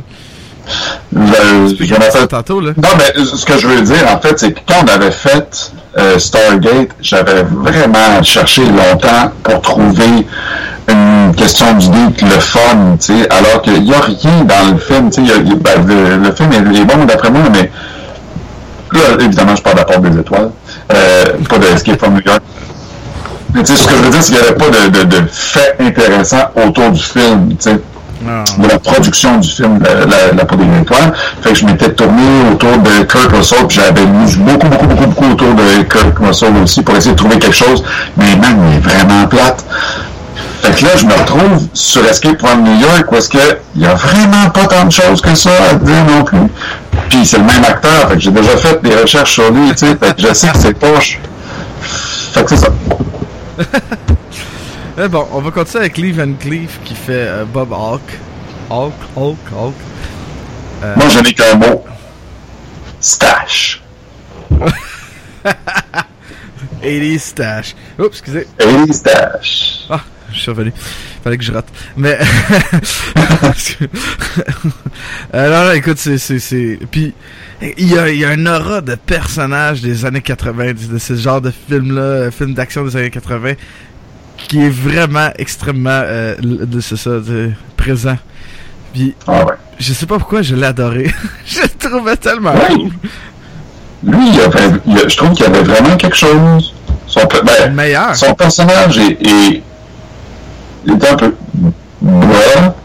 là. 1.13 1.21
Je, 1.69 1.83
je 1.85 1.93
vais 1.93 1.97
en 1.97 2.11
faire 2.11 2.27
tantôt, 2.27 2.59
là. 2.61 2.71
Non, 2.77 2.89
mais 2.97 3.23
ce 3.23 3.45
que 3.45 3.57
je 3.57 3.67
veux 3.67 3.81
dire, 3.81 4.05
en 4.13 4.19
fait, 4.19 4.37
c'est 4.39 4.51
que 4.51 4.59
quand 4.67 4.83
on 4.83 4.87
avait 4.87 5.11
fait 5.11 5.71
euh, 5.97 6.19
Stargate, 6.19 6.89
j'avais 7.01 7.43
vraiment 7.43 8.21
cherché 8.23 8.63
longtemps 8.65 9.31
pour 9.43 9.61
trouver 9.61 10.27
une 10.89 11.33
question 11.35 11.73
du 11.73 11.85
geek, 11.85 12.21
le 12.21 12.39
fun, 12.39 12.97
tu 12.99 13.13
sais, 13.19 13.29
alors 13.29 13.61
qu'il 13.61 13.83
n'y 13.83 13.93
a 13.93 13.99
rien 13.99 14.43
dans 14.45 14.71
le 14.71 14.77
film, 14.77 15.09
tu 15.09 15.25
sais, 15.25 15.39
ben, 15.39 15.85
le, 15.85 16.17
le 16.17 16.31
film 16.31 16.51
est, 16.53 16.79
est 16.79 16.85
bon 16.85 17.03
d'après 17.05 17.29
moi, 17.29 17.41
mais 17.51 17.69
là, 18.93 18.99
évidemment, 19.19 19.55
je 19.55 19.61
parle 19.61 19.75
de 19.75 19.79
la 19.79 19.85
porte 19.85 20.01
des 20.03 20.19
étoiles, 20.19 20.51
euh, 20.93 21.23
pas 21.49 21.57
de 21.57 21.67
Escape 21.67 21.99
from 21.99 22.13
New 22.13 22.21
York. 22.25 22.41
Mais 23.53 23.63
tu 23.63 23.75
sais, 23.75 23.83
ce 23.83 23.87
que 23.87 23.95
je 23.95 24.01
veux 24.03 24.09
dire, 24.11 24.21
c'est 24.21 24.33
qu'il 24.33 24.41
n'y 24.41 24.47
avait 24.47 24.57
pas 24.57 24.69
de, 24.69 24.89
de, 24.89 25.03
de 25.03 25.27
fait 25.31 25.75
intéressant 25.79 26.51
autour 26.55 26.91
du 26.91 27.01
film, 27.01 27.49
tu 27.49 27.69
sais. 27.69 27.79
De 28.21 28.67
la 28.67 28.79
production 28.79 29.37
du 29.37 29.49
film 29.49 29.79
La, 29.83 30.05
la, 30.05 30.33
la 30.35 30.45
Peau 30.45 30.55
des 30.55 30.81
Étoiles. 30.81 31.13
Fait 31.41 31.49
que 31.49 31.55
je 31.55 31.65
m'étais 31.65 31.91
tourné 31.91 32.23
autour 32.51 32.77
de 32.77 33.03
Kurt 33.03 33.31
Russell, 33.31 33.67
puis 33.67 33.77
j'avais 33.77 34.01
lu 34.01 34.37
beaucoup, 34.37 34.67
beaucoup, 34.67 34.87
beaucoup, 34.87 35.05
beaucoup 35.07 35.31
autour 35.31 35.53
de 35.53 35.83
Kurt 35.83 36.17
Russell 36.19 36.55
aussi 36.63 36.81
pour 36.81 36.95
essayer 36.95 37.11
de 37.11 37.17
trouver 37.17 37.39
quelque 37.39 37.55
chose. 37.55 37.83
Mais 38.17 38.35
man, 38.35 38.57
il 38.69 38.77
est 38.77 38.79
vraiment 38.79 39.27
plate. 39.27 39.63
Fait 40.61 40.73
que 40.73 40.85
là, 40.85 40.91
je 40.95 41.05
me 41.05 41.13
retrouve 41.13 41.67
sur 41.73 42.03
Escape 42.05 42.39
from 42.39 42.63
New 42.63 42.79
York 42.79 43.11
où 43.11 43.15
est-ce 43.15 43.29
que 43.29 43.59
il 43.75 43.83
y 43.83 43.85
a 43.85 43.93
vraiment 43.93 44.49
pas 44.53 44.65
tant 44.65 44.85
de 44.85 44.91
choses 44.91 45.21
que 45.21 45.35
ça 45.35 45.51
à 45.71 45.75
dire 45.75 46.03
non 46.09 46.23
plus. 46.23 46.47
Puis 47.09 47.25
c'est 47.25 47.37
le 47.37 47.43
même 47.43 47.63
acteur, 47.63 48.09
fait 48.09 48.15
que 48.15 48.19
j'ai 48.19 48.31
déjà 48.31 48.57
fait 48.57 48.81
des 48.81 48.95
recherches 48.95 49.33
sur 49.33 49.51
lui, 49.51 49.69
tu 49.69 49.77
sais, 49.77 49.95
fait 49.95 50.15
que 50.15 50.27
je 50.27 50.33
sais 50.33 50.49
que 50.49 50.57
c'est 50.57 50.73
poche. 50.73 51.19
Fait 52.33 52.43
que 52.43 52.49
c'est 52.49 52.57
ça. 52.57 52.67
Eh 55.03 55.07
bon, 55.07 55.27
on 55.31 55.41
va 55.41 55.51
continuer 55.51 55.81
avec 55.81 55.97
Lee 55.97 56.11
Van 56.11 56.33
Cleef 56.33 56.79
qui 56.83 56.95
fait 56.95 57.27
euh, 57.27 57.45
Bob 57.45 57.71
Hawk. 57.71 58.01
Hawk, 58.69 58.95
Hawk, 59.15 59.37
Hawk. 59.55 59.75
Euh, 60.83 60.95
Moi, 60.95 61.07
je 61.09 61.19
n'ai 61.19 61.33
qu'un 61.33 61.55
mot. 61.55 61.85
Stash. 62.99 63.83
80 66.81 67.19
Stash. 67.19 67.75
Oups, 67.99 68.07
excusez. 68.07 68.47
Et 68.59 68.93
stash. 68.93 69.85
Ah, 69.89 70.01
je 70.31 70.39
suis 70.39 70.51
revenu. 70.51 70.73
Fallait 71.23 71.37
que 71.37 71.43
je 71.43 71.51
rate. 71.51 71.67
Mais. 71.95 72.17
euh, 75.33 75.49
non, 75.49 75.65
non, 75.67 75.73
écoute, 75.73 75.97
c'est. 75.97 76.17
c'est, 76.17 76.39
c'est... 76.39 76.79
Puis, 76.89 77.13
il 77.77 77.91
y 77.91 77.97
a, 77.97 78.09
y 78.09 78.23
a 78.23 78.29
un 78.29 78.45
aura 78.45 78.81
de 78.81 78.95
personnages 78.95 79.81
des 79.81 80.05
années 80.05 80.21
80, 80.21 80.73
de 80.91 80.97
ce 80.97 81.15
genre 81.15 81.41
de 81.41 81.51
film-là, 81.51 82.01
euh, 82.01 82.31
film 82.31 82.53
d'action 82.53 82.85
des 82.85 82.95
années 82.95 83.09
80, 83.09 83.53
qui 84.37 84.63
est 84.65 84.69
vraiment 84.69 85.29
extrêmement. 85.37 85.89
Euh, 86.03 86.35
c'est 86.81 86.97
ça, 86.97 87.11
de, 87.11 87.51
présent. 87.75 88.17
Puis, 88.93 89.15
Ah 89.27 89.45
ouais. 89.45 89.53
je 89.79 89.93
sais 89.93 90.05
pas 90.05 90.17
pourquoi 90.17 90.41
je 90.41 90.55
l'ai 90.55 90.65
adoré. 90.65 91.11
je 91.45 91.61
le 91.61 91.69
trouvais 91.69 92.17
tellement 92.17 92.53
Oui. 92.69 92.75
cool. 92.75 92.91
Lui, 94.13 94.29
il 94.33 94.39
avait, 94.41 94.79
il 94.85 94.97
a- 94.97 95.07
je 95.07 95.17
trouve 95.17 95.31
qu'il 95.33 95.45
y 95.45 95.47
avait 95.49 95.63
vraiment 95.63 95.95
quelque 95.97 96.15
chose. 96.15 96.73
Son, 97.07 97.21
ben, 97.45 97.73
meilleur. 97.73 98.15
son 98.15 98.33
personnage 98.33 98.97
est, 98.97 99.17
est, 99.25 99.63
est 100.87 101.09
un 101.11 101.15
peu 101.15 101.33
bas, 102.01 102.75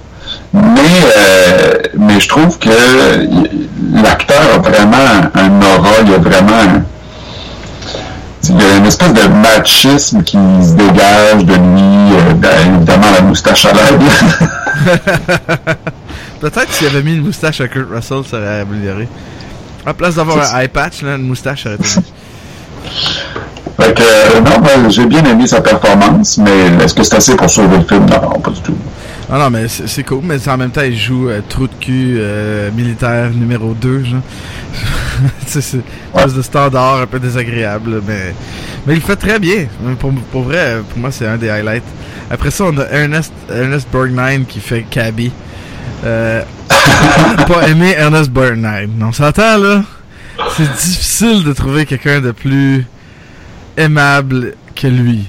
mais, 0.55 0.81
euh, 1.17 1.73
mais 1.99 2.21
je 2.21 2.29
trouve 2.29 2.57
que 2.59 2.69
l'acteur 4.03 4.55
a 4.55 4.59
vraiment 4.59 5.31
un 5.35 5.61
aura, 5.61 5.91
il 6.07 6.15
a 6.15 6.19
vraiment 6.19 6.83
il 8.49 8.61
y 8.61 8.65
a 8.65 8.77
une 8.77 8.87
espèce 8.87 9.13
de 9.13 9.29
machisme 9.29 10.23
qui 10.23 10.37
se 10.37 10.75
dégage 10.75 11.45
de 11.45 11.55
lui, 11.55 12.17
euh, 12.17 12.35
ben, 12.35 12.75
évidemment 12.77 13.07
la 13.15 13.23
moustache 13.23 13.67
à 13.67 13.73
l'aide. 13.73 14.03
Peut-être 16.41 16.73
s'il 16.73 16.89
avait 16.89 17.03
mis 17.03 17.15
une 17.15 17.23
moustache 17.23 17.61
à 17.61 17.69
Kurt 17.69 17.89
Russell, 17.89 18.23
ça 18.29 18.39
aurait 18.39 18.61
amélioré. 18.61 19.09
À 19.87 19.95
place 19.95 20.17
d'avoir 20.17 20.39
un 20.39 20.61
eye 20.61 20.69
patch, 20.69 21.03
là, 21.03 21.15
une 21.15 21.29
moustache 21.29 21.67
aurait 21.67 21.77
été. 21.77 21.85
Fait 23.81 23.95
que, 23.95 24.03
euh, 24.03 24.41
non, 24.41 24.59
ben, 24.61 24.91
j'ai 24.91 25.07
bien 25.07 25.25
aimé 25.25 25.47
sa 25.47 25.61
performance, 25.61 26.39
mais 26.39 26.85
est-ce 26.85 26.95
que 26.95 27.03
c'est 27.03 27.17
assez 27.17 27.37
pour 27.37 27.49
sauver 27.49 27.79
le 27.79 27.85
film? 27.85 28.07
Non, 28.07 28.41
pas 28.41 28.51
du 28.51 28.61
tout. 28.61 28.77
Ah 29.31 29.39
non, 29.39 29.51
mais 29.51 29.67
c'est 29.69 30.03
cool, 30.03 30.21
mais 30.25 30.47
en 30.49 30.57
même 30.59 30.71
temps, 30.71 30.83
il 30.83 30.97
joue 30.97 31.29
euh, 31.29 31.41
trou 31.49 31.69
de 31.69 31.75
cul 31.81 32.21
militaire 32.75 33.31
numéro 33.31 33.73
2, 33.73 34.05
genre. 34.05 34.21
C'est 35.47 35.75
une 35.75 35.83
espèce 36.15 36.35
de 36.35 36.43
standard 36.43 37.01
un 37.03 37.07
peu 37.07 37.19
désagréable, 37.19 38.03
mais, 38.07 38.35
mais 38.87 38.95
il 38.95 38.97
le 38.97 39.03
fait 39.03 39.17
très 39.17 39.39
bien. 39.39 39.67
Pour, 39.99 40.13
pour 40.31 40.43
vrai, 40.43 40.79
pour 40.89 40.99
moi, 40.99 41.11
c'est 41.11 41.27
un 41.27 41.37
des 41.37 41.51
highlights. 41.51 41.85
Après 42.31 42.51
ça, 42.51 42.65
on 42.65 42.79
a 42.79 42.85
Ernest, 42.87 43.33
Ernest 43.51 43.89
Borgnine 43.93 44.47
qui 44.47 44.61
fait 44.61 44.85
Cabby. 44.89 45.31
Euh, 46.05 46.43
pas 47.47 47.69
aimé 47.69 47.95
Ernest 47.97 48.31
Borgnine. 48.31 49.03
On 49.03 49.13
s'entend, 49.13 49.59
là? 49.59 49.83
C'est 50.57 50.71
difficile 50.73 51.45
de 51.45 51.53
trouver 51.53 51.87
quelqu'un 51.87 52.21
de 52.21 52.31
plus 52.31 52.87
aimable 53.77 54.55
que 54.75 54.87
lui. 54.87 55.29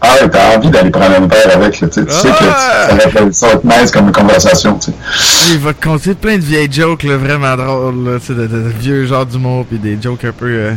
Ah 0.00 0.14
ouais, 0.22 0.28
t'as 0.30 0.56
envie 0.56 0.70
d'aller 0.70 0.90
prendre 0.90 1.16
un 1.16 1.26
verre 1.26 1.56
avec, 1.56 1.80
là, 1.80 1.88
tu 1.88 1.94
sais, 2.00 2.06
tu 2.06 2.12
sais 2.12 2.28
que 2.28 2.34
ça 2.44 2.88
va 2.94 3.20
être- 3.26 3.34
ça 3.34 3.46
va 3.48 3.52
être 3.54 3.64
nice 3.64 3.90
comme 3.90 4.12
conversation, 4.12 4.78
tu 4.78 4.92
sais. 4.92 5.52
Il 5.52 5.58
va 5.58 5.72
te 5.74 5.82
conter 5.84 6.14
plein 6.14 6.36
de 6.36 6.42
vieilles 6.42 6.70
jokes 6.72 7.02
là, 7.02 7.16
vraiment 7.16 7.56
drôles, 7.56 8.04
là, 8.12 8.18
tu 8.20 8.26
sais, 8.26 8.34
de, 8.34 8.46
de- 8.46 8.62
de 8.62 8.68
vieux 8.78 9.06
genres 9.06 9.26
d'humour, 9.26 9.64
puis 9.68 9.78
des 9.78 9.98
jokes 10.00 10.24
un 10.24 10.32
peu, 10.32 10.46
euh, 10.46 10.72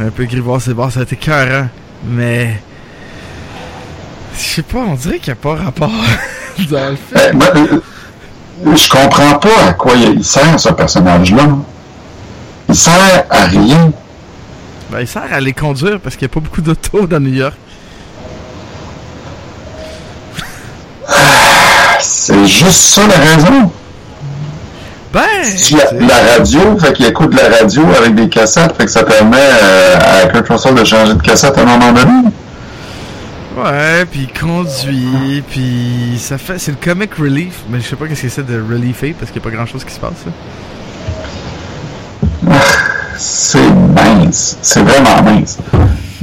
un 0.00 0.10
peu 0.10 0.24
grivois, 0.24 0.60
c'est 0.60 0.72
bon, 0.72 0.88
ça 0.88 1.00
a 1.00 1.02
été 1.02 1.14
écœurant, 1.16 1.68
mais 2.08 2.58
je 4.38 4.42
sais 4.42 4.62
pas, 4.62 4.78
on 4.78 4.94
dirait 4.94 5.18
qu'il 5.18 5.32
n'y 5.34 5.38
a 5.38 5.42
pas 5.42 5.54
rapport 5.64 5.90
dans 6.70 6.90
le 6.90 6.96
film. 6.96 7.38
Ben, 7.38 7.38
moi, 7.38 7.48
euh, 7.54 8.76
je 8.76 8.88
comprends 8.88 9.34
pas 9.38 9.68
à 9.68 9.72
quoi 9.74 9.92
il 9.96 10.14
il 10.20 10.24
sert, 10.24 10.58
ce 10.58 10.70
personnage-là. 10.70 11.48
Il 12.68 12.74
sert 12.74 13.26
à 13.28 13.44
rien. 13.44 13.92
Ben, 14.90 15.00
il 15.00 15.06
sert 15.06 15.24
à 15.30 15.40
les 15.40 15.52
conduire 15.52 16.00
parce 16.00 16.16
qu'il 16.16 16.26
n'y 16.26 16.32
a 16.32 16.34
pas 16.34 16.40
beaucoup 16.40 16.62
d'autos 16.62 17.06
dans 17.06 17.20
New 17.20 17.32
York. 17.34 17.54
C'est 22.24 22.46
juste 22.46 22.70
ça 22.94 23.02
la 23.08 23.16
raison. 23.16 23.72
Ben, 25.12 25.20
la, 25.72 26.06
la 26.06 26.32
radio, 26.36 26.78
fait 26.78 26.92
qu'il 26.92 27.06
écoute 27.06 27.34
la 27.34 27.48
radio 27.58 27.82
avec 27.98 28.14
des 28.14 28.28
cassettes, 28.28 28.74
fait 28.76 28.84
que 28.84 28.90
ça 28.92 29.02
permet 29.02 29.36
euh, 29.36 29.96
à 30.22 30.26
Kurt 30.28 30.48
Russell 30.48 30.74
de 30.76 30.84
changer 30.84 31.14
de 31.14 31.20
cassette 31.20 31.58
à 31.58 31.62
un 31.62 31.64
moment 31.64 31.92
donné. 31.92 32.28
ouais, 33.58 34.06
puis 34.08 34.28
il 34.32 34.40
conduit, 34.40 35.42
puis 35.50 36.16
ça 36.20 36.38
fait, 36.38 36.58
c'est 36.58 36.70
le 36.70 36.76
comic 36.82 37.12
relief, 37.16 37.54
mais 37.68 37.80
je 37.80 37.88
sais 37.88 37.96
pas 37.96 38.06
qu'est-ce 38.06 38.22
que 38.22 38.28
c'est 38.28 38.46
de 38.46 38.62
reliefer 38.62 39.14
parce 39.18 39.32
qu'il 39.32 39.42
n'y 39.42 39.48
a 39.48 39.50
pas 39.50 39.56
grand 39.56 39.66
chose 39.66 39.84
qui 39.84 39.92
se 39.92 40.00
passe, 40.00 40.12
là. 42.46 42.52
C'est 43.18 43.58
mince. 43.60 44.56
C'est 44.62 44.82
vraiment 44.82 45.22
mince. 45.22 45.58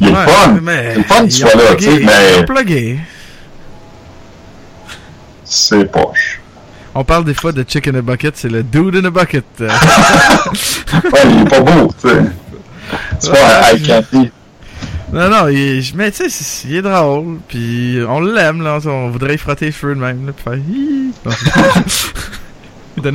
Il 0.01 0.07
est 0.07 0.11
Ouais, 0.11 0.25
fun. 0.25 0.57
mais 0.61 0.93
C'est 0.95 1.03
fun 1.03 1.21
que 1.25 1.29
tu 1.29 1.37
sois 1.37 1.49
là, 1.55 1.75
tu 1.77 1.83
sais, 1.83 1.99
mais. 1.99 2.45
C'est 5.49 5.85
poche. 5.91 6.39
On 6.95 7.03
parle 7.03 7.25
des 7.25 7.33
fois 7.33 7.51
de 7.51 7.63
Chick 7.67 7.87
in 7.87 7.95
a 7.95 8.01
Bucket, 8.01 8.35
c'est 8.35 8.49
le 8.49 8.63
Dude 8.63 8.95
in 8.97 9.05
a 9.05 9.09
Bucket. 9.09 9.45
Ouais, 9.59 11.21
il 11.29 11.41
est 11.41 11.49
pas 11.49 11.59
beau, 11.59 11.93
tu 12.01 12.09
sais. 12.09 12.15
C'est 13.19 13.31
pas 13.31 13.71
un 13.73 14.29
non, 15.11 15.27
non, 15.27 15.47
il, 15.47 15.79
est- 15.79 15.95
mais 15.95 16.11
tu 16.11 16.29
sais, 16.29 16.67
il 16.67 16.75
est 16.77 16.81
drôle, 16.83 17.39
puis 17.47 17.97
on 18.07 18.19
l'aime, 18.19 18.61
là, 18.61 18.77
on 18.85 19.09
voudrait 19.09 19.35
y 19.35 19.37
frotter 19.39 19.65
les 19.65 19.71
cheveux 19.71 19.95
de 19.95 19.99
même, 19.99 20.27
là, 20.27 20.33
puis 20.33 20.43
faire 20.43 20.53
un. 20.53 21.31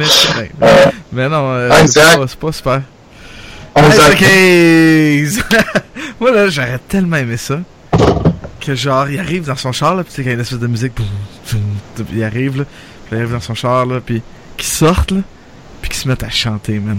Euh, 0.63 0.87
Mais 1.13 1.29
non, 1.29 1.53
euh, 1.53 1.71
c'est 1.87 2.03
pas, 2.03 2.27
pas 2.41 2.53
super. 2.53 2.83
on 3.75 3.83
Hey, 4.21 5.29
Moi, 6.21 6.31
là, 6.33 6.49
j'aurais 6.49 6.81
tellement 6.89 7.17
aimé 7.17 7.37
ça. 7.37 7.61
Que 8.65 8.75
genre, 8.75 9.09
il 9.11 9.19
arrive 9.19 9.45
dans 9.45 9.57
son 9.57 9.73
char, 9.73 9.95
là, 9.95 10.05
pis 10.05 10.11
tu 10.11 10.17
sais, 10.17 10.23
qu'il 10.23 10.29
y 10.29 10.31
a 10.31 10.35
une 10.35 10.41
espèce 10.41 10.59
de 10.59 10.67
musique. 10.67 10.93
Il 12.13 12.25
arrive, 12.25 12.59
là. 12.59 12.65
Puis 12.65 13.13
il 13.13 13.19
arrive 13.19 13.33
dans 13.33 13.41
son 13.41 13.55
char, 13.55 13.85
là, 13.85 14.01
pis 14.01 14.23
qu'il 14.57 14.67
sorte, 14.67 15.11
là. 15.11 15.21
Pis 15.83 15.91
qu'il 15.91 15.99
se 15.99 16.09
mette 16.09 16.23
à 16.23 16.31
chanter, 16.31 16.79
man. 16.79 16.99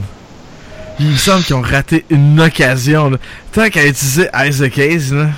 Il 0.99 1.07
me 1.07 1.17
semble 1.17 1.43
qu'ils 1.43 1.55
ont 1.55 1.61
raté 1.61 2.05
une 2.09 2.39
occasion, 2.39 3.09
là. 3.09 3.17
Tant 3.51 3.69
qu'à 3.69 3.85
utiliser 3.85 4.27
Isaac 4.35 4.77
Hayes, 4.77 5.11
là. 5.11 5.29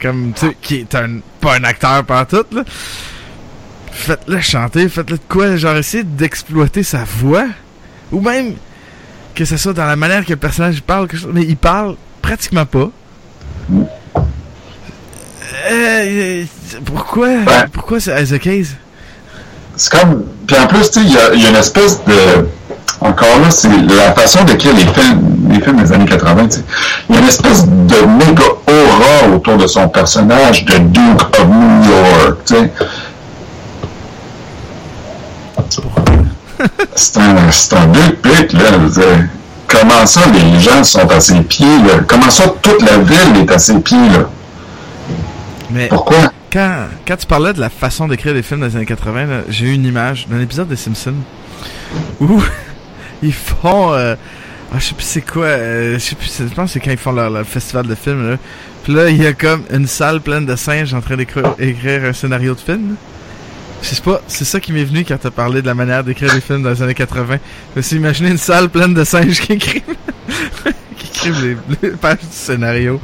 comme, 0.00 0.32
tu 0.34 0.48
sais, 0.48 0.56
qui 0.60 0.76
est 0.76 0.94
un, 0.94 1.20
pas 1.40 1.56
un 1.56 1.64
acteur 1.64 2.04
par 2.04 2.26
tout, 2.26 2.44
là. 2.52 2.64
Faites-le 3.92 4.40
chanter, 4.40 4.88
faites-le 4.88 5.18
de 5.18 5.22
quoi, 5.28 5.56
genre, 5.56 5.76
essayez 5.76 6.04
d'exploiter 6.04 6.82
sa 6.82 7.04
voix. 7.04 7.46
Ou 8.10 8.20
même, 8.20 8.54
que 9.34 9.44
ce 9.44 9.56
soit 9.56 9.72
dans 9.72 9.86
la 9.86 9.96
manière 9.96 10.24
que 10.24 10.30
le 10.30 10.36
personnage 10.36 10.82
parle, 10.82 11.06
mais 11.32 11.42
il 11.42 11.56
parle 11.56 11.96
pratiquement 12.22 12.66
pas. 12.66 12.90
Pourquoi, 16.84 17.28
pourquoi 17.72 18.00
c'est 18.00 18.22
Isaac 18.22 18.46
Hayes? 18.46 18.68
C'est 19.76 19.92
comme. 19.92 20.24
Puis 20.46 20.56
en 20.58 20.66
plus, 20.66 20.90
tu 20.90 21.00
sais, 21.00 21.06
il 21.06 21.12
y 21.12 21.18
a, 21.18 21.34
y 21.34 21.46
a 21.46 21.50
une 21.50 21.56
espèce 21.56 22.00
de. 22.04 22.48
Encore 23.00 23.38
là, 23.40 23.50
c'est 23.50 23.68
la 23.68 24.12
façon 24.12 24.44
d'écrire 24.44 24.74
les 24.74 24.86
films, 24.86 25.48
les 25.48 25.60
films 25.60 25.82
des 25.82 25.90
années 25.92 26.04
80, 26.04 26.48
tu 26.48 26.56
sais. 26.56 26.64
Il 27.08 27.14
y 27.14 27.18
a 27.18 27.20
une 27.22 27.28
espèce 27.28 27.64
de 27.66 27.96
méga 28.18 28.44
aura 28.66 29.34
autour 29.34 29.56
de 29.56 29.66
son 29.66 29.88
personnage 29.88 30.64
de 30.66 30.78
Duke 30.78 31.22
of 31.40 31.46
New 31.48 31.90
York, 31.90 32.38
tu 32.46 32.54
sais. 32.54 32.70
C'est 36.94 37.18
un, 37.18 37.50
c'est 37.50 37.72
un 37.74 37.86
big 37.86 38.16
pic, 38.16 38.52
là. 38.52 38.60
je 38.72 38.78
veux 38.78 38.90
dire. 38.90 39.24
Comment 39.66 40.04
ça, 40.04 40.20
les 40.34 40.60
gens 40.60 40.82
sont 40.82 41.08
à 41.10 41.20
ses 41.20 41.40
pieds, 41.42 41.78
là? 41.86 42.00
Comment 42.06 42.28
ça, 42.28 42.44
toute 42.60 42.82
la 42.82 42.98
ville 42.98 43.42
est 43.42 43.50
à 43.50 43.58
ses 43.58 43.78
pieds, 43.78 44.08
là? 44.10 44.28
Mais 45.72 45.88
Pourquoi? 45.88 46.32
quand, 46.52 46.86
quand 47.06 47.16
tu 47.16 47.26
parlais 47.26 47.52
de 47.52 47.60
la 47.60 47.70
façon 47.70 48.08
d'écrire 48.08 48.34
des 48.34 48.42
films 48.42 48.60
dans 48.60 48.66
les 48.66 48.76
années 48.76 48.86
80, 48.86 49.26
là, 49.26 49.40
j'ai 49.48 49.66
eu 49.66 49.72
une 49.74 49.84
image 49.84 50.26
d'un 50.28 50.40
épisode 50.40 50.68
de 50.68 50.74
Simpsons 50.76 51.14
où 52.20 52.42
ils 53.22 53.32
font. 53.32 53.92
euh, 53.92 54.14
ah, 54.72 54.76
je 54.78 54.86
sais 54.86 54.94
plus 54.94 55.04
c'est 55.04 55.20
quoi. 55.22 55.44
euh, 55.46 55.94
je 55.94 55.98
sais 55.98 56.14
plus, 56.16 56.26
c'est- 56.28 56.48
je 56.48 56.54
pense 56.54 56.66
que 56.66 56.72
c'est 56.74 56.80
quand 56.80 56.90
ils 56.92 56.96
font 56.96 57.12
leur, 57.12 57.30
leur 57.30 57.46
festival 57.46 57.86
de 57.86 57.94
films. 57.94 58.30
Là. 58.30 58.36
Puis 58.84 58.94
là, 58.94 59.10
il 59.10 59.20
y 59.22 59.26
a 59.26 59.32
comme 59.32 59.62
une 59.72 59.86
salle 59.86 60.20
pleine 60.20 60.46
de 60.46 60.56
singes 60.56 60.94
en 60.94 61.00
train 61.00 61.16
d'écrire 61.16 61.54
écrire 61.58 62.04
un 62.04 62.12
scénario 62.12 62.54
de 62.54 62.60
film. 62.60 62.94
sais 63.82 64.00
pas, 64.00 64.20
c'est 64.26 64.44
ça 64.44 64.58
qui 64.60 64.72
m'est 64.72 64.84
venu 64.84 65.04
quand 65.04 65.18
t'as 65.18 65.30
parlé 65.30 65.60
de 65.62 65.66
la 65.66 65.74
manière 65.74 66.02
d'écrire 66.04 66.32
des 66.34 66.40
films 66.40 66.62
dans 66.62 66.70
les 66.70 66.82
années 66.82 66.94
80. 66.94 67.36
Je 67.74 67.78
me 67.78 67.82
suis 67.82 67.96
imaginé 67.96 68.30
une 68.30 68.38
salle 68.38 68.68
pleine 68.70 68.94
de 68.94 69.04
singes 69.04 69.40
qui 69.40 69.52
écrivent, 69.54 69.82
qui 70.96 71.06
écrivent 71.08 71.44
les, 71.82 71.88
les 71.88 71.96
pages 71.96 72.18
du 72.18 72.26
scénario. 72.30 73.00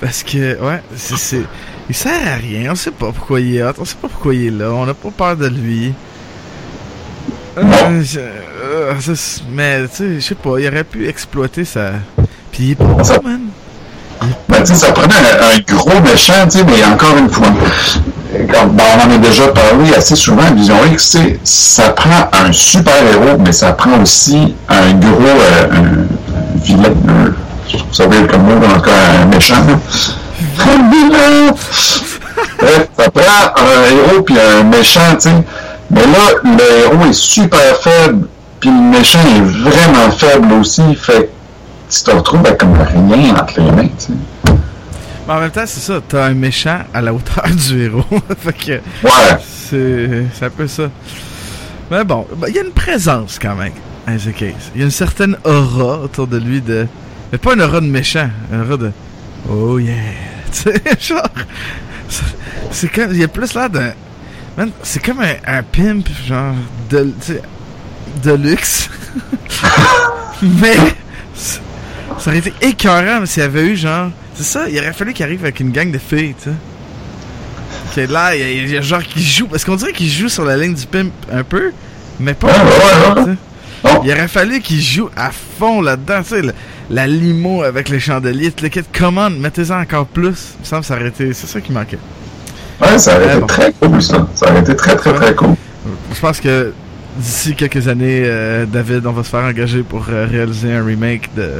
Parce 0.00 0.22
que, 0.22 0.60
ouais, 0.60 0.82
c'est, 0.96 1.16
c'est, 1.16 1.42
il 1.88 1.94
sert 1.94 2.12
à 2.26 2.36
rien. 2.36 2.72
On 2.72 2.74
sait 2.74 2.90
pas 2.90 3.12
pourquoi 3.12 3.40
il 3.40 3.56
est 3.56 3.62
hot. 3.62 3.72
On 3.78 3.84
sait 3.84 3.96
pas 4.00 4.08
pourquoi 4.08 4.34
il 4.34 4.46
est 4.46 4.50
là. 4.50 4.70
On 4.70 4.88
a 4.88 4.94
pas 4.94 5.10
peur 5.16 5.36
de 5.36 5.46
lui. 5.46 5.92
Euh, 7.58 8.02
je- 8.02 8.18
euh, 8.20 8.92
mais, 9.50 9.82
tu 9.88 9.96
sais, 9.96 10.14
je 10.16 10.20
sais 10.20 10.34
pas, 10.34 10.58
il 10.58 10.68
aurait 10.68 10.84
pu 10.84 11.08
exploiter 11.08 11.64
sa. 11.64 11.92
Puis 12.52 12.64
il 12.64 12.70
est 12.72 12.74
pas 12.74 13.02
Ça- 13.04 13.20
man. 13.24 13.40
Ben, 14.48 14.60
tu 14.60 14.66
sais, 14.66 14.74
ça 14.74 14.92
prenait 14.92 15.14
un, 15.14 15.56
un 15.56 15.74
gros 15.74 16.00
méchant, 16.00 16.32
tu 16.50 16.58
sais, 16.58 16.64
mais 16.64 16.84
encore 16.84 17.16
une 17.18 17.28
fois, 17.30 17.48
comme, 18.52 18.70
ben, 18.72 18.84
on 18.98 19.08
en 19.10 19.14
a 19.14 19.18
déjà 19.18 19.48
parlé 19.48 19.94
assez 19.94 20.16
souvent 20.16 20.42
à 20.42 20.50
Vision 20.50 20.76
X, 20.90 21.10
tu 21.10 21.18
sais, 21.18 21.40
ça 21.44 21.90
prend 21.90 22.28
un 22.32 22.50
super 22.52 22.94
héros, 23.12 23.38
mais 23.38 23.52
ça 23.52 23.72
prend 23.72 24.00
aussi 24.02 24.54
un 24.68 24.92
gros 24.94 25.22
euh, 25.22 25.68
un, 25.70 26.36
un 26.36 26.58
vilain. 26.62 26.94
je 27.68 27.76
trouve 27.76 27.94
ça 27.94 28.06
bien 28.06 28.26
comme 28.26 28.42
mot, 28.42 28.66
en 28.66 28.74
tout 28.76 28.80
cas, 28.82 28.92
un 29.22 29.26
méchant. 29.26 29.54
Bref, 32.58 32.88
ça 32.98 33.10
prend 33.10 33.22
un 33.56 33.90
héros 33.90 34.22
puis 34.22 34.36
un 34.38 34.64
méchant, 34.64 35.14
tu 35.14 35.28
sais. 35.28 35.34
Mais 35.90 36.02
là, 36.02 36.34
le 36.44 36.84
héros 36.84 37.06
est 37.08 37.12
super 37.12 37.76
faible, 37.80 38.28
puis 38.60 38.70
le 38.70 38.98
méchant 38.98 39.20
est 39.20 39.40
vraiment 39.40 40.10
faible 40.10 40.52
aussi, 40.54 40.94
fait 40.94 41.30
tu 41.88 42.02
te 42.02 42.10
retrouves 42.10 42.44
avec 42.44 42.58
comme 42.58 42.74
rien 42.74 43.34
entre 43.36 43.60
les 43.60 43.70
mains, 43.70 43.88
tu 43.98 44.06
sais. 44.06 44.12
Mais 45.26 45.34
en 45.34 45.40
même 45.40 45.50
temps, 45.50 45.64
c'est 45.66 45.80
ça. 45.80 46.00
T'as 46.06 46.26
un 46.26 46.34
méchant 46.34 46.78
à 46.94 47.00
la 47.02 47.12
hauteur 47.12 47.44
du 47.50 47.82
héros. 47.84 48.04
fait 48.38 48.52
que 48.52 48.72
Ouais. 49.02 50.28
c'est, 50.32 50.44
un 50.44 50.50
peu 50.50 50.68
ça. 50.68 50.84
Mais 51.90 52.04
bon, 52.04 52.26
ben, 52.36 52.46
il 52.48 52.54
y 52.54 52.58
a 52.58 52.62
une 52.62 52.72
présence 52.72 53.38
quand 53.40 53.56
même, 53.56 53.72
Hayes. 54.06 54.32
Il 54.74 54.80
y 54.80 54.82
a 54.82 54.84
une 54.84 54.90
certaine 54.90 55.36
aura 55.44 55.98
autour 55.98 56.26
de 56.28 56.36
lui 56.38 56.60
de. 56.60 56.86
Mais 57.32 57.38
pas 57.38 57.54
une 57.54 57.62
aura 57.62 57.80
de 57.80 57.86
méchant, 57.86 58.28
une 58.52 58.60
aura 58.60 58.76
de. 58.76 58.92
Oh 59.48 59.78
yeah! 59.78 59.94
Tu 60.52 60.62
sais, 60.62 60.82
genre. 61.00 61.28
c'est- 62.70 62.88
comme. 62.88 63.12
Il 63.12 63.18
y 63.18 63.24
a 63.24 63.28
plus 63.28 63.52
l'air 63.54 63.68
d'un. 63.68 63.92
Man, 64.56 64.70
c'est 64.82 65.04
comme 65.04 65.20
un, 65.20 65.34
un 65.46 65.62
pimp, 65.62 66.08
genre. 66.26 66.54
De, 66.88 67.12
tu 67.20 67.32
sais, 67.34 67.42
de 68.22 68.32
luxe. 68.32 68.88
mais. 70.42 70.76
Ça 72.18 72.30
aurait 72.30 72.38
été 72.38 72.52
écœurant 72.62 73.26
s'il 73.26 73.42
y 73.42 73.46
avait 73.46 73.66
eu 73.66 73.76
genre. 73.76 74.10
C'est 74.34 74.44
ça, 74.44 74.68
il 74.68 74.78
aurait 74.78 74.92
fallu 74.92 75.12
qu'il 75.12 75.24
arrive 75.24 75.42
avec 75.42 75.60
une 75.60 75.70
gang 75.72 75.90
de 75.90 75.98
filles, 75.98 76.34
tu 76.42 76.50
sais. 76.50 78.06
Que 78.06 78.12
là, 78.12 78.34
il 78.36 78.68
y, 78.68 78.72
y 78.72 78.76
a 78.76 78.80
genre 78.80 79.02
qui 79.02 79.22
joue. 79.22 79.46
Parce 79.48 79.64
qu'on 79.64 79.76
dirait 79.76 79.92
qu'il 79.92 80.08
joue 80.10 80.28
sur 80.28 80.44
la 80.44 80.56
ligne 80.56 80.74
du 80.74 80.86
pimp 80.86 81.12
un 81.32 81.42
peu, 81.42 81.72
mais 82.20 82.34
pas. 82.34 82.52
Il 84.04 84.10
aurait 84.10 84.28
fallu 84.28 84.60
qu'il 84.60 84.80
joue 84.80 85.10
à 85.16 85.30
fond 85.58 85.80
là-dedans, 85.82 86.22
tu 86.22 86.28
sais. 86.40 86.42
La 86.88 87.06
limo 87.06 87.62
avec 87.62 87.88
les 87.88 87.98
chandeliers, 87.98 88.52
tout 88.52 88.62
le 88.62 88.70
kit. 88.70 88.82
Commande, 88.96 89.38
mettez-en 89.38 89.80
encore 89.80 90.06
plus. 90.06 90.54
Il 90.58 90.60
me 90.60 90.64
semble 90.64 90.80
que 90.82 90.86
ça 90.86 90.94
aurait 90.94 91.08
été. 91.08 91.32
C'est 91.32 91.46
ça 91.46 91.60
qui 91.60 91.72
manquait. 91.72 91.98
Ouais, 92.80 92.98
ça 92.98 93.16
aurait 93.16 93.26
été 93.26 93.40
bon. 93.40 93.46
très 93.46 93.72
cool, 93.72 94.02
ça. 94.02 94.26
Ça 94.34 94.50
aurait 94.50 94.60
été 94.60 94.76
très, 94.76 94.96
très, 94.96 95.12
très 95.12 95.34
cool. 95.34 95.54
Je 96.14 96.20
pense 96.20 96.40
que 96.40 96.72
d'ici 97.16 97.54
quelques 97.54 97.88
années, 97.88 98.22
euh, 98.24 98.66
David, 98.66 99.06
on 99.06 99.12
va 99.12 99.24
se 99.24 99.30
faire 99.30 99.44
engager 99.44 99.82
pour 99.82 100.06
euh, 100.08 100.26
réaliser 100.30 100.72
un 100.72 100.84
remake 100.84 101.30
de 101.34 101.50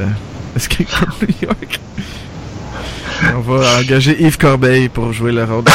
Escape 0.55 0.87
from 0.87 1.09
New 1.21 1.35
York. 1.41 1.79
On 3.35 3.39
va 3.39 3.79
engager 3.79 4.15
Yves 4.21 4.37
Corbeil 4.37 4.89
pour 4.89 5.11
jouer 5.11 5.31
le 5.31 5.43
rôle 5.43 5.63
de 5.63 5.71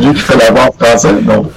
lui 0.00 0.14
qui 0.14 0.20
fait 0.20 0.36
la 0.36 0.50
voix 0.50 0.68
en 0.68 0.72
français, 0.72 1.12
non? 1.22 1.50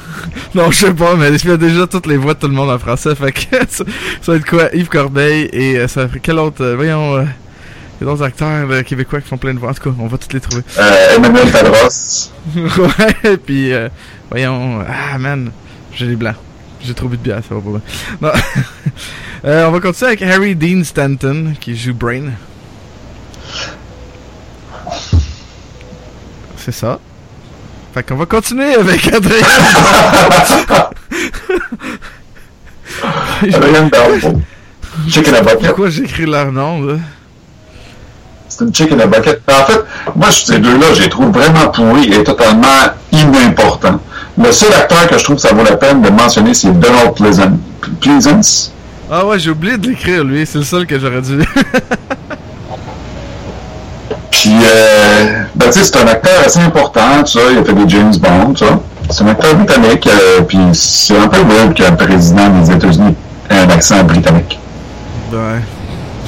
Non, 0.55 0.69
je 0.69 0.77
sais 0.77 0.93
pas, 0.93 1.15
mais 1.15 1.29
il 1.31 1.47
y 1.47 1.51
a 1.51 1.57
déjà 1.57 1.87
toutes 1.87 2.07
les 2.07 2.17
voix 2.17 2.33
de 2.33 2.39
tout 2.39 2.47
le 2.47 2.53
monde 2.53 2.69
en 2.69 2.77
français. 2.79 3.15
Fait 3.15 3.31
que 3.31 3.39
ça, 3.69 3.85
ça 4.21 4.31
va 4.31 4.35
être 4.37 4.45
quoi? 4.45 4.69
Yves 4.73 4.89
Corbeil 4.89 5.49
et 5.53 5.77
euh, 5.77 5.87
ça 5.87 6.07
fait 6.07 6.19
quel 6.19 6.39
autre 6.39 6.63
euh, 6.63 6.75
Voyons, 6.75 7.15
euh, 7.15 7.23
il 7.23 8.03
y 8.05 8.07
a 8.07 8.11
d'autres 8.11 8.23
acteurs 8.23 8.69
euh, 8.69 8.83
québécois 8.83 9.21
qui 9.21 9.29
font 9.29 9.37
plein 9.37 9.53
de 9.53 9.59
voix. 9.59 9.69
En 9.69 9.73
tout 9.73 9.89
cas, 9.89 9.95
on 9.97 10.07
va 10.07 10.17
tous 10.17 10.33
les 10.33 10.41
trouver. 10.41 10.63
Euh, 10.77 11.15
Emmanuel 11.15 11.49
Padros. 11.51 12.31
ouais, 12.55 13.37
puis 13.37 13.71
euh, 13.71 13.87
voyons, 14.29 14.83
ah 14.87 15.17
man, 15.17 15.51
j'ai 15.95 16.07
les 16.07 16.15
blancs. 16.15 16.35
J'ai 16.83 16.93
trop 16.95 17.07
bu 17.07 17.15
de 17.15 17.21
bière, 17.21 17.41
ça 17.47 17.55
va 17.55 17.61
pas 17.61 17.69
bien. 17.69 17.81
Non. 18.21 18.31
Euh, 19.43 19.65
on 19.67 19.71
va 19.71 19.79
continuer 19.79 20.09
avec 20.09 20.21
Harry 20.21 20.55
Dean 20.55 20.83
Stanton 20.83 21.53
qui 21.59 21.75
joue 21.75 21.95
Brain. 21.95 22.29
C'est 26.57 26.71
ça. 26.71 26.99
Fait 27.93 28.03
qu'on 28.03 28.15
va 28.15 28.25
continuer 28.25 28.73
avec 28.75 29.13
Adrien. 29.13 29.43
Adrien 33.43 33.87
Barbeau. 33.87 34.41
Chicken 35.09 35.35
a 35.35 35.41
bucket. 35.41 35.67
Pourquoi 35.67 35.89
j'écris 35.89 36.25
leur 36.25 36.51
nom 36.51 36.81
là? 36.83 36.95
C'est 38.47 38.63
une 38.63 38.73
chicken 38.73 39.01
a 39.01 39.07
bucket. 39.07 39.41
En 39.49 39.65
fait, 39.65 39.81
moi, 40.15 40.31
ces 40.31 40.59
deux-là, 40.59 40.93
je 40.93 41.03
les 41.03 41.09
trouve 41.09 41.31
vraiment 41.31 41.67
pourris 41.69 42.13
et 42.13 42.23
totalement 42.23 42.93
inimportants. 43.11 43.99
Le 44.37 44.51
seul 44.51 44.73
acteur 44.73 45.07
que 45.07 45.17
je 45.17 45.23
trouve 45.23 45.35
que 45.35 45.41
ça 45.41 45.53
vaut 45.53 45.63
la 45.63 45.75
peine 45.75 46.01
de 46.01 46.09
mentionner, 46.09 46.53
c'est 46.53 46.71
Donald 46.71 47.13
Pleasant. 47.15 47.57
Pleasance. 47.99 48.71
Ah 49.09 49.25
ouais, 49.25 49.39
j'ai 49.39 49.49
oublié 49.49 49.77
de 49.77 49.89
l'écrire 49.89 50.23
lui, 50.23 50.45
c'est 50.45 50.59
le 50.59 50.63
seul 50.63 50.85
que 50.85 50.97
j'aurais 50.97 51.21
dû. 51.21 51.39
Puis, 54.51 54.59
euh, 54.65 55.43
ben, 55.55 55.71
c'est 55.71 55.95
un 55.95 56.07
acteur 56.07 56.33
assez 56.45 56.59
important, 56.59 57.23
tu 57.23 57.39
vois, 57.39 57.51
il 57.53 57.59
a 57.59 57.63
fait 57.63 57.73
des 57.73 57.87
James 57.87 58.13
Bond, 58.17 58.53
tu 58.53 58.65
vois. 58.65 58.83
C'est 59.09 59.23
un 59.23 59.27
acteur 59.27 59.55
britannique, 59.55 60.07
euh, 60.07 60.41
puis 60.41 60.59
c'est 60.73 61.17
un 61.17 61.29
peu 61.29 61.41
weird 61.43 61.73
qu'un 61.73 61.93
président 61.93 62.49
des 62.59 62.69
États-Unis 62.69 63.15
ait 63.49 63.59
un 63.59 63.69
accent 63.69 64.03
britannique. 64.03 64.59
ouais, 65.31 65.61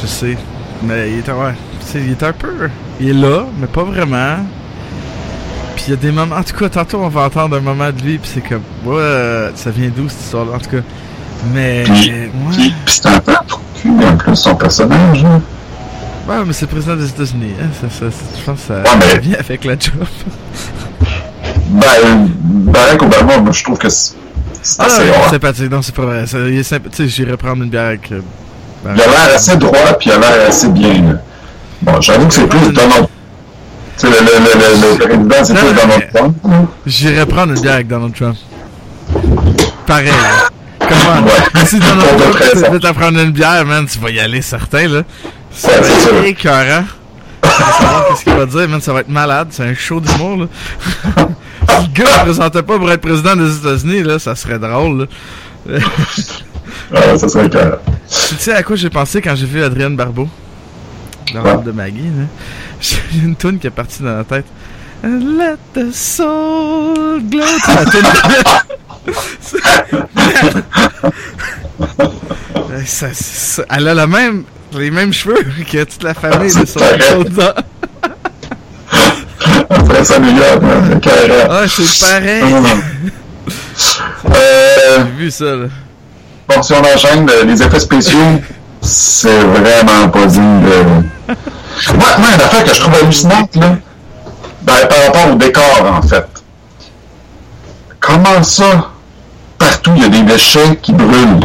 je 0.02 0.08
sais. 0.08 0.38
Mais 0.84 1.12
il 1.12 1.20
était, 1.20 1.34
ouais, 1.34 1.54
sais, 1.82 2.00
il 2.00 2.14
était 2.14 2.28
un 2.28 2.34
peu. 2.34 2.70
Il 3.02 3.10
est 3.10 3.14
là, 3.14 3.44
mais 3.60 3.68
pas 3.68 3.84
vraiment. 3.84 4.38
Puis 5.76 5.86
il 5.88 5.90
y 5.92 5.94
a 5.94 5.98
des 5.98 6.12
moments. 6.12 6.38
En 6.38 6.44
tout 6.44 6.56
cas, 6.56 6.70
tantôt 6.70 7.00
on 7.02 7.10
va 7.10 7.26
entendre 7.26 7.58
un 7.58 7.62
moment 7.62 7.92
de 7.92 8.02
lui, 8.02 8.20
puis 8.20 8.32
c'est 8.34 8.42
comme. 8.42 8.64
Ouais, 8.86 9.52
ça 9.56 9.70
vient 9.70 9.92
d'où 9.94 10.08
cette 10.08 10.22
histoire-là, 10.22 10.54
en 10.56 10.60
tout 10.60 10.70
cas. 10.70 10.84
Mais. 11.54 11.84
Puis, 11.84 12.10
ouais. 12.10 12.32
puis, 12.52 12.74
puis 12.86 13.02
c'est 13.02 13.08
un 13.08 13.20
peu 13.20 13.34
pour 13.50 13.60
cul, 13.82 13.92
en 14.02 14.16
plus, 14.16 14.36
son 14.38 14.56
personnage, 14.56 15.24
là? 15.24 15.42
Ouais, 16.28 16.36
mais 16.46 16.54
c'est 16.54 16.66
le 16.66 16.72
président 16.72 16.96
des 16.96 17.10
États-Unis. 17.10 17.54
Hein? 17.62 17.68
Ça, 17.82 17.90
ça, 17.90 18.12
ça- 18.12 18.18
je 18.40 18.44
pense 18.46 18.60
que 18.62 18.68
ça 18.68 18.74
Ouais, 18.76 18.90
mais- 19.00 19.20
vient 19.20 19.38
avec 19.40 19.66
la 19.66 19.74
job. 19.74 19.94
Ben, 21.70 22.30
Barack 22.40 23.02
Obama, 23.02 23.38
moi, 23.40 23.52
je 23.52 23.64
trouve 23.64 23.78
que 23.78 23.90
c'est 23.90 24.14
c'est 24.62 24.82
Ah, 24.82 24.86
assez 24.86 25.06
non, 25.06 25.30
sympathique. 25.30 25.70
Non, 25.72 25.82
c'est 25.82 25.94
pas 25.96 26.04
vrai. 26.04 26.24
Il 26.50 26.60
est 26.60 26.64
sympa- 26.64 26.90
Tu 26.90 26.96
sais, 27.04 27.08
j'irais 27.10 27.36
prendre 27.36 27.64
une 27.64 27.70
bière 27.70 27.88
avec. 27.88 28.10
euh, 28.14 28.22
Il 28.86 28.90
a 28.92 28.94
l'air 28.96 29.36
assez 29.36 29.58
droit, 29.58 29.94
puis 30.00 30.10
il 30.10 30.14
a 30.14 30.18
l'air 30.20 30.48
assez 30.48 30.70
bien, 30.70 30.94
là. 31.02 31.14
Bon, 31.82 32.00
j'avoue 32.00 32.28
que 32.28 32.34
c'est 32.34 32.48
plus 32.48 32.60
Donald... 32.72 33.08
Tu 33.98 34.08
sais, 34.08 34.08
le, 34.08 34.14
le, 34.14 34.24
le, 34.24 35.06
le, 35.06 35.22
le 35.24 35.28
président, 35.28 35.44
c'est 35.44 35.54
plus 35.54 35.74
Donald 35.74 36.14
Trump, 36.14 36.36
là. 36.46 36.52
J'irais 36.86 37.26
prendre 37.26 37.54
une 37.54 37.60
bière 37.62 37.74
avec 37.74 37.88
Donald 37.88 38.14
Trump. 38.16 38.38
Pareil. 39.86 40.10
Comment? 40.80 41.26
Ouais. 41.26 41.66
Si 41.66 41.80
Donald 41.80 42.18
Trump 42.18 42.64
t'invite 42.64 42.86
à 42.86 42.94
prendre 42.94 43.20
une 43.20 43.32
bière, 43.32 43.66
man, 43.66 43.86
tu 43.86 44.00
vas 44.00 44.10
y 44.12 44.20
aller 44.20 44.42
certain, 44.42 44.88
là. 44.88 45.02
C'est 45.54 46.30
écœurant. 46.30 46.86
Je 47.44 47.50
vais 47.50 47.56
savoir 47.56 48.08
Qu'est-ce 48.08 48.24
qu'il 48.24 48.34
va 48.34 48.46
dire, 48.46 48.70
man, 48.70 48.82
ça 48.82 48.94
va 48.94 49.02
être 49.02 49.10
malade. 49.10 49.48
C'est 49.52 49.64
un 49.64 49.74
show 49.76 50.00
d'humour, 50.00 50.38
là. 50.38 50.46
si 50.82 51.08
le 51.18 51.94
gars 51.94 52.18
ne 52.18 52.24
présentait 52.24 52.64
pas 52.64 52.78
pour 52.78 52.92
être 52.92 53.02
président 53.02 53.36
des 53.36 53.58
États-Unis, 53.58 54.04
là, 54.04 54.20
ça 54.20 54.36
serait 54.36 54.60
drôle, 54.60 55.08
là. 55.68 55.80
Ouais, 56.92 57.18
ça 57.18 57.28
serait 57.30 57.50
clair. 57.50 57.78
Tu 58.10 58.36
sais 58.38 58.54
à 58.54 58.62
quoi 58.64 58.76
j'ai 58.76 58.90
pensé 58.90 59.22
quand 59.22 59.36
j'ai 59.36 59.46
vu 59.46 59.64
Adrienne 59.64 59.96
Barbeau? 59.96 60.28
Dans 61.34 61.42
le 61.42 61.46
Ouais. 61.46 61.52
rôle 61.56 61.64
de 61.64 61.72
Maggie, 61.72 62.02
là. 62.04 62.26
J'ai 62.82 62.98
une 63.24 63.36
toune 63.36 63.58
qui 63.60 63.68
est 63.68 63.72
partie 63.72 64.04
dans 64.04 64.18
la 64.18 64.24
tête. 64.24 64.46
Let 65.04 65.58
the 65.74 65.92
soul 65.94 67.22
glow. 67.30 67.44
Ça- 72.86 73.64
elle 73.70 73.88
a 73.88 73.94
la 73.94 74.08
même, 74.08 74.44
les 74.80 74.92
mêmes 74.92 75.14
cheveux 75.14 75.44
que 75.72 75.84
toute 75.84 76.04
la 76.04 76.14
famille 76.14 76.54
de 76.54 76.66
son. 76.66 76.80
Après 79.70 80.04
ça, 80.04 80.20
New 80.20 80.36
York, 80.36 80.62
carrément. 81.02 81.50
Ah, 81.50 81.64
c'est 81.68 82.06
pareil. 82.06 82.44
Euh, 84.26 84.98
J'ai 84.98 85.04
vu 85.24 85.32
ça, 85.32 85.46
là. 85.46 85.68
bon, 86.48 86.62
si 86.62 86.74
on 86.74 86.96
enchaîne, 86.96 87.30
euh, 87.30 87.44
les 87.44 87.62
effets 87.62 87.80
spéciaux, 87.80 88.42
c'est 88.82 89.40
vraiment 89.42 90.10
pas 90.10 90.26
digne 90.26 90.62
de... 90.62 91.34
Moi, 91.96 92.08
moi, 92.18 92.28
une 92.36 92.42
affaire 92.42 92.64
que 92.64 92.74
je 92.74 92.80
trouve 92.80 92.96
hallucinante, 92.96 93.56
là, 93.56 93.76
ben, 94.62 94.74
par 94.88 95.06
rapport 95.06 95.34
au 95.34 95.36
décor, 95.36 95.92
en 95.92 96.02
fait. 96.08 96.26
Comment 98.00 98.44
ça, 98.44 98.92
partout, 99.58 99.92
il 99.96 100.04
y 100.04 100.06
a 100.06 100.10
des 100.10 100.22
déchets 100.24 100.78
qui 100.82 100.94
brûlent? 100.94 101.40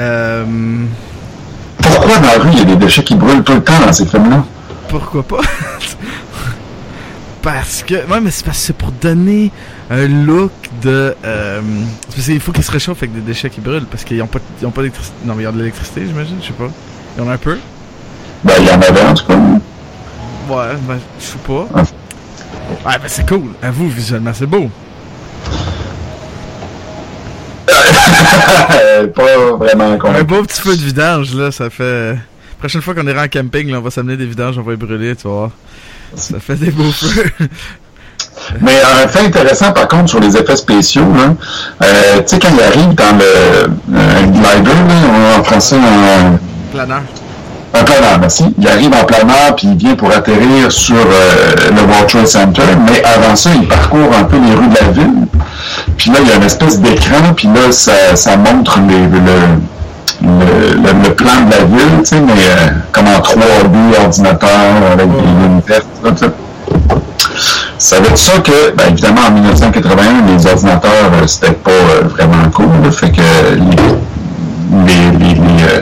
Euh, 0.00 0.33
Pourquoi 1.78 2.18
dans 2.18 2.26
la 2.26 2.38
rue, 2.38 2.50
il 2.52 2.58
y 2.58 2.62
a 2.62 2.64
des 2.64 2.76
déchets 2.76 3.04
qui 3.04 3.14
brûlent 3.14 3.42
tout 3.42 3.54
le 3.54 3.62
temps 3.62 3.78
dans 3.84 3.92
ces 3.92 4.06
films-là? 4.06 4.44
pourquoi 4.88 5.22
pas? 5.22 5.40
parce 7.42 7.82
que, 7.82 7.94
ouais, 7.94 8.20
mais 8.22 8.30
c'est 8.30 8.44
parce 8.44 8.58
que 8.58 8.64
c'est 8.64 8.76
pour 8.76 8.92
donner 8.92 9.50
un 9.90 10.06
look 10.06 10.52
de, 10.82 11.14
euh, 11.24 11.60
parce 12.14 12.26
qu'il 12.26 12.40
faut 12.40 12.52
qu'ils 12.52 12.64
se 12.64 12.70
réchauffent 12.70 13.02
avec 13.02 13.14
des 13.14 13.20
déchets 13.20 13.50
qui 13.50 13.60
brûlent 13.60 13.86
parce 13.86 14.04
qu'ils 14.04 14.22
ont 14.22 14.26
pas, 14.26 14.38
ils 14.60 14.66
ont 14.66 14.70
pas 14.70 14.82
d'électricité. 14.82 15.16
Non, 15.24 15.34
mais 15.34 15.42
ils 15.42 15.48
ont 15.48 15.52
de 15.52 15.58
l'électricité, 15.58 16.02
j'imagine, 16.06 16.36
je 16.40 16.46
sais 16.46 16.52
pas. 16.52 16.68
Ils 17.16 17.22
en 17.22 17.26
ont 17.26 17.30
un 17.30 17.38
peu. 17.38 17.58
Ben, 18.44 18.54
il 18.60 18.66
y 18.66 18.70
en 18.70 18.80
avait, 18.80 19.02
en 19.02 19.14
tout 19.14 19.26
cas. 19.26 19.34
Ouais, 19.34 20.76
ben, 20.86 20.98
je 21.18 21.24
sais 21.24 21.38
pas. 21.38 21.66
Ah. 21.74 21.82
Ouais, 22.86 22.98
ben 22.98 23.08
c'est 23.08 23.28
cool. 23.28 23.50
Avoue, 23.62 23.88
visuellement, 23.88 24.32
c'est 24.32 24.46
beau. 24.46 24.70
Euh, 27.68 27.72
pas 29.14 29.56
vraiment 29.58 29.98
Un 30.04 30.22
beau 30.22 30.42
petit 30.42 30.60
feu 30.60 30.76
de 30.76 30.82
vidange, 30.82 31.34
là, 31.34 31.50
ça 31.50 31.70
fait... 31.70 32.16
Prochaine 32.58 32.80
fois 32.80 32.94
qu'on 32.94 33.06
ira 33.06 33.24
en 33.24 33.28
camping, 33.28 33.70
là, 33.70 33.78
on 33.78 33.82
va 33.82 33.90
s'amener 33.90 34.16
des 34.16 34.26
vidanges, 34.26 34.56
on 34.58 34.62
va 34.62 34.70
les 34.70 34.76
brûler, 34.76 35.14
tu 35.16 35.28
voir. 35.28 35.50
Ça 36.16 36.40
fait 36.40 36.56
des 36.56 36.70
beaux 36.70 36.90
feux. 36.90 37.30
Mais 38.60 38.80
un 38.80 39.08
fait 39.08 39.26
intéressant, 39.26 39.72
par 39.72 39.88
contre, 39.88 40.10
sur 40.10 40.20
les 40.20 40.36
effets 40.36 40.56
spéciaux, 40.56 41.12
là, 41.14 41.34
euh, 41.82 42.16
tu 42.18 42.22
sais, 42.26 42.38
quand 42.38 42.48
il 42.54 42.62
arrive 42.62 42.94
dans 42.94 43.18
le 43.18 43.96
euh, 43.96 44.22
glider, 44.22 44.70
là, 44.70 45.38
en 45.38 45.44
français, 45.44 45.76
un, 45.76 46.38
Planeur. 46.72 47.02
Un 47.74 47.82
planeur, 47.84 48.18
merci, 48.20 48.44
il 48.58 48.68
arrive 48.68 48.92
en 48.94 49.04
planeur, 49.04 49.56
puis 49.56 49.66
il 49.68 49.76
vient 49.76 49.94
pour 49.96 50.10
atterrir 50.10 50.70
sur 50.70 50.94
euh, 50.96 51.54
le 51.74 51.82
World 51.82 52.06
Trade 52.08 52.26
Center, 52.28 52.62
mais 52.86 53.02
avant 53.04 53.34
ça, 53.36 53.50
il 53.54 53.66
parcourt 53.66 54.10
un 54.18 54.24
peu 54.24 54.36
les 54.36 54.54
rues 54.54 54.68
de 54.68 54.74
la 54.76 54.92
ville, 54.92 55.26
puis 55.96 56.10
là, 56.10 56.18
il 56.22 56.28
y 56.28 56.32
a 56.32 56.36
une 56.36 56.44
espèce 56.44 56.80
d'écran, 56.80 57.32
puis 57.36 57.48
là, 57.48 57.72
ça, 57.72 58.14
ça 58.14 58.36
montre 58.36 58.78
les, 58.88 58.98
le, 58.98 59.18
le, 60.22 60.74
le- 60.82 61.02
le 61.08 61.14
plan 61.14 61.32
de 61.46 61.50
la 61.50 61.64
ville, 61.64 61.98
tu 62.00 62.04
sais, 62.04 62.20
mais 62.20 62.32
euh, 62.32 62.68
comme 62.92 63.06
en 63.08 63.18
3D, 63.18 64.04
ordinateur, 64.04 64.48
avec 64.92 65.08
des 65.10 65.20
lignes 65.22 65.60
vertes. 65.66 65.86
Ça 67.78 67.96
veut 67.96 68.08
dire 68.08 68.18
ça 68.18 68.38
que, 68.38 68.70
ben, 68.76 68.84
évidemment, 68.90 69.22
en 69.28 69.32
1981, 69.32 69.96
les 70.36 70.46
ordinateurs, 70.46 70.90
euh, 71.20 71.26
c'était 71.26 71.52
pas 71.52 71.70
euh, 71.70 72.02
vraiment 72.08 72.48
cool. 72.54 72.66
là. 72.84 72.90
fait 72.90 73.10
que 73.10 73.20
les, 73.20 74.94
les, 75.18 75.34
euh, 75.34 75.80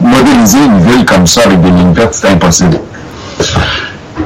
modéliser 0.00 0.58
une 0.64 0.80
ville 0.80 1.04
comme 1.04 1.26
ça 1.26 1.42
avec 1.42 1.60
des 1.60 1.70
lignes 1.70 1.92
vertes, 1.92 2.14
c'était 2.14 2.28
impossible. 2.28 2.78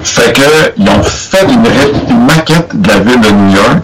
Fait 0.03 0.33
que, 0.33 0.73
ils 0.77 0.89
ont 0.89 1.03
fait 1.03 1.47
une, 1.49 2.27
maquette 2.27 2.81
de 2.81 2.89
la 2.89 2.99
ville 2.99 3.21
de 3.21 3.31
New 3.31 3.55
York, 3.55 3.79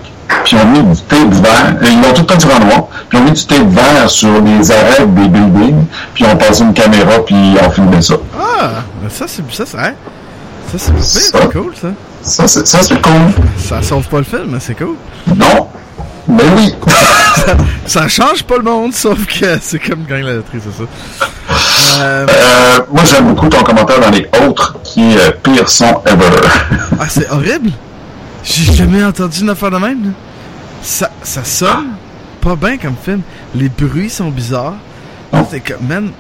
puis 0.44 0.57
ils 0.57 0.59
ont 0.59 0.66
mis 0.66 0.94
du 0.94 1.03
tape 1.03 1.31
vert, 1.31 1.74
euh, 1.83 1.87
ils 1.90 2.00
l'ont 2.03 2.12
tout 2.12 2.24
peint 2.24 2.38
sur 2.38 2.55
en 2.55 2.61
noir, 2.61 2.88
puis 3.09 3.18
ils 3.18 3.20
ont 3.20 3.24
mis 3.24 3.33
du 3.33 3.46
tape 3.46 3.68
vert 3.68 4.11
sur 4.11 4.40
les 4.42 4.70
arêtes 4.70 5.14
des 5.14 5.29
buildings, 5.29 5.85
puis 6.14 6.24
ils 6.24 6.26
ont 6.26 6.37
passé 6.37 6.62
une 6.62 6.74
caméra, 6.74 7.24
puis 7.24 7.35
ils 7.35 7.59
ont 7.59 7.70
filmé 7.70 8.03
ça. 8.03 8.14
Ah! 8.38 8.83
ben 9.03 9.09
Ça, 9.11 9.26
c'est... 9.26 9.42
Ça, 9.53 9.64
c'est... 9.66 9.79
hein? 9.79 9.94
Ça, 10.70 10.79
c'est 10.79 11.07
Ça. 11.07 11.38
c'est 11.40 11.53
cool, 11.53 11.74
ça. 11.81 11.88
Ça, 12.22 12.46
c'est, 12.46 12.66
ça, 12.66 12.83
c'est 12.83 13.00
cool. 13.00 13.33
Ça 13.59 13.83
sauve 13.83 14.07
pas 14.09 14.18
le 14.18 14.24
film, 14.24 14.48
mais 14.48 14.61
c'est 14.61 14.74
cool. 14.74 14.96
Non, 15.26 15.68
mais 16.29 16.44
oui. 16.57 16.74
Ça 17.87 18.07
change 18.09 18.42
pas 18.44 18.57
le 18.57 18.62
monde, 18.62 18.92
sauf 18.94 19.26
que 19.26 19.59
c'est 19.61 19.79
comme 19.79 20.05
gagner 20.05 20.22
la 20.22 20.35
loterie, 20.35 20.61
c'est 20.62 20.83
ça. 20.83 21.29
Euh, 22.01 22.27
Euh, 22.29 22.79
moi, 22.90 23.03
j'aime 23.05 23.27
beaucoup 23.29 23.49
ton 23.49 23.62
commentaire 23.62 24.01
dans 24.01 24.11
les 24.11 24.29
autres, 24.47 24.77
qui 24.83 25.12
est 25.12 25.19
euh, 25.19 25.31
pire 25.43 25.69
son 25.69 26.01
ever. 26.07 26.40
ah, 26.99 27.09
c'est 27.09 27.29
horrible! 27.31 27.71
J'ai 28.43 28.73
jamais 28.73 29.05
entendu 29.05 29.40
une 29.43 29.51
affaire 29.51 29.71
de 29.71 29.77
même. 29.79 30.12
Ça, 30.83 31.11
ça 31.23 31.45
sonne 31.45 31.88
pas 32.40 32.57
bien 32.57 32.79
comme 32.79 32.95
film. 33.03 33.21
Les 33.55 33.69
bruits 33.69 34.09
sont 34.11 34.31
bizarres. 34.31 34.77
C'est 35.51 35.61
comme, 35.61 35.87
man, 35.87 36.11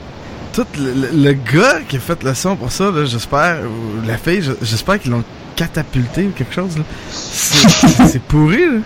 tout 0.52 0.66
le, 0.78 0.92
le- 0.92 1.10
le 1.24 1.32
gars 1.32 1.80
qui 1.88 1.96
a 1.96 2.00
fait 2.00 2.22
le 2.22 2.34
son 2.34 2.56
pour 2.56 2.70
ça, 2.70 2.84
là, 2.90 3.04
j'espère, 3.06 3.58
ou 3.64 4.06
la 4.06 4.18
fille, 4.18 4.42
je- 4.42 4.52
j'espère 4.62 5.00
qu'ils 5.00 5.10
l'ont 5.12 5.24
catapulté 5.56 6.24
ou 6.24 6.30
quelque 6.30 6.54
chose. 6.54 6.76
C'est 7.10 8.22
pourri, 8.22 8.58
là. 8.66 8.80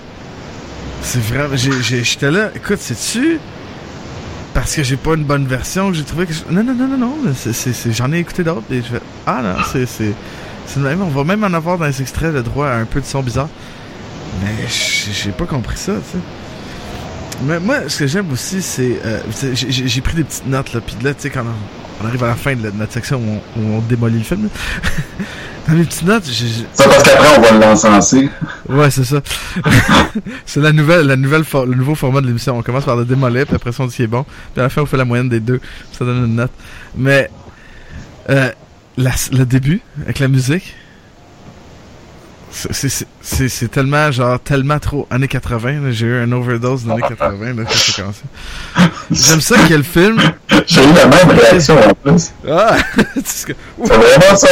C'est 1.03 1.23
vraiment, 1.23 1.55
j'étais 1.57 2.31
là, 2.31 2.49
écoute, 2.55 2.79
c'est-tu 2.81 3.39
parce 4.55 4.75
que 4.77 4.83
j'ai 4.83 4.97
pas 4.97 5.15
une 5.15 5.25
bonne 5.25 5.47
version 5.47 5.91
que 5.91 5.97
j'ai 5.97 6.05
trouvé 6.05 6.27
que 6.27 6.33
je- 6.33 6.45
non 6.51 6.63
non 6.65 6.75
non 6.75 6.87
non 6.89 6.97
non 6.97 7.17
c'est 7.37 7.53
c'est 7.53 7.73
c'est- 7.73 7.93
j'en 7.93 8.11
ai 8.13 8.19
écouté 8.19 8.45
d'autres 8.45 8.63
et 8.71 8.77
je 8.79 8.87
fais 8.87 9.01
ah 9.27 9.41
non 9.43 9.63
c'est 9.73 9.85
c'est 9.87 10.13
c'est 10.67 10.81
même 10.81 11.03
on 11.03 11.09
va 11.09 11.25
même 11.25 11.45
en 11.45 11.53
avoir 11.53 11.77
dans 11.77 11.85
les 11.87 12.01
extraits 12.01 12.33
le 12.33 12.43
droit 12.43 12.69
à 12.69 12.77
un 12.77 12.85
peu 12.87 13.01
de 13.01 13.05
son 13.07 13.23
bizarre. 13.23 13.49
Mais 14.43 14.67
j'ai 14.69 15.31
pas 15.33 15.45
compris 15.47 15.77
ça 15.77 15.93
tu 15.95 16.19
sais. 16.19 16.25
Mais 17.47 17.59
moi 17.61 17.89
ce 17.89 17.99
que 18.01 18.07
j'aime 18.07 18.31
aussi 18.33 18.63
c'est 18.63 19.01
euh, 19.05 19.21
j'ai- 19.55 20.01
pris 20.01 20.15
des 20.17 20.25
petites 20.25 20.47
notes 20.47 20.73
là 20.73 20.81
puis 20.81 20.97
là 21.03 21.13
tu 21.15 21.23
sais 21.23 21.31
quand 21.31 21.43
on, 21.43 22.05
on 22.05 22.09
arrive 22.09 22.23
à 22.25 22.29
la 22.29 22.35
fin 22.37 22.55
de 22.55 22.71
notre 22.71 22.93
section 22.93 23.19
où 23.21 23.41
on, 23.59 23.61
où 23.61 23.75
on 23.77 23.81
démolit 23.81 24.19
le 24.19 24.25
film 24.25 24.49
dans 25.69 25.75
mes 25.75 25.85
petites 25.85 26.03
notes 26.03 26.25
j'ai- 26.31 26.67
Ça 26.75 26.85
parce 26.89 27.03
qu'après, 27.03 27.39
on 27.39 27.41
va 27.59 27.67
l'encenser. 27.67 28.29
Ouais, 28.69 28.91
c'est 28.91 29.05
ça. 29.05 29.21
c'est 30.47 30.61
la 30.61 30.73
nouvelle, 30.73 31.07
la 31.07 31.17
nouvelle 31.17 31.45
for- 31.45 31.67
le 31.67 31.75
nouveau 31.75 31.95
format 31.95 32.21
de 32.21 32.27
l'émission. 32.27 32.57
On 32.59 32.63
commence 32.63 32.85
par 32.85 32.97
le 32.97 33.05
démolir, 33.05 33.47
puis 33.47 33.57
après 33.57 33.73
ça, 33.73 33.83
on 33.83 33.87
dit 33.87 33.95
qu'il 33.97 34.05
est 34.05 34.09
bon. 34.09 34.25
Puis 34.53 34.61
à 34.61 34.65
la 34.65 34.69
fin, 34.69 34.83
on 34.83 34.87
fait 34.87 34.97
la 34.97 35.05
moyenne 35.05 35.29
des 35.29 35.41
deux. 35.41 35.61
Ça 35.99 36.05
donne 36.05 36.25
une 36.27 36.35
note. 36.37 36.53
Mais, 36.97 37.31
euh, 38.31 38.51
la- 38.97 39.11
le 39.33 39.45
début, 39.45 39.81
avec 40.03 40.19
la 40.19 40.29
musique, 40.29 40.75
c'est- 42.51 42.73
c'est- 42.73 42.89
c'est 42.89 43.07
c'est- 43.21 43.49
c'est 43.49 43.69
tellement, 43.69 44.13
genre, 44.13 44.39
tellement 44.39 44.79
trop 44.79 45.07
années 45.11 45.29
80. 45.29 45.81
là. 45.81 45.91
J'ai 45.91 46.07
eu 46.07 46.17
un 46.19 46.31
overdose 46.33 46.85
d'années 46.85 47.03
80, 47.09 47.55
là, 47.55 47.65
quand 47.65 47.75
j'ai 47.87 47.93
commencé. 48.03 48.23
J'aime 49.11 49.41
ça 49.41 49.57
que 49.67 49.75
le 49.75 49.83
film... 49.83 50.19
J'ai 50.67 50.83
eu 50.85 50.93
la 50.93 51.07
même 51.07 51.31
réaction 51.39 51.77
en 51.79 51.95
plus. 51.95 52.33
Ah! 52.49 52.77
C'est 53.25 53.27
ce 53.27 53.47
que- 53.47 53.53
C'est 53.83 53.93
vraiment 53.95 54.37
ça. 54.37 54.49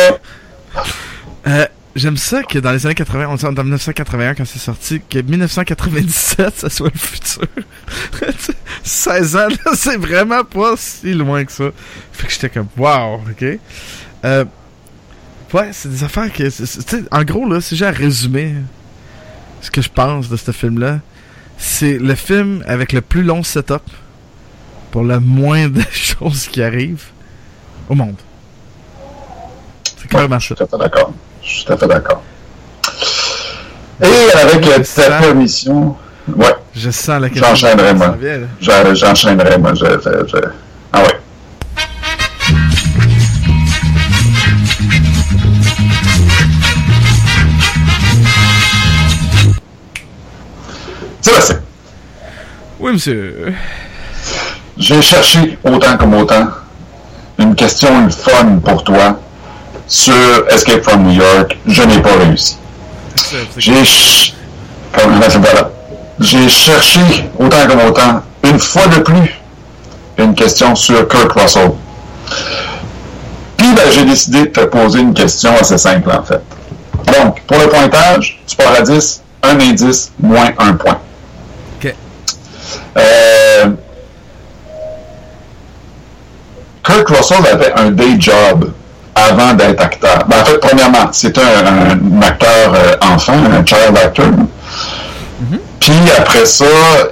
Euh, 1.46 1.66
J'aime 1.94 2.16
ça 2.16 2.42
que 2.42 2.58
dans 2.58 2.72
les 2.72 2.86
années 2.86 2.94
80, 2.94 3.26
on 3.28 3.34
dit 3.34 3.44
en 3.44 3.52
1981 3.52 4.34
quand 4.34 4.46
c'est 4.46 4.58
sorti, 4.58 5.02
que 5.10 5.18
1997, 5.18 6.60
ça 6.60 6.70
soit 6.70 6.90
le 6.92 6.98
futur. 6.98 7.46
16 8.82 9.36
ans, 9.36 9.48
c'est 9.74 9.98
vraiment 9.98 10.42
pas 10.42 10.74
si 10.78 11.12
loin 11.12 11.44
que 11.44 11.52
ça. 11.52 11.64
Fait 12.12 12.26
que 12.26 12.32
j'étais 12.32 12.48
comme, 12.48 12.68
wow, 12.78 13.16
ok. 13.16 13.58
Euh, 14.24 14.44
ouais, 15.52 15.68
c'est 15.72 15.90
des 15.90 16.02
affaires 16.02 16.32
que, 16.32 16.48
en 17.14 17.24
gros, 17.24 17.46
là, 17.46 17.60
si 17.60 17.76
j'ai 17.76 17.84
à 17.84 17.90
résumer 17.90 18.54
ce 19.60 19.70
que 19.70 19.82
je 19.82 19.90
pense 19.90 20.30
de 20.30 20.36
ce 20.38 20.50
film-là, 20.50 21.00
c'est 21.58 21.98
le 21.98 22.14
film 22.14 22.64
avec 22.66 22.94
le 22.94 23.02
plus 23.02 23.22
long 23.22 23.42
setup 23.42 23.82
pour 24.90 25.04
le 25.04 25.20
moins 25.20 25.68
de 25.68 25.82
choses 25.92 26.48
qui 26.48 26.62
arrivent 26.62 27.10
au 27.90 27.94
monde. 27.94 28.16
Clairement 30.12 30.38
Je 30.38 30.44
suis 30.46 30.54
tout 30.54 30.62
à 30.64 30.66
fait 30.66 30.78
d'accord. 30.78 31.12
Je 31.42 31.48
suis 31.48 31.64
tout 31.64 31.72
à 31.72 31.76
fait 31.76 31.86
d'accord. 31.86 32.22
Et 34.02 34.32
avec 34.36 34.66
euh, 34.66 34.82
Ça. 34.82 35.02
cette 35.02 35.20
permission, 35.20 35.96
ouais, 36.36 36.54
Je 36.74 36.90
sens 36.90 37.20
la 37.20 37.28
J'enchaînerai, 37.32 37.94
moi. 37.94 38.16
J'enchaînerai, 38.60 39.58
moi. 39.58 39.72
Je, 39.74 39.84
je- 39.84 40.26
je- 40.28 40.48
Ah 40.92 41.02
ouais. 41.02 41.18
Sébastien, 51.20 51.60
Oui, 52.80 52.92
monsieur. 52.92 53.54
J'ai 54.76 55.02
cherché 55.02 55.58
autant 55.64 55.96
comme 55.96 56.14
autant 56.14 56.48
une 57.38 57.54
question 57.54 58.02
une 58.02 58.10
fun 58.10 58.58
pour 58.64 58.82
toi 58.84 59.20
sur 59.92 60.48
Escape 60.50 60.82
from 60.82 61.02
New 61.04 61.12
York. 61.20 61.58
Je 61.66 61.82
n'ai 61.82 61.98
pas 62.00 62.14
réussi. 62.16 62.56
J'ai 63.58 63.84
ch- 63.84 64.34
voilà. 64.94 65.70
J'ai 66.18 66.48
cherché 66.48 67.00
autant 67.38 67.66
comme 67.68 67.80
autant, 67.86 68.22
une 68.44 68.58
fois 68.58 68.86
de 68.86 69.00
plus, 69.00 69.38
une 70.16 70.34
question 70.34 70.74
sur 70.74 71.06
Kirk 71.08 71.32
Russell. 71.32 71.72
Puis 73.56 73.66
ben, 73.74 73.90
j'ai 73.90 74.04
décidé 74.04 74.40
de 74.42 74.46
te 74.46 74.60
poser 74.60 75.00
une 75.00 75.12
question 75.14 75.52
assez 75.60 75.76
simple 75.78 76.10
en 76.10 76.22
fait. 76.22 76.40
Donc, 77.06 77.42
pour 77.42 77.58
le 77.58 77.68
pointage, 77.68 78.40
tu 78.46 78.56
pars 78.56 78.72
à 78.72 78.80
10, 78.80 79.22
un 79.42 79.60
indice, 79.60 80.10
moins 80.18 80.50
un 80.58 80.72
point. 80.74 80.98
Ok. 81.84 81.94
Euh, 82.96 83.66
Kirk 86.84 87.08
Russell 87.08 87.46
avait 87.46 87.72
un 87.74 87.90
day 87.90 88.16
job 88.18 88.72
avant 89.14 89.54
d'être 89.54 89.80
acteur. 89.82 90.24
Ben, 90.28 90.40
en 90.40 90.44
fait, 90.44 90.58
premièrement, 90.58 91.08
c'est 91.12 91.36
un, 91.38 91.42
un 91.42 92.22
acteur 92.22 92.74
euh, 92.74 92.96
enfant, 93.14 93.34
un 93.34 93.64
child 93.64 93.96
actor. 93.96 94.26
Puis 95.80 95.92
après 96.16 96.46
ça, 96.46 96.64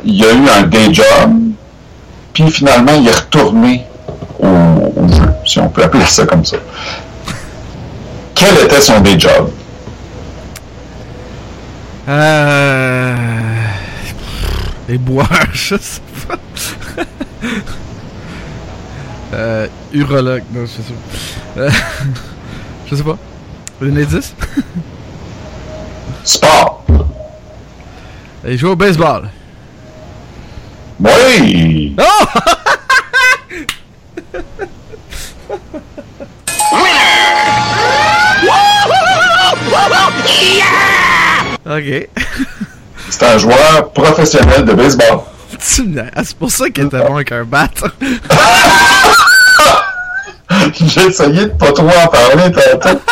il 0.05 0.15
y 0.15 0.25
a 0.25 0.33
eu 0.33 0.49
un 0.49 0.63
day 0.63 0.93
job. 0.93 1.33
Puis 2.33 2.51
finalement, 2.51 2.93
il 2.95 3.09
est 3.09 3.15
retourné 3.17 3.85
au, 4.39 4.47
au 4.47 5.09
jeu, 5.09 5.29
si 5.45 5.59
on 5.59 5.69
peut 5.69 5.83
appeler 5.83 6.05
ça 6.07 6.25
comme 6.25 6.45
ça. 6.45 6.57
Quel 8.35 8.55
était 8.65 8.81
son 8.81 9.01
day 9.01 9.19
job? 9.19 9.51
Euh... 12.09 13.15
Les 14.89 14.99
boires, 14.99 15.29
je 15.53 15.77
sais 15.77 16.01
pas. 16.27 16.37
Euh, 19.33 19.67
urologue, 19.93 20.43
non, 20.53 20.63
je 20.63 20.67
sais 20.67 20.83
pas. 20.83 21.61
Euh, 21.61 21.71
je 22.91 22.95
sais 22.97 23.03
pas. 23.03 23.19
Un 23.83 23.97
indice? 23.97 24.35
Sport. 26.25 26.85
Il 28.47 28.59
joue 28.59 28.71
au 28.71 28.77
baseball. 28.77 29.29
Oui! 30.99 31.97
Oh! 31.99 32.25
ok. 41.67 42.09
C'est 43.09 43.23
un 43.23 43.39
joueur 43.39 43.93
professionnel 43.93 44.65
de 44.65 44.73
baseball. 44.73 45.21
Ah, 46.15 46.23
c'est 46.25 46.37
pour 46.37 46.51
ça 46.51 46.71
qu'il 46.71 46.87
était 46.87 46.99
bon 46.99 47.17
avec 47.17 47.33
un 47.33 47.45
bat. 47.45 47.69
J'ai 50.87 51.07
essayé 51.07 51.47
de 51.47 51.51
pas 51.51 51.73
trop 51.73 51.89
en 51.89 52.07
parler 52.09 52.53
tantôt. 52.53 53.01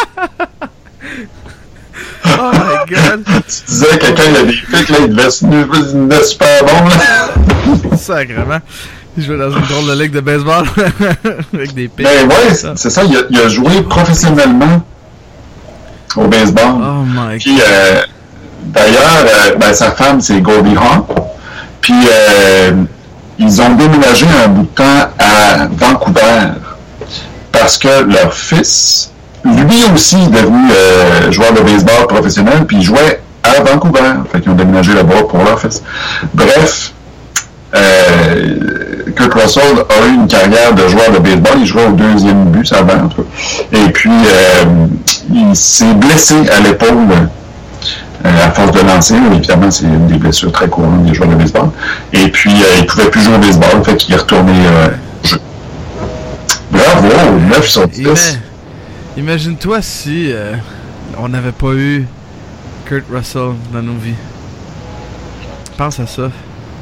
Oh 2.25 2.51
my 2.53 2.95
god. 2.95 3.25
Tu 3.47 3.65
disais 3.67 3.99
quelqu'un 3.99 4.23
il 4.31 4.37
a 4.37 4.43
des 4.43 4.53
pics, 4.53 4.89
là, 4.91 4.97
il 5.01 5.15
devait, 5.15 5.29
il 5.41 6.09
devait 6.09 6.25
super 6.25 6.65
bon. 6.65 6.85
Là. 6.85 7.97
Sacrement. 7.97 8.61
Il 9.17 9.25
jouait 9.25 9.39
dans 9.39 9.51
une 9.51 9.67
drôle 9.67 9.87
de 9.87 10.03
ligue 10.03 10.13
de 10.13 10.21
baseball. 10.21 10.65
avec 11.55 11.75
des 11.75 11.89
pics. 11.89 12.05
Ben 12.07 12.29
ouais, 12.29 12.55
c'est 12.77 12.91
ça, 12.91 13.03
il 13.05 13.17
a, 13.17 13.21
il 13.31 13.39
a 13.41 13.49
joué 13.49 13.83
professionnellement 13.83 14.83
au 16.17 16.27
baseball. 16.27 16.75
Oh 16.81 17.05
my 17.07 17.33
god. 17.33 17.39
Puis 17.41 17.59
euh, 17.61 18.03
d'ailleurs, 18.67 19.25
euh, 19.25 19.55
ben, 19.57 19.73
sa 19.73 19.93
femme 19.93 20.21
c'est 20.21 20.41
Goldie 20.41 20.77
Hawn. 20.77 21.05
Puis 21.81 21.95
euh, 21.95 22.73
ils 23.39 23.63
ont 23.63 23.75
déménagé 23.75 24.27
un 24.45 24.49
bout 24.49 24.63
de 24.63 24.69
temps 24.69 25.11
à 25.19 25.67
Vancouver 25.71 26.53
parce 27.53 27.79
que 27.79 28.05
leur 28.05 28.33
fils, 28.33 29.11
lui 29.45 29.85
aussi 29.95 30.17
est 30.17 30.31
devenu 30.31 30.71
euh, 30.71 31.31
joueur 31.33 31.53
de 31.53 31.61
baseball 31.61 32.07
professionnel, 32.07 32.65
puis 32.67 32.79
il 32.79 32.83
jouait 32.83 33.21
à 33.43 33.61
Vancouver. 33.63 34.01
Fait 34.33 34.41
qu'ils 34.41 34.51
ont 34.51 34.55
déménagé 34.55 34.95
là-bas 34.95 35.23
pour 35.29 35.43
leur 35.43 35.59
fils. 35.61 35.83
Bref, 36.35 36.93
euh, 37.75 38.57
Kurt 39.15 39.35
Russell 39.35 39.63
a 39.89 40.07
eu 40.07 40.15
une 40.15 40.27
carrière 40.27 40.75
de 40.75 40.89
joueur 40.89 41.11
de 41.11 41.19
baseball. 41.19 41.59
Il 41.59 41.67
jouait 41.67 41.87
au 41.87 41.93
deuxième 41.93 42.45
but, 42.47 42.67
ça 42.67 42.83
va 42.83 43.05
en 43.05 43.09
tout 43.09 43.23
cas. 43.23 43.79
Et 43.79 43.91
puis, 43.91 44.11
euh, 44.11 44.65
il 45.33 45.55
s'est 45.55 45.95
blessé 45.95 46.35
à 46.51 46.61
l'épaule 46.61 47.09
euh, 48.25 48.47
à 48.47 48.51
force 48.51 48.73
de 48.73 48.81
lancer. 48.81 49.15
Évidemment, 49.33 49.71
c'est 49.71 49.85
une 49.85 50.07
des 50.07 50.19
blessures 50.19 50.53
très 50.53 50.69
courantes 50.69 51.05
des 51.05 51.15
joueurs 51.15 51.29
de 51.29 51.35
baseball. 51.35 51.71
Et 52.13 52.29
puis, 52.29 52.53
il 52.79 52.87
pouvait 52.87 53.11
plus 53.11 53.23
jouer 53.23 53.35
au 53.35 53.39
baseball, 53.39 53.85
fait 53.85 53.97
qu'il 53.97 54.15
est 54.15 54.19
retourné. 54.19 54.53
Bravo, 56.93 57.39
9 57.49 57.69
sur 57.69 57.87
10. 57.89 58.01
Ima- 58.03 58.39
Imagine-toi 59.17 59.83
si 59.83 60.31
euh, 60.33 60.55
on 61.19 61.29
n'avait 61.29 61.53
pas 61.53 61.73
eu 61.75 62.07
Kurt 62.87 63.05
Russell 63.13 63.51
dans 63.73 63.83
nos 63.83 63.95
vies. 63.97 64.15
Pense 65.77 66.01
à 66.01 66.07
ça. 66.07 66.31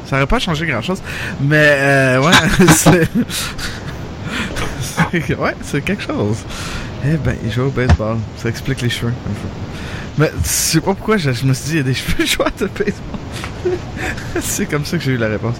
Ça 0.09 0.15
aurait 0.17 0.27
pas 0.27 0.39
changé 0.39 0.65
grand 0.65 0.81
chose. 0.81 1.01
Mais 1.41 1.75
euh, 1.77 2.21
ouais, 2.21 2.31
c'est. 2.75 3.09
c'est- 4.81 5.35
ouais, 5.35 5.55
c'est 5.63 5.81
quelque 5.81 6.03
chose. 6.03 6.37
Eh 7.05 7.17
ben, 7.17 7.35
il 7.43 7.51
joue 7.51 7.63
au 7.63 7.69
baseball. 7.69 8.17
Ça 8.37 8.49
explique 8.49 8.81
les 8.81 8.89
cheveux. 8.89 9.11
un 9.11 9.33
peu. 9.41 9.47
Mais 10.17 10.29
tu 10.29 10.49
sais 10.49 10.79
pas 10.81 10.93
pourquoi 10.93 11.17
je, 11.17 11.31
je 11.31 11.45
me 11.45 11.53
suis 11.53 11.65
dit 11.65 11.71
il 11.73 11.77
y 11.77 11.79
a 11.79 11.83
des 11.83 11.93
cheveux 11.93 12.25
joueurs 12.25 12.51
de 12.59 12.67
baseball. 12.67 13.19
c'est 14.41 14.65
comme 14.65 14.85
ça 14.85 14.97
que 14.97 15.03
j'ai 15.03 15.11
eu 15.11 15.17
la 15.17 15.27
réponse. 15.27 15.55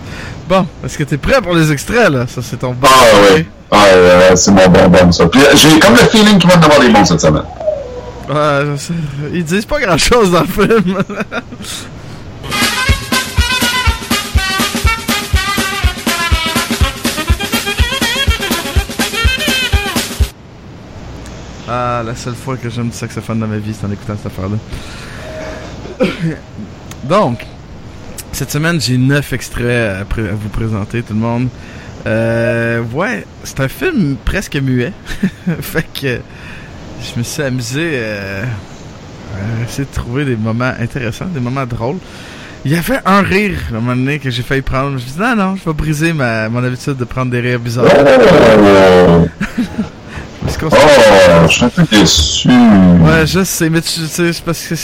Bon, 0.47 0.65
est-ce 0.83 0.97
que 0.97 1.03
t'es 1.03 1.17
prêt 1.17 1.41
pour 1.41 1.53
les 1.53 1.71
extraits 1.71 2.09
là? 2.09 2.25
Ça 2.27 2.41
c'est 2.41 2.57
ton 2.57 2.71
bon. 2.73 2.87
Ah 2.89 3.33
oui. 3.35 3.45
Ah, 3.69 3.85
euh, 3.87 4.35
c'est 4.35 4.51
mon 4.51 4.67
bonbon, 4.69 5.11
ça. 5.11 5.27
Puis, 5.27 5.41
euh, 5.41 5.55
j'ai 5.55 5.77
comme 5.79 5.91
le 5.91 5.97
feeling 5.97 6.37
qu'il 6.39 6.49
va 6.49 6.57
en 6.57 6.61
avoir 6.61 6.79
des 6.79 6.89
bons 6.89 7.03
cette 7.03 7.19
semaine. 7.19 7.43
Ouais, 8.29 8.65
je 8.71 8.75
sais. 8.77 8.93
ils 9.33 9.43
disent 9.43 9.65
pas 9.65 9.79
grand 9.81 9.97
chose 9.97 10.31
dans 10.31 10.41
le 10.41 10.47
film. 10.47 10.97
ah, 21.67 22.01
la 22.05 22.15
seule 22.15 22.35
fois 22.35 22.55
que 22.55 22.69
j'aime 22.69 22.89
du 22.89 22.95
saxophone 22.95 23.39
dans 23.39 23.47
ma 23.47 23.57
vie, 23.57 23.73
c'est 23.73 23.85
en 23.85 23.91
écoutant 23.91 24.15
cette 24.15 24.27
affaire-là. 24.27 24.57
Donc, 27.03 27.45
cette 28.31 28.51
semaine, 28.51 28.79
j'ai 28.79 28.97
neuf 28.97 29.33
extraits 29.33 29.97
à, 29.97 30.03
vous 30.15 30.49
présenter, 30.49 31.01
tout 31.03 31.13
le 31.13 31.19
monde. 31.19 31.49
Euh, 32.05 32.81
ouais, 32.93 33.25
c'est 33.43 33.59
un 33.59 33.67
film 33.67 34.15
presque 34.23 34.55
muet. 34.55 34.93
fait 35.61 35.85
que 35.93 36.19
je 37.01 37.17
me 37.17 37.23
suis 37.23 37.43
amusé 37.43 37.91
euh, 37.95 38.43
à 39.35 39.63
essayer 39.65 39.85
de 39.85 39.93
trouver 39.93 40.23
des 40.23 40.37
moments 40.37 40.71
intéressants, 40.79 41.25
des 41.25 41.41
moments 41.41 41.65
drôles. 41.65 41.97
Il 42.63 42.71
y 42.71 42.75
avait 42.75 42.99
un 43.05 43.21
rire 43.21 43.59
à 43.73 43.77
un 43.77 43.79
moment 43.81 43.95
donné 43.95 44.19
que 44.19 44.29
j'ai 44.29 44.43
failli 44.43 44.61
prendre. 44.61 44.91
Je 44.91 44.93
me 44.93 44.99
suis 44.99 45.11
dit, 45.11 45.19
non, 45.19 45.35
non, 45.35 45.55
je 45.57 45.65
vais 45.65 45.73
briser 45.73 46.13
ma, 46.13 46.47
mon 46.47 46.63
habitude 46.63 46.95
de 46.95 47.05
prendre 47.05 47.31
des 47.31 47.41
rires 47.41 47.59
bizarres. 47.59 47.87
je 51.49 51.53
suis 51.55 51.65
un 51.65 51.69
peu 51.69 51.83
déçu. 51.83 52.49
Ouais, 52.49 53.25
je 53.25 53.43
sais, 53.43 53.69
mais 53.69 53.81
tu 53.81 53.89
sais, 53.89 54.33
c'est 54.33 54.43
parce 54.43 54.63
que 54.65 54.75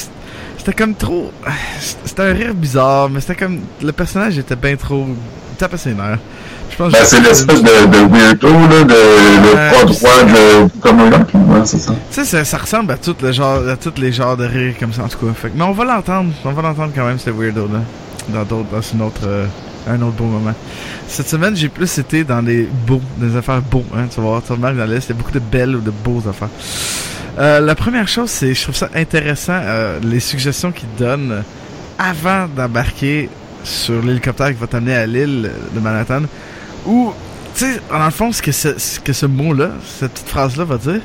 c'était 0.58 0.74
comme 0.74 0.96
trop. 0.96 1.32
C'était 2.06 2.24
un 2.24 2.34
rire 2.34 2.54
bizarre, 2.54 3.10
mais 3.10 3.20
c'était 3.22 3.36
comme. 3.36 3.60
Le 3.82 3.92
personnage 3.92 4.38
était 4.38 4.56
bien 4.56 4.76
trop. 4.76 5.08
Tapait 5.58 5.78
ses 5.78 5.94
nerfs. 5.94 6.20
Je 6.72 6.76
pense 6.78 6.92
Ben, 6.92 7.00
c'est 7.04 7.20
l'espèce 7.22 7.62
de, 7.62 7.68
de 7.68 8.12
weirdo, 8.12 8.48
là, 8.48 8.84
de, 8.84 8.86
de 8.86 8.94
Ouais, 8.94 9.72
pas 9.72 9.86
droit 9.86 10.24
de, 10.24 10.80
comme. 10.80 11.02
Ouais, 11.52 11.66
c'est 11.66 11.78
ça. 11.78 11.92
Tu 11.92 12.24
sais, 12.24 12.26
ça, 12.26 12.44
ça 12.44 12.58
ressemble 12.58 12.92
à 12.92 12.98
tout 12.98 13.16
le 13.22 13.32
genre, 13.32 13.68
à 13.68 13.78
tous 13.78 13.94
les 14.02 14.12
genres 14.12 14.36
de 14.36 14.46
rire 14.46 14.74
comme 14.80 14.92
ça 14.92 15.04
en 15.04 15.08
tout 15.08 15.24
cas. 15.24 15.32
Fait 15.34 15.52
mais 15.54 15.64
on 15.64 15.72
va 15.74 15.86
l'entendre, 15.86 16.32
on 16.44 16.52
va 16.52 16.62
l'entendre 16.64 16.92
quand 16.96 17.06
même, 17.06 17.20
ce 17.20 17.30
weirdo 17.30 17.68
là, 17.72 17.80
dans 18.30 18.44
d'autres, 18.44 18.70
dans 18.72 18.82
une 18.82 19.02
autre, 19.04 19.22
euh, 19.26 19.46
un 19.88 20.02
autre 20.02 20.16
beau 20.16 20.26
moment. 20.26 20.54
Cette 21.08 21.28
semaine, 21.28 21.56
j'ai 21.56 21.70
plus 21.70 21.98
été 21.98 22.24
dans 22.24 22.42
les 22.42 22.68
beaux, 22.88 23.02
des 23.18 23.36
affaires 23.36 23.62
beaux, 23.62 23.86
hein. 23.96 24.08
Tu 24.10 24.18
vas 24.18 24.28
voir, 24.28 24.44
tu 24.44 24.52
remarques 24.52 24.78
dans 24.78 24.86
liste, 24.86 25.10
il 25.10 25.14
y 25.14 25.16
a 25.16 25.18
beaucoup 25.18 25.32
de 25.32 25.40
belles 25.40 25.76
ou 25.76 25.82
de 25.82 25.92
beaux 25.92 26.22
affaires. 26.28 26.50
Euh, 27.40 27.60
la 27.60 27.76
première 27.76 28.08
chose, 28.08 28.30
c'est, 28.30 28.54
je 28.54 28.62
trouve 28.62 28.76
ça 28.76 28.90
intéressant, 28.96 29.60
euh, 29.60 30.00
les 30.04 30.20
suggestions 30.20 30.72
qu'ils 30.72 30.94
donnent 30.98 31.44
avant 31.98 32.48
d'embarquer 32.48 33.30
sur 33.64 34.02
l'hélicoptère 34.02 34.50
qui 34.50 34.60
va 34.60 34.68
t'amener 34.68 34.96
à 34.96 35.06
l'île 35.06 35.52
de 35.74 35.80
Manhattan, 35.80 36.24
où, 36.86 37.14
tu 37.56 37.66
sais, 37.66 37.82
dans 37.90 38.06
le 38.06 38.12
fond, 38.12 38.32
ce 38.32 38.42
que 38.42 38.52
ce, 38.52 39.00
que 39.00 39.14
ce 39.14 39.26
mot-là, 39.26 39.72
cette 40.00 40.20
phrase-là 40.20 40.66
va 40.66 40.78
dire, 40.78 41.02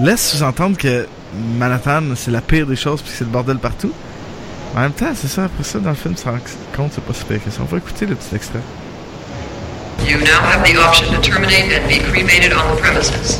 laisse 0.00 0.30
sous-entendre 0.32 0.76
que 0.76 1.06
Manhattan, 1.58 2.02
c'est 2.14 2.30
la 2.30 2.40
pire 2.40 2.66
des 2.66 2.76
choses 2.76 3.02
puis 3.02 3.12
c'est 3.14 3.24
le 3.24 3.30
bordel 3.30 3.58
partout. 3.58 3.92
En 4.76 4.80
même 4.80 4.92
temps, 4.92 5.12
c'est 5.14 5.28
ça, 5.28 5.44
après 5.44 5.62
ça, 5.62 5.78
dans 5.78 5.90
le 5.90 5.96
film, 5.96 6.16
ça 6.16 6.30
rend 6.30 6.38
compte, 6.76 6.92
c'est 6.94 7.04
pas 7.04 7.14
si 7.14 7.24
pire 7.24 7.42
que 7.44 7.50
ça. 7.50 7.58
On 7.60 7.64
va 7.64 7.78
écouter 7.78 8.06
le 8.06 8.16
petit 8.16 8.34
extrait. 8.34 8.60
You 10.06 10.18
now 10.18 10.40
have 10.52 10.64
the 10.64 10.76
option 10.76 11.14
to 11.14 11.20
terminate 11.20 11.72
and 11.72 11.86
be 11.88 12.00
cremated 12.12 12.52
on 12.52 12.74
the 12.74 12.80
premises. 12.80 13.38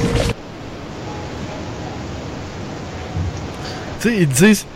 Tu 4.00 4.08
sais, 4.08 4.16
ils 4.18 4.28
te 4.28 4.34
disent 4.34 4.66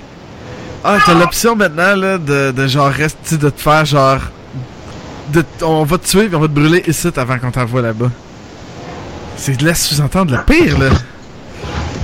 Ah, 0.84 0.98
t'as 1.04 1.14
l'option 1.14 1.54
maintenant 1.54 1.94
là, 1.94 2.18
de, 2.18 2.50
de 2.50 2.66
genre 2.66 2.90
rester, 2.90 3.36
de 3.36 3.50
te 3.50 3.60
faire 3.60 3.84
genre 3.84 4.20
de, 5.32 5.44
on 5.62 5.84
va 5.84 5.98
te 5.98 6.06
tuer 6.06 6.26
puis 6.26 6.36
on 6.36 6.40
va 6.40 6.48
te 6.48 6.52
brûler 6.52 6.82
ici 6.86 7.08
avant 7.16 7.38
qu'on 7.38 7.50
t'envoie 7.50 7.82
là-bas. 7.82 8.10
C'est 9.36 9.56
de 9.56 9.64
la 9.64 9.74
sous-entendre 9.74 10.36
le 10.36 10.42
pire, 10.42 10.78
là. 10.78 10.88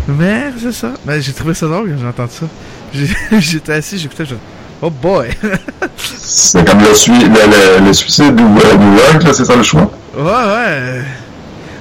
Mais 0.07 0.53
c'est 0.61 0.73
ça. 0.73 0.93
Mais 1.05 1.21
j'ai 1.21 1.33
trouvé 1.33 1.55
ça 1.55 1.67
drôle 1.67 1.91
quand 1.91 1.99
j'ai 2.01 2.07
entendu 2.07 2.33
ça. 2.33 2.47
J'étais 3.39 3.73
assis, 3.73 3.99
j'écoutais, 3.99 4.25
je 4.27 4.35
Oh 4.83 4.91
boy! 4.91 5.31
C'est 5.97 6.65
comme 6.67 6.81
le, 6.81 6.95
sui- 6.95 7.13
le, 7.13 7.81
le, 7.81 7.87
le 7.87 7.93
suicide 7.93 8.39
ou 8.41 8.59
euh, 8.59 8.75
New 8.77 8.97
York, 8.99 9.23
là, 9.23 9.33
c'est 9.33 9.45
ça 9.45 9.57
le 9.57 9.63
choix? 9.63 9.91
ouais, 10.17 10.23
ouais. 10.23 11.03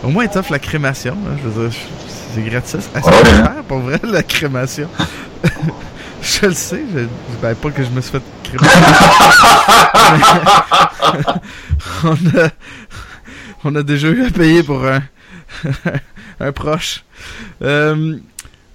Au 0.04 0.10
moins, 0.10 0.24
il 0.24 0.30
t'offre 0.30 0.52
la 0.52 0.60
crémation. 0.60 1.14
Hein, 1.28 1.38
je 1.44 1.50
veux 1.50 1.70
dire, 1.70 1.80
c'est 2.34 2.42
gratis. 2.44 2.90
Ah, 2.96 3.00
c'est 3.04 3.10
Ouais. 3.10 3.26
cher, 3.38 3.54
pour 3.68 3.80
vrai, 3.80 4.00
la 4.04 4.24
crémation. 4.24 4.88
je 6.22 6.46
le 6.46 6.54
sais. 6.54 6.82
Je, 6.96 7.06
ben, 7.42 7.56
pas 7.56 7.70
que 7.72 7.84
je 7.84 7.90
me 7.90 8.02
suis 8.02 8.12
fait 8.12 8.22
crémer. 8.44 8.68
Mais 10.12 10.20
on, 12.04 12.40
a, 12.40 12.50
on 13.66 13.76
a 13.76 13.84
déjà 13.84 14.10
eu 14.10 14.26
à 14.26 14.30
payer 14.30 14.64
pour 14.64 14.86
un, 14.86 15.02
un 16.40 16.52
proche. 16.52 17.04
Euh, 17.62 18.18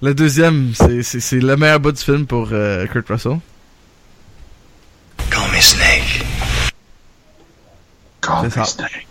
le 0.01 0.13
deuxième, 0.13 0.71
c'est- 0.73 1.03
c'est 1.03 1.19
c'est 1.19 1.39
le 1.39 1.55
meilleur 1.57 1.79
bout 1.79 1.91
du 1.91 2.01
film 2.01 2.25
pour 2.25 2.49
euh, 2.51 2.85
Kurt 2.87 3.07
Russell. 3.09 3.39
Call 5.29 5.51
me 5.53 5.59
Snake. 5.61 6.25
C'est 8.41 8.49
ça. 8.51 8.63
Snake. 8.65 9.07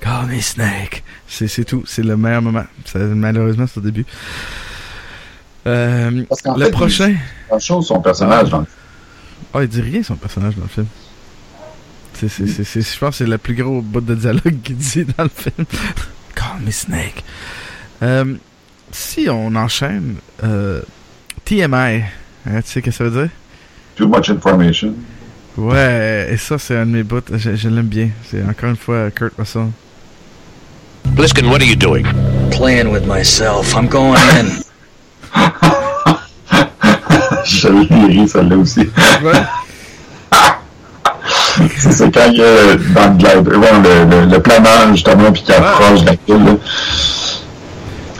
Call 0.00 0.26
me 0.26 0.40
Snake. 0.40 1.02
C'est 1.28 1.48
c'est 1.48 1.64
tout. 1.64 1.84
C'est 1.86 2.02
le 2.02 2.16
meilleur 2.16 2.42
moment. 2.42 2.64
Ça, 2.84 2.98
malheureusement, 2.98 3.66
c'est 3.66 3.78
au 3.78 3.82
début. 3.82 4.06
Euh, 5.66 6.24
Parce 6.28 6.42
qu'en 6.42 6.56
le 6.56 6.66
fait, 6.66 6.70
prochain. 6.70 7.16
Pas 7.48 7.58
chose 7.58 7.86
son 7.86 8.00
personnage, 8.00 8.50
donc. 8.50 8.66
Oh, 9.54 9.60
il 9.60 9.68
dit 9.68 9.80
rien, 9.80 10.02
son 10.02 10.16
personnage, 10.16 10.56
dans 10.56 10.62
le 10.62 10.68
film. 10.68 10.86
C'est, 12.14 12.28
c'est, 12.28 12.46
c'est, 12.46 12.64
c'est- 12.64 12.82
je 12.94 12.98
pense 12.98 13.10
que 13.10 13.16
c'est 13.24 13.26
le 13.30 13.38
plus 13.38 13.54
gros 13.54 13.80
bout 13.80 14.00
de 14.00 14.14
dialogue 14.14 14.60
qu'il 14.62 14.76
dit 14.76 15.04
dans 15.04 15.24
le 15.24 15.30
film. 15.30 15.66
Call 16.34 16.60
me 16.64 16.70
Snake. 16.70 17.24
Euh, 18.02 18.34
si 18.94 19.28
on 19.28 19.54
enchaîne, 19.56 20.16
euh, 20.44 20.80
TMI, 21.44 21.64
hein, 21.66 22.02
tu 22.46 22.52
sais 22.64 22.74
ce 22.74 22.78
que 22.78 22.90
ça 22.92 23.04
veut 23.04 23.10
dire? 23.22 23.30
Too 23.96 24.06
much 24.06 24.30
information. 24.30 24.94
Ouais, 25.56 26.28
et 26.30 26.36
ça, 26.36 26.58
c'est 26.58 26.76
un 26.76 26.86
de 26.86 26.92
mes 26.92 27.02
bouts. 27.02 27.20
Je, 27.32 27.56
je 27.56 27.68
l'aime 27.68 27.86
bien. 27.86 28.10
C'est 28.30 28.42
encore 28.42 28.70
une 28.70 28.76
fois 28.76 29.10
Kurt 29.10 29.32
Russell. 29.38 29.68
Bliskin, 31.06 31.46
what 31.46 31.56
are 31.56 31.64
you 31.66 31.76
doing? 31.76 32.04
Playing 32.50 32.90
with 32.90 33.04
myself. 33.06 33.74
I'm 33.74 33.88
going 33.88 34.16
in. 34.38 34.62
Je 37.44 37.68
l'ai 37.68 38.06
ri, 38.06 38.28
celle-là 38.28 38.56
aussi. 38.56 38.88
Ouais. 39.22 39.32
C'est 41.78 42.10
quand 42.12 42.30
il 42.32 42.40
est 42.40 42.76
dans 42.94 43.08
le 43.10 43.16
glide, 43.16 43.42
bon, 43.42 43.82
le, 43.82 44.04
le, 44.26 44.32
le 44.32 44.40
planage, 44.40 44.92
justement, 44.94 45.30
puis 45.30 45.42
qu'il 45.42 45.54
approche 45.54 46.00
de 46.02 46.06
la 46.06 46.38
là. 46.38 46.56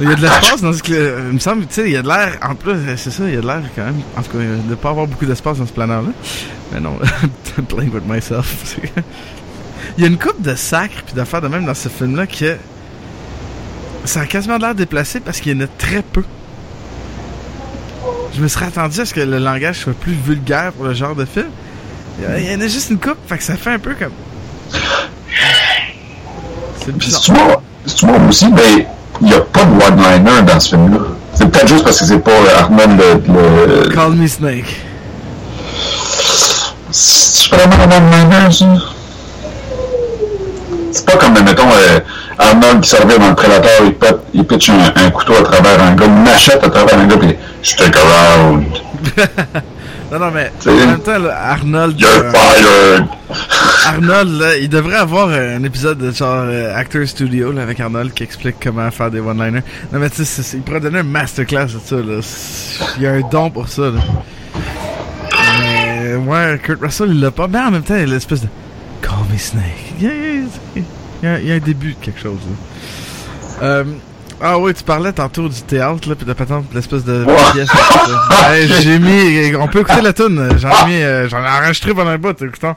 Il 0.00 0.08
y 0.08 0.12
a 0.12 0.16
de 0.16 0.22
l'espace 0.22 0.60
dans 0.60 0.72
ce 0.72 0.82
que. 0.82 0.92
euh, 0.92 1.26
Il 1.28 1.34
me 1.34 1.38
semble, 1.38 1.66
tu 1.66 1.74
sais, 1.74 1.82
il 1.84 1.92
y 1.92 1.96
a 1.96 2.02
de 2.02 2.08
l'air. 2.08 2.36
En 2.42 2.54
plus, 2.56 2.72
euh, 2.72 2.94
c'est 2.96 3.10
ça, 3.12 3.24
il 3.28 3.34
y 3.34 3.36
a 3.36 3.40
de 3.40 3.46
l'air 3.46 3.62
quand 3.76 3.84
même. 3.84 4.00
En 4.16 4.22
tout 4.22 4.32
cas, 4.32 4.38
de 4.38 4.70
ne 4.70 4.74
pas 4.74 4.90
avoir 4.90 5.06
beaucoup 5.06 5.24
d'espace 5.26 5.58
dans 5.58 5.66
ce 5.66 5.72
planeur-là. 5.72 6.08
Mais 6.72 6.80
non, 6.80 6.98
I'm 7.58 7.64
playing 7.66 7.92
with 7.92 8.04
myself. 8.06 8.76
Il 9.96 10.02
y 10.02 10.04
a 10.06 10.08
une 10.10 10.18
coupe 10.18 10.42
de 10.42 10.56
sacres 10.56 11.02
puis 11.06 11.14
d'affaires 11.14 11.40
de 11.42 11.48
même 11.48 11.64
dans 11.64 11.74
ce 11.74 11.88
film-là 11.88 12.26
que. 12.26 12.56
Ça 14.04 14.22
a 14.22 14.26
quasiment 14.26 14.58
l'air 14.58 14.74
déplacé 14.74 15.20
parce 15.20 15.40
qu'il 15.40 15.56
y 15.56 15.56
en 15.56 15.64
a 15.64 15.68
très 15.68 16.02
peu. 16.02 16.24
Je 18.34 18.40
me 18.42 18.48
serais 18.48 18.66
attendu 18.66 19.00
à 19.00 19.04
ce 19.06 19.14
que 19.14 19.20
le 19.20 19.38
langage 19.38 19.78
soit 19.78 19.94
plus 19.94 20.12
vulgaire 20.12 20.72
pour 20.72 20.84
le 20.86 20.92
genre 20.94 21.14
de 21.14 21.24
film. 21.24 21.46
Il 22.36 22.44
y 22.50 22.54
en 22.54 22.60
a 22.60 22.66
juste 22.68 22.90
une 22.90 22.98
coupe, 22.98 23.16
fait 23.28 23.38
que 23.38 23.44
ça 23.44 23.56
fait 23.56 23.70
un 23.70 23.78
peu 23.78 23.94
comme. 23.94 24.12
C'est 26.84 26.96
bizarre. 26.96 27.62
Tu 27.86 28.06
vois 28.06 28.16
aussi, 28.28 28.48
ben, 28.48 28.84
il 29.20 29.26
n'y 29.26 29.34
a 29.34 29.40
pas 29.40 29.64
de 29.64 29.72
one-liner 29.72 30.42
dans 30.46 30.60
ce 30.60 30.70
film-là. 30.70 31.00
C'est 31.34 31.50
peut-être 31.50 31.68
juste 31.68 31.84
parce 31.84 31.98
que 31.98 32.04
c'est 32.06 32.18
pas 32.18 32.32
Arnold 32.58 33.00
le... 33.28 33.84
le... 33.84 33.88
Call 33.94 34.12
me 34.12 34.26
Snake. 34.26 34.80
C'est 36.90 37.54
vraiment 37.54 37.74
un 37.74 37.96
one-liner, 37.96 38.52
ça? 38.52 38.66
C'est 40.92 41.06
pas 41.06 41.16
comme, 41.16 41.32
mettons, 41.32 41.62
euh, 41.64 42.00
Arnold 42.38 42.80
qui 42.80 42.88
servait 42.88 43.18
dans 43.18 43.28
le 43.28 43.34
Prédateur, 43.34 43.80
il, 43.84 43.94
pète, 43.94 44.18
il 44.32 44.44
pitch 44.44 44.70
un, 44.70 44.92
un 44.94 45.10
couteau 45.10 45.34
à 45.34 45.42
travers 45.42 45.82
un 45.82 45.94
gars, 45.94 46.06
une 46.06 46.22
machette 46.22 46.62
à 46.62 46.68
travers 46.68 46.98
un 46.98 47.06
gars, 47.06 47.16
puis 47.16 47.36
stick 47.62 47.94
around, 47.96 48.64
Non, 50.14 50.20
non, 50.26 50.30
mais 50.30 50.52
en 50.68 50.86
même 50.86 51.00
temps, 51.00 51.18
là, 51.18 51.36
Arnold. 51.50 52.00
you're 52.00 52.08
euh, 52.08 52.30
fired. 52.32 53.04
Arnold, 53.86 54.40
là, 54.40 54.56
il 54.58 54.68
devrait 54.68 54.94
avoir 54.96 55.26
euh, 55.30 55.56
un 55.56 55.64
épisode 55.64 55.98
de 55.98 56.12
genre 56.12 56.44
euh, 56.46 56.72
Actor 56.76 57.04
Studio 57.08 57.50
là, 57.50 57.62
avec 57.62 57.80
Arnold 57.80 58.12
qui 58.14 58.22
explique 58.22 58.56
comment 58.62 58.88
faire 58.92 59.10
des 59.10 59.18
one-liners. 59.18 59.62
Non, 59.92 59.98
mais 59.98 60.10
tu 60.10 60.24
sais, 60.24 60.56
il 60.56 60.62
pourrait 60.62 60.78
donner 60.78 61.00
un 61.00 61.02
masterclass 61.02 61.66
de 61.66 61.80
ça. 61.84 61.96
Là. 61.96 62.20
Il 62.96 63.02
y 63.02 63.06
a 63.08 63.12
un 63.14 63.20
don 63.28 63.50
pour 63.50 63.68
ça. 63.68 63.82
Là. 63.90 64.00
Mais 65.58 66.14
ouais, 66.14 66.60
Kurt 66.62 66.80
Russell, 66.80 67.08
il 67.10 67.20
l'a 67.20 67.32
pas. 67.32 67.48
Mais 67.48 67.58
en 67.58 67.72
même 67.72 67.82
temps, 67.82 67.96
il 67.96 68.02
a 68.02 68.06
l'espèce 68.06 68.42
de 68.42 68.48
Call 69.02 69.10
me 69.32 69.36
Snake. 69.38 69.64
Il 69.98 70.04
y 70.04 70.08
a, 70.08 70.12
il 70.76 70.82
y 71.22 71.26
a- 71.26 71.40
il 71.40 71.46
y 71.48 71.52
a 71.52 71.54
un 71.56 71.58
début 71.58 71.94
de 71.94 72.04
quelque 72.04 72.20
chose. 72.20 72.38
Là. 73.60 73.66
Euh, 73.66 73.84
ah 74.46 74.58
oui, 74.58 74.74
tu 74.74 74.84
parlais 74.84 75.10
tantôt 75.12 75.48
du 75.48 75.62
théâtre, 75.62 76.06
là, 76.08 76.14
puis 76.14 76.26
de 76.26 76.32
patente, 76.34 76.66
l'espèce 76.74 77.02
de 77.04 77.24
pièce. 77.52 77.68
Ouais, 77.70 78.66
j'ai 78.82 78.98
mis. 78.98 79.54
On 79.56 79.66
peut 79.68 79.80
écouter 79.80 80.02
la 80.02 80.12
tune. 80.12 80.48
J'en 80.58 80.68
ai 80.68 80.86
mis. 80.86 81.02
euh, 81.02 81.28
J'en 81.30 81.42
ai 81.42 81.48
enregistré 81.48 81.94
pendant 81.94 82.10
un 82.10 82.18
bout, 82.18 82.40
écoutons. 82.42 82.76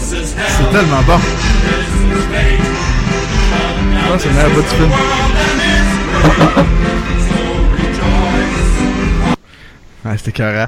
C'est 0.00 0.70
tellement 0.72 1.02
bon. 1.06 1.18
Oh, 4.14 4.18
c'est 4.18 4.28
le 4.28 4.34
meilleur 4.34 4.50
bout 4.50 4.62
du 4.62 4.68
film. 4.68 4.90
Ouais, 10.04 10.16
c'était 10.18 10.32
carré. 10.32 10.66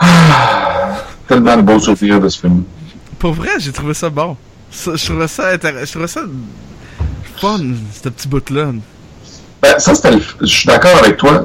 Tellement 1.28 1.56
de 1.56 1.62
beaux 1.62 1.78
souvenirs 1.78 2.20
de 2.20 2.28
ce 2.28 2.40
film. 2.40 2.64
Pour 3.18 3.32
vrai, 3.32 3.48
j'ai 3.58 3.72
trouvé 3.72 3.94
ça 3.94 4.10
bon. 4.10 4.36
Ça- 4.70 4.96
je 4.96 5.04
trouvais 5.06 5.28
ça 5.28 5.48
intéressant. 5.50 5.86
Je 5.86 5.90
trouvais 5.92 6.06
ça 6.08 6.20
fun, 7.36 7.58
ce 8.02 8.08
petit 8.08 8.28
bout-là. 8.28 8.72
Ben, 9.62 9.78
ça, 9.78 9.94
c'était 9.94 10.10
le- 10.12 10.22
Je 10.42 10.46
suis 10.46 10.66
d'accord 10.66 10.96
avec 10.98 11.16
toi. 11.16 11.44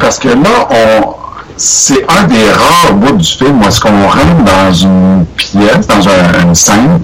Parce 0.00 0.18
que 0.18 0.28
là, 0.28 0.68
on. 0.70 1.14
C'est 1.58 2.04
un 2.10 2.24
des 2.24 2.50
rares 2.52 2.92
bouts 2.94 3.16
du 3.16 3.26
film 3.26 3.62
où 3.62 3.66
est-ce 3.66 3.80
qu'on 3.80 4.06
rentre 4.08 4.44
dans 4.44 4.72
une 4.74 5.24
pièce, 5.36 5.86
dans 5.86 6.06
un- 6.08 6.42
une 6.48 6.54
scène, 6.54 7.00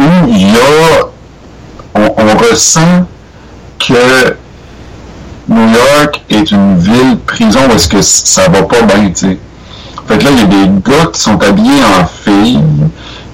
où 0.00 0.28
il 0.28 0.52
y 0.52 0.56
a. 0.56 1.06
On, 1.94 2.36
ressent 2.36 3.06
que 3.78 4.36
New 5.48 5.68
York 5.72 6.22
est 6.30 6.50
une 6.52 6.78
ville 6.78 7.18
prison 7.26 7.60
est-ce 7.74 7.88
que 7.88 8.00
ça 8.00 8.48
va 8.48 8.62
pas 8.62 8.82
bien, 8.82 9.10
tu 9.10 9.14
sais. 9.14 9.38
Fait 10.06 10.18
que 10.18 10.24
là, 10.24 10.30
il 10.30 10.38
y 10.38 10.42
a 10.42 10.46
des 10.46 10.90
gars 10.90 11.06
qui 11.12 11.20
sont 11.20 11.42
habillés 11.42 11.82
en 11.84 12.06
filles, 12.06 12.62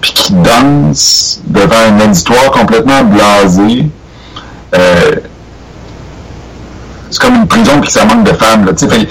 puis 0.00 0.12
qui 0.12 0.32
dansent 0.32 1.40
devant 1.46 1.76
un 1.76 2.00
auditoire 2.00 2.50
complètement 2.50 3.04
blasé. 3.04 3.86
Euh, 4.74 5.10
c'est 7.10 7.20
comme 7.20 7.36
une 7.36 7.46
prison 7.46 7.80
puis 7.80 7.90
ça 7.90 8.04
manque 8.04 8.24
de 8.24 8.32
femmes 8.32 8.66
là, 8.66 8.72
tu 8.72 8.88
sais. 8.88 9.08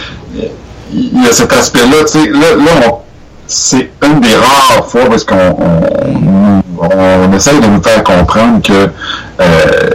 Il 0.93 1.23
y 1.23 1.27
a 1.27 1.33
cet 1.33 1.53
aspect-là, 1.53 2.03
tu 2.05 2.19
sais. 2.19 2.29
Là, 2.29 2.55
là 2.57 2.87
on- 2.87 3.04
c'est 3.47 3.91
une 4.03 4.19
des 4.21 4.35
rares 4.35 4.85
fois 4.87 5.05
parce 5.09 5.23
qu'on 5.23 5.55
on, 5.57 6.61
on 6.79 7.33
essaye 7.33 7.59
de 7.59 7.67
nous 7.67 7.81
faire 7.81 8.03
comprendre 8.03 8.61
que 8.61 8.89
euh, 9.41 9.89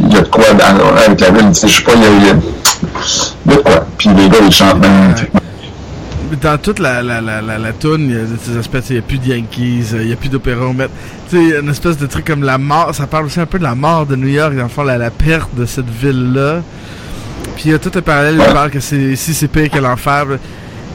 il 0.00 0.12
y 0.12 0.16
a 0.16 0.20
de 0.22 0.28
quoi 0.28 0.44
dans- 0.54 0.96
avec 1.06 1.20
la 1.20 1.30
ville. 1.30 1.48
Je 1.54 1.66
sais 1.66 1.82
pas, 1.82 1.92
il 1.94 2.02
y 2.02 2.06
a, 2.06 2.10
y 2.10 2.30
y 2.30 3.54
de 3.56 3.56
quoi. 3.62 3.86
Puis 3.96 4.08
les 4.10 4.28
gars, 4.28 4.38
ils 4.44 4.52
chantent 4.52 4.80
magnifiquement. 4.80 5.40
Dans 6.42 6.58
toute 6.58 6.80
la, 6.80 7.02
la, 7.02 7.20
la, 7.20 7.40
la, 7.40 7.56
la 7.56 7.72
toune, 7.72 8.02
il 8.10 8.12
y 8.12 8.16
a 8.18 8.24
des 8.52 8.58
aspects, 8.58 8.78
il 8.90 8.94
n'y 8.94 8.98
a 8.98 9.02
plus 9.02 9.18
de 9.18 9.26
Yankees, 9.28 9.84
il 9.92 10.06
n'y 10.08 10.12
a 10.12 10.16
plus 10.16 10.28
d'opéra, 10.28 10.66
tu 11.30 11.36
sais, 11.50 11.58
une 11.60 11.70
espèce 11.70 11.96
de 11.96 12.06
truc 12.06 12.26
comme 12.26 12.42
la 12.42 12.58
mort, 12.58 12.92
ça 12.94 13.06
parle 13.06 13.26
aussi 13.26 13.38
un 13.40 13.46
peu 13.46 13.58
de 13.58 13.62
la 13.62 13.76
mort 13.76 14.06
de 14.06 14.16
New 14.16 14.26
York, 14.28 14.54
dans 14.56 14.64
le 14.64 14.68
fond, 14.68 14.82
la, 14.82 14.98
la 14.98 15.10
perte 15.10 15.54
de 15.54 15.64
cette 15.66 15.88
ville-là. 15.88 16.62
Puis 17.54 17.66
il 17.66 17.70
y 17.70 17.74
a 17.74 17.78
tout 17.78 17.92
un 17.96 18.02
parallèle, 18.02 18.38
il 18.44 18.52
parle 18.52 18.70
que 18.70 18.80
c'est 18.80 18.96
ici 18.96 19.34
c'est 19.34 19.46
pire 19.48 19.70
que 19.70 19.78
l'enfer. 19.78 20.26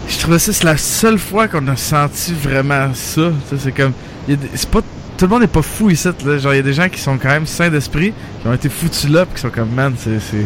Je 0.07 0.17
trouvais 0.19 0.39
ça, 0.39 0.51
c'est 0.53 0.63
la 0.63 0.77
seule 0.77 1.17
fois 1.17 1.47
qu'on 1.47 1.67
a 1.67 1.75
senti 1.75 2.33
vraiment 2.33 2.89
ça. 2.93 3.31
C'est 3.57 3.71
comme, 3.71 3.93
des- 4.27 4.37
c'est 4.55 4.69
pas, 4.69 4.81
tout 5.17 5.25
le 5.25 5.27
monde 5.27 5.41
n'est 5.41 5.47
pas 5.47 5.61
fou 5.61 5.89
ici, 5.89 6.07
là. 6.25 6.37
Genre, 6.37 6.53
il 6.53 6.57
y 6.57 6.59
a 6.59 6.63
des 6.63 6.73
gens 6.73 6.89
qui 6.89 6.99
sont 6.99 7.17
quand 7.17 7.29
même 7.29 7.45
sains 7.47 7.69
d'esprit, 7.69 8.13
qui 8.41 8.47
ont 8.47 8.53
été 8.53 8.69
foutus 8.69 9.09
là, 9.09 9.25
puis 9.25 9.35
qui 9.35 9.41
sont 9.41 9.49
comme, 9.49 9.69
man, 9.71 9.93
c'est, 9.97 10.19
c'est, 10.19 10.45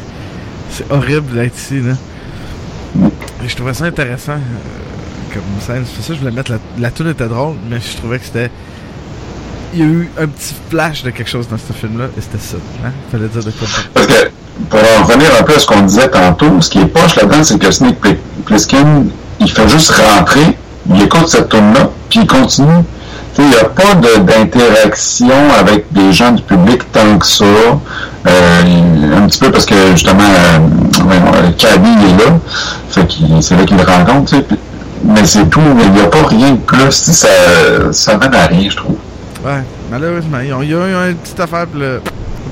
c'est 0.69 0.91
horrible 0.91 1.33
d'être 1.33 1.57
ici, 1.57 1.81
là. 1.81 1.93
Et 3.43 3.49
je 3.49 3.55
trouvais 3.55 3.73
ça 3.73 3.85
intéressant. 3.85 4.33
euh, 4.33 5.33
comme 5.33 5.41
scène. 5.59 5.83
C'est 5.85 5.95
pour 5.95 6.03
ça 6.05 6.09
que 6.09 6.15
je 6.15 6.19
voulais 6.19 6.31
mettre 6.31 6.51
la, 6.51 6.59
la 6.79 6.91
tune 6.91 7.09
était 7.09 7.27
drôle, 7.27 7.55
mais 7.69 7.79
je 7.81 7.97
trouvais 7.97 8.19
que 8.19 8.25
c'était. 8.25 8.49
Il 9.73 9.79
y 9.79 9.83
a 9.83 9.85
eu 9.85 10.09
un 10.17 10.27
petit 10.27 10.53
flash 10.69 11.03
de 11.03 11.09
quelque 11.09 11.29
chose 11.29 11.47
dans 11.49 11.57
ce 11.57 11.73
film-là, 11.73 12.05
et 12.17 12.21
c'était 12.21 12.37
ça. 12.37 12.55
Hein? 12.85 12.91
Fallait 13.11 13.27
dire 13.27 13.43
de 13.43 13.51
quoi. 13.51 13.67
Parce 13.93 14.07
que, 14.07 14.13
pour 14.69 14.79
en 14.79 15.03
revenir 15.03 15.27
un 15.37 15.43
peu 15.43 15.53
à 15.55 15.59
ce 15.59 15.65
qu'on 15.67 15.81
disait 15.81 16.07
tantôt, 16.09 16.61
ce 16.61 16.69
qui 16.69 16.79
est 16.79 16.85
poche 16.85 17.17
là-dedans, 17.17 17.43
c'est 17.43 17.59
que 17.59 17.69
Snake 17.69 17.99
Pl- 17.99 18.17
Plissken, 18.45 19.09
il 19.39 19.49
fait 19.51 19.67
juste 19.69 19.91
rentrer, 19.91 20.57
il 20.93 21.01
écoute 21.01 21.27
cette 21.27 21.49
tune-là, 21.49 21.89
puis 22.09 22.19
il 22.21 22.27
continue. 22.27 22.83
Il 23.37 23.49
n'y 23.49 23.55
a 23.55 23.65
pas 23.65 23.95
d'interaction 23.95 25.27
avec 25.59 25.91
des 25.91 26.13
gens 26.13 26.31
du 26.31 26.41
public 26.41 26.89
tant 26.93 27.17
que 27.17 27.25
ça. 27.25 27.43
Euh, 27.45 28.61
il- 28.65 29.11
un 29.13 29.27
petit 29.27 29.39
peu 29.39 29.51
parce 29.51 29.65
que 29.65 29.75
justement, 29.91 30.23
euh, 30.23 30.59
euh, 31.11 31.51
il 31.57 32.05
est 32.05 32.17
là. 32.25 32.31
Fait 32.89 33.05
c'est 33.41 33.57
là 33.57 33.65
qu'il 33.65 33.75
le 33.77 33.83
rencontre. 33.83 34.35
Mais 35.03 35.25
c'est 35.25 35.49
tout, 35.49 35.59
il 35.83 35.91
n'y 35.91 35.99
a 36.01 36.05
pas 36.07 36.25
rien 36.27 36.51
de 36.51 36.57
plus. 36.57 36.89
Ça, 36.91 37.27
ça 37.91 38.17
mène 38.17 38.33
à 38.33 38.47
rien, 38.47 38.69
je 38.69 38.77
trouve. 38.77 38.95
Ouais, 39.45 39.63
malheureusement, 39.91 40.39
ils 40.39 40.53
ont, 40.53 40.61
ils 40.63 40.73
ont 40.75 40.85
une 41.09 41.15
petite 41.15 41.39
affaire, 41.39 41.65
le, 41.75 41.95
le 41.95 42.01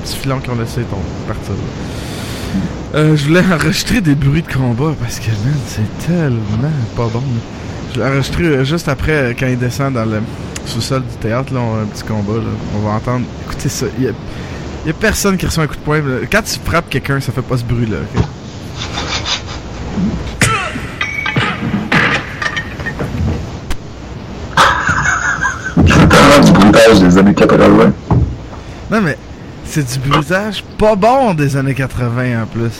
petit 0.04 0.16
filon 0.16 0.38
qu'ils 0.38 0.52
ont 0.52 0.56
laissé 0.56 0.82
tomber. 0.82 1.02
Euh, 2.94 3.16
je 3.16 3.24
voulais 3.26 3.42
enregistrer 3.52 4.00
des 4.00 4.14
bruits 4.14 4.42
de 4.42 4.52
combat 4.52 4.94
parce 5.00 5.18
que, 5.18 5.26
man, 5.26 5.54
c'est 5.66 6.06
tellement 6.06 6.70
pas 6.96 7.08
bon. 7.12 7.22
Je 7.92 7.98
l'ai 7.98 8.06
enregistré 8.06 8.44
euh, 8.44 8.64
juste 8.64 8.88
après, 8.88 9.12
euh, 9.12 9.32
quand 9.38 9.46
il 9.46 9.58
descend 9.58 9.94
dans 9.94 10.04
le 10.04 10.20
sous-sol 10.66 11.02
du 11.02 11.16
théâtre, 11.16 11.52
là, 11.52 11.60
on 11.60 11.76
a 11.76 11.82
un 11.82 11.86
petit 11.86 12.04
combat, 12.04 12.34
là. 12.34 12.50
On 12.76 12.86
va 12.86 12.94
entendre. 12.94 13.26
Écoutez 13.46 13.68
ça, 13.68 13.86
il 13.98 14.04
y 14.04 14.08
a, 14.08 14.12
il 14.84 14.88
y 14.88 14.90
a 14.90 14.94
personne 14.94 15.36
qui 15.36 15.46
reçoit 15.46 15.64
un 15.64 15.66
coup 15.66 15.74
de 15.74 15.80
poing. 15.80 15.98
là. 15.98 16.18
Quand 16.30 16.42
tu 16.42 16.58
frappes 16.64 16.88
quelqu'un, 16.88 17.20
ça 17.20 17.32
fait 17.32 17.42
pas 17.42 17.56
ce 17.56 17.64
bruit-là, 17.64 17.96
ok? 18.16 18.22
C'est 25.86 26.08
tellement 26.08 26.44
du 26.44 26.52
bruitage 26.52 27.00
des 27.00 27.18
années 27.18 27.34
80. 27.34 27.92
Non, 28.90 29.00
mais 29.00 29.16
c'est 29.74 30.00
du 30.00 30.08
bruitage 30.08 30.62
pas 30.78 30.94
bon 30.94 31.34
des 31.34 31.56
années 31.56 31.74
80 31.74 32.42
en 32.42 32.46
plus. 32.46 32.70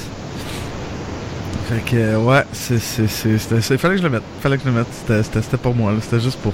Fait 1.68 1.82
que, 1.84 2.16
ouais, 2.16 2.44
c'est, 2.52 2.78
c'est, 2.78 3.78
fallait 3.78 3.94
que 3.94 3.98
je 3.98 4.02
le 4.04 4.10
mette. 4.10 4.22
Fallait 4.40 4.58
que 4.58 4.62
je 4.64 4.68
le 4.68 4.76
mette. 4.76 4.86
C'était, 4.92 5.42
c'était, 5.42 5.56
pour 5.56 5.74
moi. 5.74 5.92
C'était 6.00 6.20
juste 6.20 6.38
pour. 6.38 6.52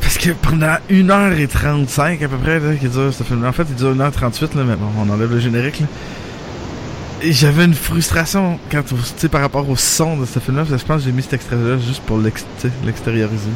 Parce 0.00 0.18
que 0.18 0.30
pendant 0.30 0.74
1h35 0.90 2.24
à 2.24 2.28
peu 2.28 2.36
près, 2.36 2.58
là, 2.58 2.74
qui 2.74 2.88
dure 2.88 3.14
ce 3.14 3.22
film 3.22 3.44
En 3.44 3.52
fait, 3.52 3.66
il 3.68 3.76
dure 3.76 3.94
1h38, 3.94 4.56
là, 4.56 4.64
mais 4.66 4.74
bon, 4.74 4.88
on 4.98 5.08
enlève 5.08 5.30
le 5.30 5.38
générique, 5.38 5.80
là. 5.80 5.86
J'avais 7.24 7.64
une 7.64 7.74
frustration 7.74 8.58
quand, 8.70 8.82
tu 8.82 8.94
sais, 9.16 9.28
par 9.28 9.40
rapport 9.42 9.68
au 9.68 9.76
son 9.76 10.16
de 10.16 10.24
ce 10.26 10.38
film-là. 10.38 10.64
parce 10.64 10.72
que 10.72 10.78
Je 10.78 10.84
pense 10.84 11.02
que 11.02 11.04
j'ai 11.06 11.12
mis 11.12 11.22
cet 11.22 11.34
extrait-là 11.34 11.78
juste 11.78 12.02
pour 12.02 12.18
l'extérioriser. 12.18 13.50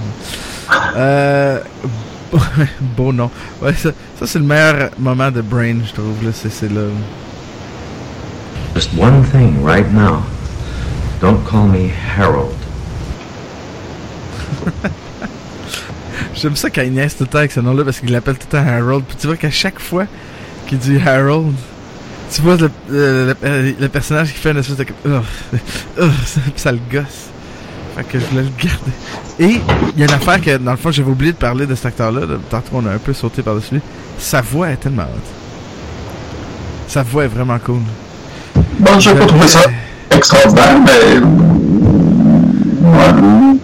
Euh. 0.97 1.61
Beau 2.97 3.13
nom. 3.13 3.31
Ouais, 3.63 3.75
ça, 3.75 3.91
ça 4.19 4.27
c'est 4.27 4.39
le 4.39 4.45
meilleur 4.45 4.91
moment 4.99 5.31
de 5.31 5.41
Brain, 5.41 5.79
je 5.87 5.93
trouve. 5.93 6.25
Là, 6.25 6.31
c'est, 6.33 6.71
là. 6.73 6.83
Just 8.75 8.91
one 8.99 9.25
thing 9.33 9.65
right 9.65 9.91
now. 9.93 10.23
Don't 11.21 11.43
call 11.49 11.67
me 11.67 11.89
Harold. 12.17 12.55
J'aime 16.35 16.57
ça 16.57 16.69
quand 16.69 16.83
il 16.83 16.93
niaise 16.93 17.17
tout 17.17 17.25
le 17.25 17.29
temps 17.29 17.39
avec 17.39 17.53
ce 17.53 17.61
nom-là 17.61 17.85
parce 17.85 18.01
qu'il 18.01 18.13
l'appelle 18.13 18.37
tout 18.37 18.47
le 18.53 18.59
temps 18.59 18.67
Harold. 18.67 19.05
Puis 19.09 19.17
tu 19.19 19.27
vois 19.27 19.37
qu'à 19.37 19.51
chaque 19.51 19.79
fois 19.79 20.07
qu'il 20.67 20.79
dit 20.79 20.99
Harold, 20.99 21.55
tu 22.33 22.43
vois 22.43 22.57
le, 22.57 22.71
le, 22.91 23.35
le- 23.43 23.75
le 23.81 23.89
personnage 23.89 24.33
qui 24.33 24.39
fait 24.39 24.51
une 24.51 24.59
espèce 24.59 24.77
de. 24.77 24.87
Oh, 25.09 25.11
oh, 26.01 26.05
ça, 26.27 26.41
ça 26.57 26.73
le 26.73 26.79
gosse. 26.91 27.29
Fait 27.97 28.05
que 28.05 28.19
je 28.21 28.25
voulais 28.27 28.43
le 28.43 28.51
garder. 28.63 28.93
Et 29.39 29.61
il 29.95 30.01
y 30.01 30.03
a 30.03 30.07
une 30.07 30.13
affaire 30.13 30.41
que, 30.41 30.57
dans 30.59 30.71
le 30.73 30.77
fond, 30.77 30.91
j'avais 30.91 31.11
oublié 31.11 31.33
de 31.33 31.37
parler 31.39 31.67
de 31.67 31.75
cet 31.75 31.87
acteur-là. 31.87 32.21
là. 32.27 32.35
Tantôt, 32.51 32.69
on 32.75 32.87
a 32.87 32.91
un 32.93 32.99
peu 32.99 33.13
sauté 33.15 33.43
par-dessus 33.43 33.75
lui. 33.75 33.81
Sa 34.19 34.41
voix 34.43 34.71
est 34.71 34.77
tellement 34.77 35.03
haute. 35.05 35.31
Sa 36.89 37.03
voix 37.03 37.25
est 37.25 37.29
vraiment 37.29 37.59
cool. 37.59 37.81
Bon, 38.79 38.99
j'ai 39.01 39.15
pas 39.15 39.27
trouvé 39.27 39.47
ça 39.49 39.61
extraordinaire, 40.11 40.79
mais. 40.85 41.19
Ouais. 42.87 43.57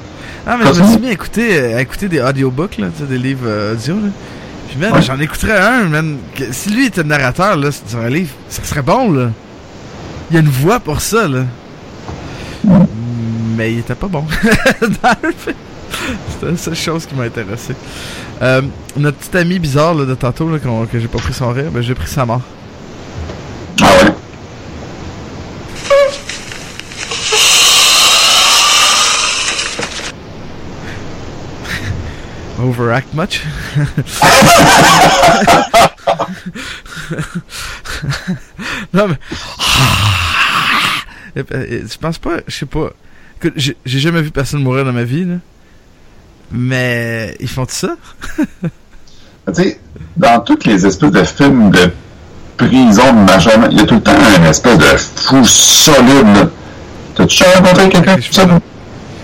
Ah, 0.47 0.57
mais 0.59 0.75
je 0.75 0.83
me 0.83 0.87
suis 0.89 0.99
mis 0.99 1.09
à 1.09 1.13
écouter, 1.13 1.75
à 1.75 1.81
écouter 1.81 2.09
des 2.09 2.21
audiobooks, 2.21 2.79
là, 2.79 2.89
tu 2.95 3.03
sais, 3.03 3.09
des 3.09 3.19
livres 3.19 3.45
euh, 3.47 3.75
audio, 3.75 3.95
là. 3.95 4.09
J'en 5.01 5.19
écouterais 5.21 5.59
un, 5.59 5.85
man. 5.89 6.19
si 6.51 6.71
lui 6.71 6.87
était 6.87 7.05
narrateur, 7.05 7.57
là, 7.57 7.71
sur 7.73 7.99
un 7.99 8.09
livre, 8.09 8.33
ça 8.49 8.63
serait 8.65 8.83
bon, 8.83 9.13
là. 9.13 9.31
Il 10.31 10.35
y 10.35 10.37
a 10.39 10.41
une 10.41 10.49
voix 10.49 10.81
pour 10.81 11.01
ça, 11.01 11.29
là. 11.29 11.45
Mais 13.57 13.73
il 13.73 13.79
était 13.81 13.95
pas 13.95 14.09
bon. 14.09 14.25
C'était 16.31 16.51
la 16.51 16.57
seule 16.57 16.75
chose 16.75 17.07
qui 17.07 17.15
m'a 17.15 17.25
intéressé. 17.25 17.75
Euh, 18.41 18.63
notre 18.97 19.19
petit 19.19 19.37
ami 19.37 19.59
bizarre, 19.59 19.95
de 19.95 20.15
tantôt, 20.15 20.49
là, 20.49 20.59
que 20.59 20.99
j'ai 20.99 21.09
pas 21.09 21.19
pris 21.19 21.35
son 21.35 21.51
rire, 21.51 21.71
ben, 21.71 21.83
j'ai 21.83 21.95
pris 21.95 22.09
sa 22.09 22.25
mort. 22.25 22.41
Overact 32.63 33.13
much? 33.15 33.43
non, 38.93 39.09
mais. 39.09 39.19
Et, 41.37 41.41
euh, 41.53 41.83
Je 41.91 41.99
pense 41.99 42.19
pas, 42.19 42.39
je 42.47 42.57
sais 42.57 42.67
pas. 42.67 42.91
J'ai 43.57 43.75
jamais 43.85 44.23
vu 44.23 44.31
personne 44.31 44.63
mourir 44.63 44.85
dans 44.85 44.93
ma 44.93 45.03
vie, 45.05 45.25
là. 45.25 45.37
Mais 46.53 47.37
ils 47.41 47.49
font 47.49 47.67
ça? 47.69 47.97
Tu 49.49 49.55
sais, 49.55 49.81
dans 50.17 50.39
toutes 50.41 50.67
les 50.67 50.87
espèces 50.87 51.11
de 51.11 51.25
films 51.25 51.73
de 51.73 51.91
prison, 52.57 53.13
de 53.13 53.33
machin, 53.33 53.51
il 53.73 53.79
y 53.79 53.81
a 53.81 53.85
tout 53.85 53.97
le 53.97 54.01
temps 54.01 54.13
un 54.13 54.45
espèce 54.49 54.79
de 54.79 54.85
fou 54.85 55.45
solide. 55.45 56.49
T'as-tu 57.17 57.43
déjà 57.43 57.59
rencontré 57.59 57.89
quelqu'un 57.89 58.13
comme 58.15 58.23
ça? 58.23 58.47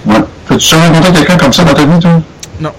Ouais. 0.07 0.17
T'as-tu 0.49 0.75
déjà 0.75 0.89
rencontré 0.89 1.13
quelqu'un 1.13 1.37
comme 1.37 1.53
ça 1.53 1.63
dans 1.63 1.73
ta 1.75 1.85
vie, 1.87 1.99
toi? 2.01 2.21
Non. 2.61 2.73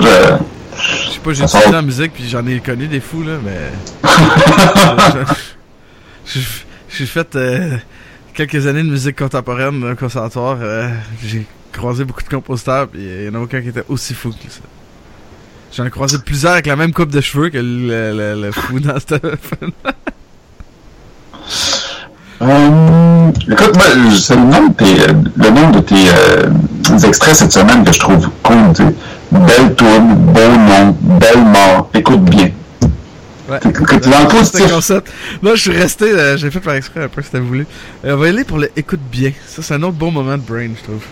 Je 0.00 0.06
sais 0.06 0.28
pas, 0.28 0.38
je- 0.78 1.10
sais 1.12 1.18
pas, 1.20 1.32
j'ai 1.32 1.44
étudié 1.44 1.76
en 1.76 1.82
musique 1.82 2.12
puis 2.12 2.28
j'en 2.28 2.46
ai 2.46 2.60
connu 2.60 2.86
des 2.88 3.00
fous, 3.00 3.22
là, 3.22 3.38
mais. 3.44 3.70
J'ai 6.88 7.06
fait 7.06 7.36
euh, 7.36 7.76
quelques 8.34 8.66
années 8.66 8.82
de 8.82 8.88
musique 8.88 9.16
contemporaine 9.18 9.84
au 9.84 9.94
conservatoire. 9.96 10.58
euh, 10.60 10.88
j'ai 11.22 11.44
croisé 11.72 12.04
beaucoup 12.04 12.22
de 12.22 12.28
compositeurs 12.28 12.88
puis 12.88 13.00
il 13.02 13.24
y 13.26 13.28
en 13.28 13.34
a 13.34 13.38
aucun 13.40 13.60
qui 13.60 13.68
était 13.68 13.84
aussi 13.88 14.14
fou 14.14 14.30
que 14.30 14.50
ça. 14.50 14.60
J'en 15.76 15.84
ai 15.84 15.90
croisé 15.90 16.16
plusieurs 16.24 16.52
avec 16.52 16.66
la 16.66 16.76
même 16.76 16.92
coupe 16.94 17.10
de 17.10 17.20
cheveux 17.20 17.50
que 17.50 17.58
le, 17.58 18.12
le- 18.16 18.40
le 18.40 18.50
fou 18.52 18.80
dans 18.80 18.98
cette. 18.98 19.22
Euh, 22.42 23.30
écoute, 23.50 23.74
moi, 23.76 23.84
c'est 24.14 24.36
le 24.36 24.42
nom 24.42 24.68
de 24.68 24.74
tes, 24.74 25.00
euh, 25.00 25.12
le 25.36 25.50
nom 25.50 25.70
de 25.70 25.80
tes 25.80 26.08
euh, 26.08 26.50
extraits 27.06 27.34
cette 27.34 27.52
semaine 27.52 27.82
que 27.82 27.92
je 27.92 28.00
trouve 28.00 28.28
cool. 28.42 28.72
tu 28.74 28.82
sais. 28.82 28.94
Belle 29.32 29.74
tourne, 29.74 30.14
beau 30.14 30.40
nom, 30.40 30.94
belle 31.18 31.44
mort, 31.44 31.88
écoute 31.94 32.22
bien. 32.24 32.50
Ouais. 33.48 33.58
Écoute, 33.64 34.04
le 34.06 34.72
concept. 34.72 35.12
Là, 35.42 35.54
je 35.54 35.60
suis 35.60 35.70
resté, 35.70 36.04
euh, 36.04 36.36
j'ai 36.36 36.50
fait 36.50 36.60
par 36.60 36.74
exprès 36.74 37.04
un 37.04 37.08
peu, 37.08 37.22
c'était 37.22 37.38
voulu. 37.38 37.66
Euh, 38.04 38.14
on 38.14 38.18
va 38.18 38.26
y 38.26 38.30
aller 38.30 38.44
pour 38.44 38.58
le 38.58 38.70
écoute 38.76 39.00
bien. 39.10 39.32
Ça, 39.46 39.62
c'est 39.62 39.74
un 39.74 39.82
autre 39.82 39.96
bon 39.96 40.10
moment 40.10 40.36
de 40.36 40.42
brain, 40.42 40.70
je 40.76 40.82
trouve. 40.82 41.02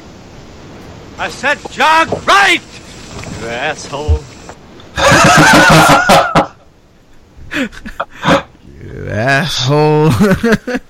I 1.19 1.31
said 1.31 1.59
jog 1.73 2.09
right! 2.27 2.61
You 3.41 3.49
asshole. 3.49 4.21
Asshole. 9.17 10.11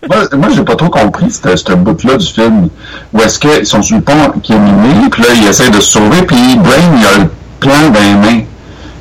Moi, 0.39 0.49
j'ai 0.55 0.63
pas 0.63 0.77
trop 0.77 0.89
compris 0.89 1.31
ce 1.31 1.73
bout-là 1.75 2.17
du 2.17 2.27
film. 2.27 2.69
Où 3.13 3.21
est-ce 3.21 3.39
qu'ils 3.39 3.67
sont 3.67 3.83
sur 3.83 3.97
le 3.97 4.03
pont 4.03 4.31
qui 4.43 4.53
est 4.53 4.59
miné, 4.59 5.09
puis 5.11 5.23
là, 5.23 5.29
ils 5.35 5.47
essaient 5.47 5.71
de 5.71 5.81
se 5.81 5.93
sauver, 5.93 6.23
puis 6.23 6.57
Brain, 6.57 6.99
il 6.99 7.07
a 7.07 7.19
le 7.25 7.31
plan 7.61 7.91
dans 7.91 8.01
les 8.01 8.15
mains. 8.15 8.45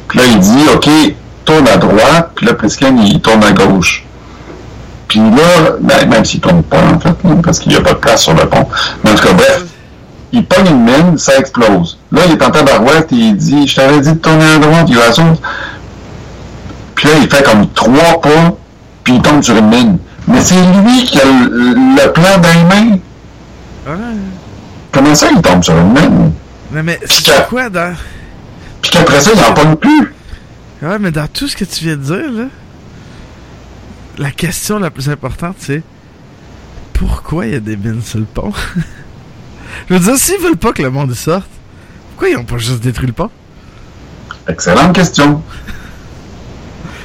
Puis 0.08 0.20
là, 0.20 0.26
il 0.28 0.40
dit, 0.40 0.66
OK, 0.74 0.90
tourne 1.46 1.68
à 1.68 1.78
droite, 1.78 2.32
puis 2.36 2.46
là, 2.46 2.54
Plisken, 2.54 2.98
il 3.00 3.20
tourne 3.20 3.44
à 3.44 3.52
gauche. 3.52 4.06
Puis 5.08 5.20
là, 5.20 5.76
ben, 5.80 6.10
même 6.10 6.26
s'il 6.26 6.40
tourne 6.40 6.64
pas, 6.64 6.82
en 6.82 7.00
fait, 7.00 7.16
parce 7.44 7.60
qu'il 7.60 7.72
n'y 7.72 7.78
a 7.78 7.82
pas 7.82 7.94
de 7.94 8.00
place 8.00 8.24
sur 8.24 8.34
le 8.34 8.48
pont. 8.48 8.68
Mais 9.04 9.12
en 9.12 9.16
tout 9.16 9.28
cas, 9.28 9.34
bref, 9.34 9.66
il 10.32 10.46
pogne 10.46 10.68
une 10.68 10.84
mine, 10.84 11.18
ça 11.18 11.38
explose. 11.38 12.00
Là, 12.12 12.22
il 12.28 12.34
est 12.34 12.44
en 12.44 12.50
tabarouette, 12.50 13.12
et 13.12 13.16
il 13.16 13.36
dit, 13.36 13.68
je 13.68 13.76
t'avais 13.76 14.02
dit 14.02 14.14
de 14.14 14.18
tourner 14.18 14.46
à 14.56 14.58
droite, 14.58 14.86
il 14.88 14.96
va 14.96 15.12
sauter. 15.12 15.42
Puis 16.96 17.08
là, 17.08 17.14
il 17.22 17.30
fait 17.30 17.44
comme 17.44 17.68
trois 17.74 18.22
pas, 18.22 18.56
puis 19.04 19.16
il 19.16 19.22
tombe 19.22 19.42
sur 19.42 19.58
une 19.58 19.70
mine. 19.70 19.98
Mais 20.28 20.42
c'est 20.42 20.56
lui 20.56 21.04
qui 21.04 21.20
a 21.20 21.26
le, 21.26 21.74
le 21.74 22.12
plan 22.12 22.38
dans 22.38 22.54
les 22.54 22.64
mains. 22.64 23.00
Ouais. 23.88 24.16
Comment 24.92 25.16
ça, 25.16 25.28
il 25.36 25.42
tombe 25.42 25.64
sur 25.64 25.78
une 25.78 25.94
mine? 25.94 26.32
Mais, 26.72 26.84
mais 26.84 27.00
c'est 27.06 27.48
quoi 27.48 27.70
dans. 27.70 27.96
Puis 28.82 28.92
qu'après 28.92 29.20
ça, 29.20 29.32
il 29.34 29.42
n'en 29.42 29.54
pogne 29.54 29.76
plus. 29.76 30.14
Ouais, 30.82 31.00
mais 31.00 31.12
dans 31.12 31.28
tout 31.28 31.48
ce 31.48 31.56
que 31.56 31.66
tu 31.66 31.86
viens 31.86 31.96
de 31.96 32.02
dire, 32.02 32.32
là, 32.32 32.46
la 34.18 34.32
question 34.32 34.80
la 34.80 34.92
plus 34.92 35.10
importante, 35.10 35.56
c'est 35.60 35.84
pourquoi 36.94 37.46
il 37.46 37.54
y 37.54 37.56
a 37.56 37.60
des 37.60 37.78
mines 37.78 38.02
sur 38.02 38.20
le 38.20 38.26
pont? 38.26 38.52
Je 39.90 39.94
veux 39.94 40.00
dire, 40.00 40.18
s'ils 40.18 40.40
veulent 40.40 40.58
pas 40.58 40.72
que 40.72 40.82
le 40.84 40.92
monde 40.92 41.14
sorte, 41.14 41.50
pourquoi 42.12 42.30
ils 42.30 42.38
ont 42.38 42.44
pas 42.44 42.58
juste 42.58 42.82
détruit 42.84 43.08
le 43.08 43.14
pont? 43.14 43.30
Excellente 44.48 44.94
question. 44.94 45.42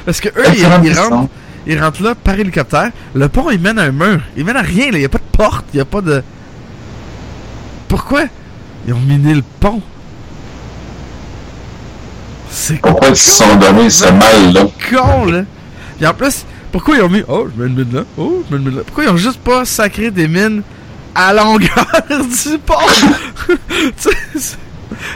Parce 0.05 0.19
que 0.21 0.29
eux, 0.29 0.43
ils, 0.47 0.51
Excellente 0.53 0.81
ils 0.83 0.99
rentrent, 0.99 1.29
ils 1.69 1.79
rentrent 1.81 2.01
là 2.01 2.15
par 2.15 2.33
hélicoptère. 2.39 2.91
Le 3.13 3.29
pont, 3.29 3.49
il 3.51 3.59
mène 3.59 3.77
à 3.77 3.83
un 3.83 3.91
mur. 3.91 4.19
Il 4.35 4.43
mène 4.43 4.57
à 4.57 4.61
rien, 4.61 4.91
là. 4.91 4.97
Il 4.97 5.01
y 5.01 5.05
a 5.05 5.09
pas 5.09 5.19
de 5.19 5.37
porte, 5.37 5.65
il 5.73 5.77
y 5.77 5.79
a 5.79 5.85
pas 5.85 6.01
de... 6.01 6.23
Pourquoi? 7.87 8.23
Ils 8.87 8.93
ont 8.93 8.99
miné 8.99 9.35
le 9.35 9.43
pont? 9.59 9.81
C'est 12.49 12.81
Pourquoi 12.81 13.09
ils 13.09 13.15
se 13.15 13.31
sont 13.31 13.55
donné 13.57 13.89
ce 13.89 14.05
mal-là? 14.05 14.65
con, 14.89 15.25
là. 15.25 15.43
Et 16.01 16.07
en 16.07 16.13
plus, 16.13 16.45
pourquoi 16.71 16.97
ils 16.97 17.03
ont 17.03 17.09
mis. 17.09 17.23
Oh, 17.27 17.47
je 17.55 17.61
mets 17.61 17.67
une 17.69 17.75
mine 17.75 17.93
là. 17.93 18.03
Oh, 18.17 18.43
je 18.49 18.55
mets 18.55 18.61
une 18.61 18.67
mine 18.69 18.77
là. 18.77 18.83
Pourquoi 18.85 19.03
ils 19.03 19.09
ont 19.11 19.17
juste 19.17 19.39
pas 19.39 19.65
sacré 19.65 20.09
des 20.11 20.27
mines 20.27 20.63
à 21.13 21.33
longueur 21.33 21.85
du 22.09 22.57
pont? 22.59 22.75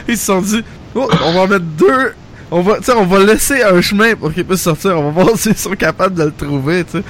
Ils 0.08 0.16
se 0.16 0.24
sont 0.26 0.40
dit, 0.40 0.62
oh, 0.94 1.08
on 1.24 1.32
va 1.32 1.40
en 1.40 1.46
mettre 1.48 1.64
deux. 1.64 2.14
On 2.50 2.60
va, 2.60 2.74
on 2.96 3.06
va 3.06 3.18
laisser 3.20 3.62
un 3.62 3.80
chemin 3.80 4.14
pour 4.14 4.32
qu'ils 4.32 4.44
puissent 4.44 4.62
sortir. 4.62 4.98
On 4.98 5.10
va 5.10 5.22
voir 5.22 5.36
s'ils 5.36 5.56
sont 5.56 5.70
capables 5.70 6.14
de 6.14 6.24
le 6.24 6.32
trouver, 6.32 6.84
tu 6.84 6.98
sais. 6.98 7.04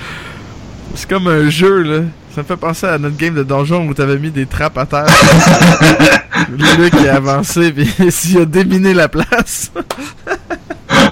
C'est 0.94 1.08
comme 1.08 1.26
un 1.26 1.50
jeu, 1.50 1.82
là. 1.82 2.00
Ça 2.34 2.42
me 2.42 2.46
fait 2.46 2.56
penser 2.56 2.86
à 2.86 2.98
notre 2.98 3.16
game 3.16 3.34
de 3.34 3.42
donjon 3.44 3.86
où 3.86 3.94
t'avais 3.94 4.16
mis 4.16 4.30
des 4.30 4.46
trappes 4.46 4.78
à 4.78 4.86
terre. 4.86 5.06
Luc 6.78 6.92
il 7.00 7.08
a 7.08 7.16
avancé, 7.16 7.72
puis 7.72 7.88
il 8.30 8.38
a 8.38 8.44
déminé 8.44 8.92
la 8.92 9.08
place. 9.08 9.70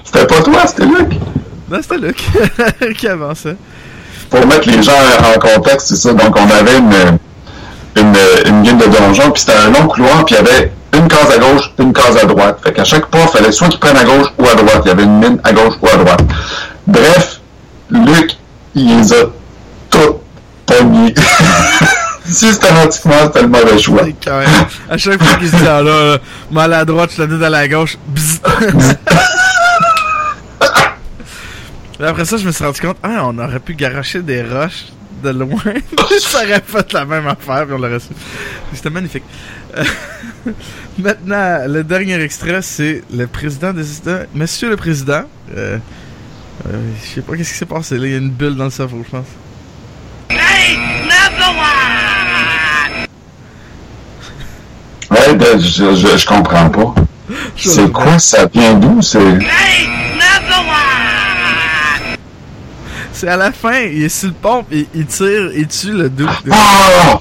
C'était 0.03 0.27
pas 0.27 0.41
toi, 0.41 0.67
c'était 0.67 0.85
Luc. 0.85 1.13
Non, 1.69 1.79
c'était 1.81 1.97
Luc 1.97 2.97
qui 2.97 3.07
avançait. 3.07 3.55
Pour 4.29 4.45
mettre 4.47 4.69
les 4.69 4.83
gens 4.83 4.91
en 5.33 5.39
contexte, 5.39 5.87
c'est 5.87 5.95
ça. 5.95 6.13
Donc, 6.13 6.35
on 6.35 6.49
avait 6.49 6.77
une, 6.77 7.19
une, 7.97 8.15
une 8.47 8.63
game 8.63 8.77
de 8.77 8.85
donjon, 8.85 9.31
puis 9.31 9.41
c'était 9.45 9.57
un 9.57 9.71
long 9.71 9.87
couloir, 9.87 10.25
puis 10.25 10.35
il 10.35 10.45
y 10.45 10.49
avait 10.49 10.71
une 11.03 11.09
case 11.09 11.31
à 11.31 11.37
gauche, 11.37 11.71
une 11.79 11.93
case 11.93 12.17
à 12.17 12.25
droite. 12.25 12.59
Fait 12.63 12.71
qu'à 12.71 12.83
chaque 12.83 13.07
pas, 13.07 13.19
il 13.21 13.27
fallait 13.27 13.51
soit 13.51 13.67
qu'ils 13.67 13.79
prennent 13.79 13.97
à 13.97 14.03
gauche 14.05 14.27
ou 14.37 14.45
à 14.47 14.55
droite. 14.55 14.81
Il 14.85 14.87
y 14.87 14.91
avait 14.91 15.03
une 15.03 15.19
mine 15.19 15.39
à 15.43 15.51
gauche 15.51 15.73
ou 15.81 15.87
à 15.87 15.97
droite. 15.97 16.21
Bref, 16.87 17.41
Luc, 17.89 18.37
il 18.75 18.97
les 18.97 19.13
a 19.13 19.25
toutes 19.89 20.21
pognées. 20.65 21.13
Systématiquement, 22.25 23.15
c'était 23.25 23.41
le 23.41 23.49
mauvais 23.49 23.77
choix. 23.77 24.03
À 24.89 24.97
chaque 24.97 25.21
fois 25.21 25.37
qu'il 25.37 25.49
se 25.49 25.55
dit, 25.57 25.67
ah 25.67 25.81
là, 25.81 26.11
là, 26.11 26.17
moi 26.49 26.63
à 26.63 26.67
la 26.67 26.85
droite, 26.85 27.09
je 27.11 27.23
te 27.23 27.27
donne 27.27 27.43
à 27.43 27.49
la 27.49 27.67
gauche. 27.67 27.97
Bzz. 28.07 28.39
Après 31.99 32.25
ça, 32.25 32.37
je 32.37 32.45
me 32.45 32.51
suis 32.51 32.65
rendu 32.65 32.81
compte, 32.81 32.97
ah, 33.03 33.21
on 33.23 33.37
aurait 33.37 33.59
pu 33.59 33.75
garocher 33.75 34.21
des 34.21 34.41
roches 34.41 34.85
de 35.23 35.29
loin. 35.29 35.57
ça 36.19 36.43
aurait 36.43 36.61
fait 36.65 36.93
la 36.93 37.05
même 37.05 37.27
affaire, 37.27 37.65
puis 37.65 37.73
on 37.73 37.77
l'aurait 37.77 37.99
su. 37.99 38.09
C'était 38.73 38.89
magnifique. 38.89 39.23
Euh, 39.77 39.83
Maintenant, 40.99 41.59
le 41.67 41.83
dernier 41.83 42.21
extrait, 42.21 42.61
c'est 42.61 43.03
le 43.11 43.25
président 43.25 43.73
des 43.73 43.97
États. 43.97 44.23
Monsieur 44.35 44.69
le 44.69 44.77
président, 44.77 45.23
euh, 45.55 45.77
euh, 46.67 46.91
je 47.01 47.15
sais 47.15 47.21
pas 47.21 47.35
qu'est-ce 47.35 47.53
qui 47.53 47.57
s'est 47.57 47.65
passé 47.65 47.97
là, 47.97 48.05
il 48.05 48.11
y 48.11 48.15
a 48.15 48.17
une 48.17 48.29
bulle 48.29 48.55
dans 48.55 48.65
le 48.65 48.69
cerveau, 48.69 49.03
je 49.03 49.09
pense. 49.09 49.25
Ouais, 55.09 55.35
ben, 55.35 55.59
je, 55.59 55.95
je, 55.95 56.17
je 56.17 56.25
comprends 56.25 56.69
pas. 56.69 56.95
C'est 57.55 57.91
quoi, 57.91 58.19
ça 58.19 58.45
vient 58.45 58.73
d'où? 58.73 59.01
C'est? 59.01 59.19
C'est 63.13 63.27
à 63.27 63.37
la 63.37 63.51
fin, 63.51 63.79
il 63.79 64.03
est 64.03 64.09
sur 64.09 64.29
le 64.29 64.33
pont, 64.33 64.65
et 64.71 64.87
il 64.93 65.05
tire, 65.05 65.51
il 65.55 65.67
tue 65.67 65.91
le 65.93 66.09
duc. 66.09 66.27
de- 66.45 66.51
Ah! 66.51 67.19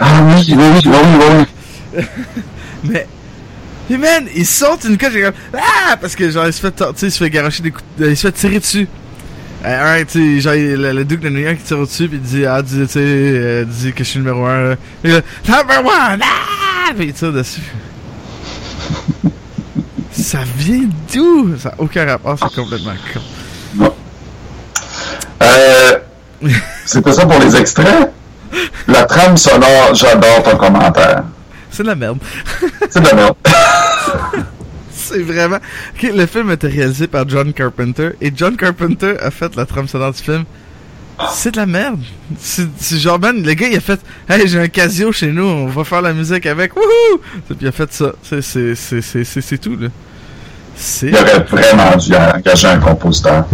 Ah 0.00 0.22
oui, 0.28 0.44
oui, 0.48 0.56
oui, 0.56 0.80
oui, 0.86 0.96
oui, 1.20 1.46
oui. 1.96 2.04
Mais. 2.84 3.06
Mais 3.90 3.98
man, 3.98 4.24
il 4.34 4.46
saute 4.46 4.84
une 4.84 4.96
coche, 4.96 5.12
j'ai 5.12 5.22
comme. 5.22 5.34
Ah! 5.52 5.96
Parce 6.00 6.16
que 6.16 6.30
genre, 6.30 6.46
il 6.46 6.52
se 6.54 6.60
fait, 6.60 6.72
tu 6.72 6.82
sais, 6.96 7.06
il 7.08 7.12
se 7.12 7.18
fait 7.22 7.28
garocher 7.30 7.62
des 7.62 7.70
coups. 7.70 7.84
de- 7.98 8.08
Il 8.08 8.16
se 8.16 8.26
fait 8.28 8.32
tirer 8.32 8.58
dessus. 8.58 8.88
Euh, 9.64 10.00
un, 10.00 10.04
tu 10.04 10.36
sais, 10.36 10.40
genre, 10.40 10.54
le, 10.54 10.92
le 10.92 11.04
duc 11.04 11.20
de 11.20 11.28
New 11.28 11.40
York 11.40 11.56
qui 11.58 11.64
tire 11.64 11.78
au-dessus, 11.78 12.08
puis 12.08 12.16
il 12.18 12.22
dit, 12.22 12.46
ah, 12.46 12.62
tu 12.62 12.86
sais, 12.86 12.98
euh, 13.00 13.64
dis 13.66 13.92
que 13.92 14.04
je 14.04 14.08
suis 14.08 14.18
numéro 14.20 14.44
un, 14.46 14.70
là. 14.70 14.76
Et 15.04 15.08
là, 15.08 15.20
number 15.48 15.84
one! 15.84 16.20
Ah! 16.22 16.92
Puis 16.96 17.06
il 17.08 17.12
tire 17.12 17.32
dessus. 17.32 17.60
Ça 20.12 20.40
vient 20.56 20.88
d'où? 21.12 21.56
Ça 21.58 21.70
n'a 21.70 21.74
aucun 21.78 22.06
rapport, 22.06 22.38
c'est 22.38 22.54
complètement 22.54 22.94
con. 23.12 23.20
C'était 26.86 27.12
ça 27.12 27.26
pour 27.26 27.38
les 27.40 27.56
extraits? 27.56 28.10
La 28.88 29.04
trame 29.04 29.36
sonore, 29.36 29.94
j'adore 29.94 30.42
ton 30.42 30.56
commentaire. 30.56 31.24
C'est 31.70 31.82
de 31.82 31.88
la 31.88 31.94
merde. 31.96 32.18
C'est 32.90 33.00
de 33.00 33.06
la 33.08 33.14
merde. 33.14 33.34
C'est 34.92 35.22
vraiment. 35.22 35.56
Ok, 35.94 36.10
le 36.14 36.26
film 36.26 36.50
a 36.50 36.54
été 36.54 36.68
réalisé 36.68 37.06
par 37.06 37.28
John 37.28 37.52
Carpenter 37.52 38.10
et 38.20 38.32
John 38.34 38.56
Carpenter 38.56 39.14
a 39.20 39.30
fait 39.30 39.54
la 39.56 39.66
trame 39.66 39.86
sonore 39.88 40.12
du 40.12 40.22
film. 40.22 40.44
C'est 41.32 41.52
de 41.52 41.58
la 41.58 41.66
merde. 41.66 42.00
C'est 42.38 42.98
genre, 42.98 43.20
man, 43.20 43.40
le 43.42 43.54
gars 43.54 43.68
il 43.68 43.76
a 43.76 43.80
fait 43.80 44.00
Hey, 44.28 44.48
j'ai 44.48 44.60
un 44.60 44.68
Casio 44.68 45.12
chez 45.12 45.28
nous, 45.28 45.44
on 45.44 45.66
va 45.66 45.84
faire 45.84 46.02
la 46.02 46.12
musique 46.12 46.46
avec. 46.46 46.74
Wouhou! 46.74 47.20
Puis 47.48 47.56
il 47.60 47.68
a 47.68 47.72
fait 47.72 47.92
ça. 47.92 48.12
C'est- 48.22 49.58
tout, 49.58 49.76
là. 49.76 49.88
Il 51.02 51.14
aurait 51.14 51.40
vraiment 51.48 51.96
dû 51.96 52.12
engager 52.14 52.66
un 52.68 52.78
compositeur. 52.78 53.44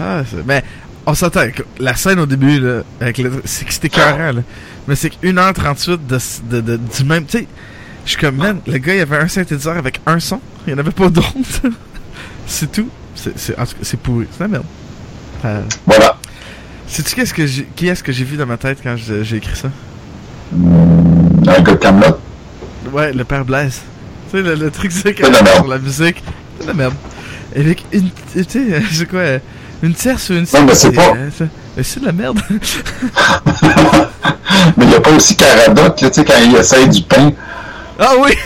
Ah, 0.00 0.22
c'est- 0.30 0.42
mais 0.46 0.62
on 1.06 1.14
s'entend. 1.14 1.42
La 1.78 1.94
scène 1.96 2.18
au 2.20 2.26
début, 2.26 2.60
là, 2.60 2.82
avec 3.00 3.18
le, 3.18 3.30
c'est 3.44 3.64
que 3.64 3.72
c'était 3.72 3.88
écœurant, 3.88 4.32
là. 4.32 4.42
Mais 4.88 4.96
c'est 4.96 5.10
que 5.10 5.26
1h38 5.26 5.98
de, 6.06 6.18
de, 6.50 6.60
de- 6.60 6.76
du 6.76 7.04
même. 7.04 7.24
Tu 7.26 7.38
sais, 7.38 7.46
je 8.04 8.10
suis 8.10 8.20
comme, 8.20 8.36
man, 8.36 8.58
le 8.66 8.78
gars, 8.78 8.94
il 8.96 9.00
avait 9.00 9.16
un 9.18 9.28
synthétiseur 9.28 9.76
avec 9.76 10.00
un 10.06 10.18
son. 10.20 10.40
Il 10.66 10.72
n'y 10.72 10.76
en 10.76 10.82
avait 10.82 10.90
pas 10.90 11.08
d'autre. 11.08 11.32
c'est 12.46 12.70
tout. 12.70 12.88
C'est, 13.14 13.38
c'est, 13.38 13.58
en 13.58 13.64
tout 13.66 13.72
cas, 13.74 13.78
c'est 13.82 14.00
pourri. 14.00 14.26
C'est 14.32 14.40
la 14.40 14.48
merde. 14.48 14.64
Euh, 15.44 15.62
Voilà. 15.86 16.16
sais-tu 16.86 17.14
qu'est-ce 17.14 17.34
que 17.34 17.46
j'ai, 17.46 17.64
qui 17.76 17.88
est-ce 17.88 18.02
que 18.02 18.12
j'ai 18.12 18.24
vu 18.24 18.36
dans 18.36 18.46
ma 18.46 18.56
tête 18.56 18.78
quand 18.82 18.96
j'ai, 18.96 19.24
j'ai 19.24 19.36
écrit 19.36 19.56
ça? 19.56 19.70
Un 20.54 21.62
gars 21.62 21.72
de 21.72 21.78
Camelot. 21.78 22.18
Ouais, 22.92 23.12
le 23.12 23.24
père 23.24 23.44
Blaise. 23.44 23.80
Tu 24.30 24.36
sais, 24.38 24.42
le, 24.42 24.54
le 24.54 24.70
truc 24.70 24.92
c'est 24.92 25.16
C'est 25.16 25.22
de 25.22 25.22
la 25.22 25.42
merde. 25.42 25.56
sur 25.56 25.66
la 25.68 25.78
musique. 25.78 26.22
C'est 26.60 26.66
la 26.66 26.74
merde. 26.74 26.94
Avec 27.56 27.84
une. 27.92 28.10
Tu 28.32 28.44
sais, 28.48 28.82
c'est 28.92 29.08
quoi 29.08 29.22
Une 29.82 29.94
tierce 29.94 30.30
ou 30.30 30.34
une 30.34 30.46
Non, 30.54 30.62
mais 30.64 30.74
c'est 30.74 30.92
pas- 30.92 31.12
c'est- 31.36 31.48
mais 31.76 31.82
c'est 31.82 32.00
de 32.00 32.06
la 32.06 32.12
merde. 32.12 32.40
Mais 34.76 34.84
il 34.84 34.88
n'y 34.88 34.94
a 34.94 35.00
pas 35.00 35.10
aussi 35.10 35.34
Caradoc, 35.34 36.00
là, 36.00 36.10
tu 36.10 36.14
sais, 36.14 36.24
quand 36.24 36.34
il 36.44 36.54
essaye 36.54 36.88
du 36.88 37.02
pain. 37.02 37.32
ah 37.98 38.12
oui! 38.18 38.36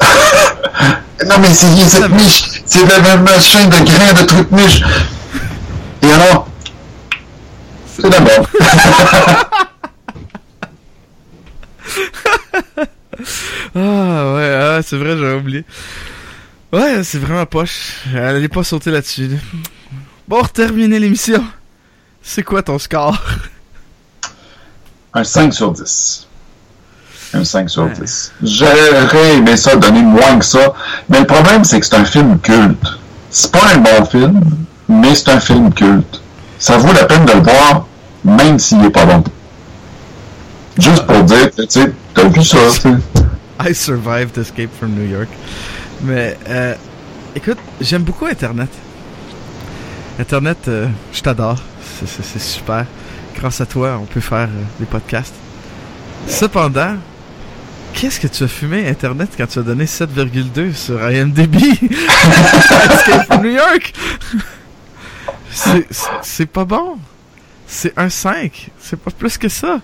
Non, 1.26 1.38
mais 1.40 1.48
c'est 1.54 1.68
cette 1.88 2.10
miche. 2.10 2.42
C'est 2.66 2.80
le 2.80 3.00
même 3.02 3.22
machin 3.22 3.64
de 3.66 3.76
grain 3.76 4.12
de 4.20 4.26
truc 4.26 4.50
miche. 4.50 4.82
Et 6.02 6.10
alors? 6.12 6.48
C'est 7.86 8.10
la 8.10 8.20
merde. 8.20 8.46
Ah 13.76 14.34
ouais, 14.34 14.58
ah, 14.60 14.80
c'est 14.84 14.96
vrai, 14.96 15.16
j'avais 15.16 15.34
oublié. 15.34 15.64
Ouais, 16.72 17.02
c'est 17.04 17.18
vraiment 17.18 17.46
poche. 17.46 18.02
Allez 18.14 18.48
pas 18.48 18.64
sauter 18.64 18.90
là-dessus. 18.90 19.30
Bon, 20.26 20.42
terminer 20.42 20.98
l'émission, 20.98 21.44
c'est 22.22 22.42
quoi 22.42 22.62
ton 22.62 22.78
score? 22.78 23.22
Un 25.12 25.22
5 25.22 25.52
sur 25.52 25.70
10. 25.70 26.26
Un 27.34 27.44
5 27.44 27.68
sur 27.68 27.90
10. 27.90 28.32
J'aurais 28.42 29.34
aimé 29.36 29.54
ça 29.58 29.76
donner 29.76 30.00
moins 30.00 30.38
que 30.38 30.44
ça. 30.46 30.72
Mais 31.10 31.20
le 31.20 31.26
problème, 31.26 31.62
c'est 31.62 31.78
que 31.78 31.84
c'est 31.84 31.96
un 31.96 32.06
film 32.06 32.38
culte. 32.40 32.86
C'est 33.30 33.52
pas 33.52 33.74
un 33.74 33.78
bon 33.78 34.04
film, 34.06 34.40
mais 34.88 35.14
c'est 35.14 35.28
un 35.28 35.40
film 35.40 35.72
culte. 35.74 36.22
Ça 36.58 36.78
vaut 36.78 36.92
la 36.94 37.04
peine 37.04 37.26
de 37.26 37.32
le 37.32 37.40
voir, 37.40 37.86
même 38.24 38.58
s'il 38.58 38.82
est 38.82 38.90
pas 38.90 39.04
bon. 39.04 39.22
Juste 40.78 41.06
pour 41.06 41.22
dire, 41.24 41.50
tu 41.50 41.64
sais, 41.68 41.92
t'as 42.14 42.28
vu 42.28 42.42
ça. 42.42 42.56
I 43.60 43.74
survived 43.74 44.38
Escape 44.38 44.70
from 44.78 44.92
New 44.94 45.06
York. 45.06 45.28
Mais, 46.02 46.38
euh, 46.48 46.74
écoute, 47.36 47.58
j'aime 47.78 48.02
beaucoup 48.02 48.24
Internet. 48.24 48.70
Internet, 50.18 50.58
euh, 50.68 50.86
je 51.12 51.20
t'adore. 51.20 51.60
C'est- 52.06 52.38
super. 52.38 52.86
Grâce 53.36 53.60
à 53.60 53.66
toi, 53.66 53.98
on 54.00 54.04
peut 54.06 54.20
faire 54.20 54.48
euh, 54.48 54.62
des 54.78 54.86
podcasts. 54.86 55.34
Cependant, 56.28 56.96
qu'est-ce 57.92 58.20
que 58.20 58.26
tu 58.28 58.44
as 58.44 58.48
fumé 58.48 58.88
Internet 58.88 59.30
quand 59.36 59.46
tu 59.46 59.58
as 59.58 59.62
donné 59.62 59.86
7,2 59.86 60.72
sur 60.72 61.00
IMDb 61.10 61.56
New 63.42 63.50
York 63.50 63.92
C'est- 66.22 66.46
pas 66.46 66.64
bon. 66.64 66.96
C'est 67.66 67.92
un 67.98 68.08
5. 68.08 68.70
C'est 68.78 68.98
pas 68.98 69.10
plus 69.10 69.36
que 69.38 69.48
ça. 69.48 69.80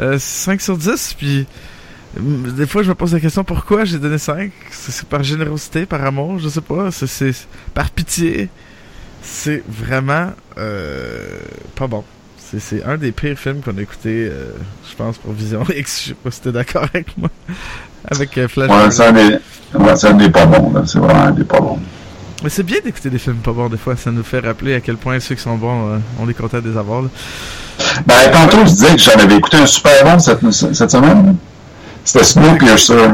Euh, 0.00 0.18
5 0.18 0.60
sur 0.60 0.76
10, 0.78 1.14
puis... 1.18 1.46
Mm, 2.18 2.52
Des 2.52 2.66
fois, 2.66 2.82
je 2.82 2.88
me 2.88 2.94
pose 2.94 3.12
la 3.12 3.20
question 3.20 3.44
pourquoi 3.44 3.84
j'ai 3.84 3.98
donné 3.98 4.16
5. 4.18 4.50
C'est 4.70 5.06
par 5.06 5.22
générosité, 5.22 5.84
par 5.86 6.04
amour, 6.04 6.38
je 6.38 6.48
sais 6.48 6.60
pas. 6.62 6.90
C'est 6.90 7.32
par 7.74 7.90
pitié. 7.90 8.48
C'est 9.22 9.62
vraiment 9.68 10.28
euh, 10.58 11.38
pas 11.74 11.86
bon. 11.86 12.04
C'est- 12.58 12.82
un 12.84 12.96
des 12.96 13.12
pires 13.12 13.38
films 13.38 13.60
qu'on 13.60 13.76
a 13.78 13.80
écouté, 13.82 14.28
euh, 14.28 14.52
je 14.90 14.96
pense, 14.96 15.18
pour 15.18 15.32
Vision 15.32 15.64
X. 15.74 16.02
Je 16.02 16.08
sais 16.08 16.14
pas 16.14 16.30
si 16.32 16.40
t'es 16.40 16.50
d'accord 16.52 16.84
avec 16.92 17.16
moi. 17.16 17.28
Avec 18.10 18.36
euh, 18.38 18.48
Flash. 18.48 18.68
Ouais, 18.70 20.04
un 20.04 20.14
des 20.14 20.30
pas 20.30 20.46
bons, 20.46 20.72
là. 20.72 20.82
C'est 20.84 20.98
vraiment 20.98 21.22
un 21.26 21.30
des 21.30 21.44
pas 21.44 21.60
bons. 21.60 21.78
Mais 22.42 22.48
c'est 22.48 22.62
bien 22.64 22.78
d'écouter 22.82 23.10
des 23.10 23.18
films 23.18 23.36
pas 23.36 23.52
bons 23.52 23.68
des 23.68 23.76
fois. 23.76 23.94
Ça 23.96 24.10
nous 24.10 24.24
fait 24.24 24.40
rappeler 24.40 24.74
à 24.74 24.80
quel 24.80 24.96
point 24.96 25.20
ceux 25.20 25.34
qui 25.36 25.42
sont 25.42 25.56
bons, 25.56 25.90
euh, 25.90 25.98
on 26.18 26.28
est 26.28 26.34
content 26.34 26.58
de 26.60 26.68
les 26.70 26.76
avoir. 26.76 27.02
là. 27.02 27.08
Ben, 28.06 28.30
tantôt, 28.32 28.58
je 28.66 28.70
disais 28.70 28.92
que 28.96 28.98
j'en 29.00 29.12
avais 29.12 29.36
écouté 29.36 29.58
un 29.58 29.66
super 29.66 29.92
bon 30.04 30.18
cette, 30.18 30.50
cette 30.50 30.90
semaine. 30.90 31.36
C'était 32.04 32.24
Snowpiercer. 32.24 33.10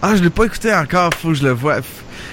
Ah, 0.00 0.14
je 0.16 0.22
l'ai 0.22 0.30
pas 0.30 0.44
écouté 0.44 0.72
encore, 0.74 1.12
faut 1.14 1.28
que 1.28 1.34
je 1.34 1.42
le 1.44 1.50
vois. 1.50 1.80
F- 1.80 1.84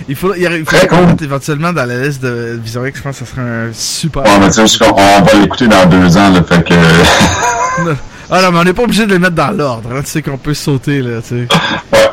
Il 0.10 0.16
faut, 0.16 0.34
il, 0.36 0.44
il 0.44 0.66
faut 0.66 1.24
éventuellement 1.24 1.72
dans 1.74 1.86
la 1.86 1.98
liste 2.04 2.22
de 2.22 2.60
Vision 2.64 2.86
X, 2.86 2.98
je 3.00 3.04
pense 3.04 3.20
que 3.20 3.26
ça 3.26 3.32
serait 3.32 3.42
un 3.42 3.70
super. 3.74 4.24
Ouais, 4.24 4.30
mais 4.40 4.50
tu 4.50 4.68
sais, 4.68 4.78
on 4.92 5.22
va 5.24 5.34
l'écouter 5.42 5.68
dans 5.68 5.86
deux 5.86 6.18
ans, 6.18 6.30
là. 6.32 6.44
Fait 6.44 6.64
que. 6.64 6.74
Ah 8.36 8.42
non, 8.42 8.52
mais 8.52 8.60
on 8.60 8.64
n'est 8.64 8.74
pas 8.74 8.84
obligé 8.84 9.06
de 9.06 9.12
les 9.12 9.20
mettre 9.20 9.36
dans 9.36 9.52
l'ordre. 9.52 9.90
hein. 9.94 10.02
Tu 10.04 10.10
sais 10.10 10.22
qu'on 10.24 10.38
peut 10.38 10.54
sauter, 10.56 11.02
là, 11.02 11.22
tu 11.22 11.28
sais. 11.28 11.36
ouais. 11.36 12.10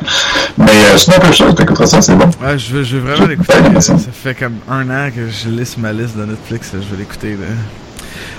Mais 0.59 0.67
euh, 0.93 0.99
Snowpiercer, 0.99 1.55
t'écouteras 1.55 1.87
ça, 1.87 2.03
c'est 2.03 2.15
bon. 2.17 2.29
Ouais, 2.43 2.59
je 2.59 2.73
veux, 2.75 2.83
je 2.83 2.97
veux 2.97 3.03
vraiment 3.13 3.25
Je- 3.25 3.31
l'écouter. 3.31 3.53
ça. 3.81 3.97
Ça 3.97 4.09
fait 4.13 4.35
comme 4.35 4.57
un 4.69 4.91
an 4.91 5.11
que 5.15 5.29
je 5.31 5.49
l'ai 5.49 5.65
sur 5.65 5.79
ma 5.79 5.93
liste 5.93 6.17
de 6.19 6.25
Netflix. 6.27 6.73
Je 6.75 6.79
vais 6.79 6.97
l'écouter. 6.99 7.31
là. 7.41 7.47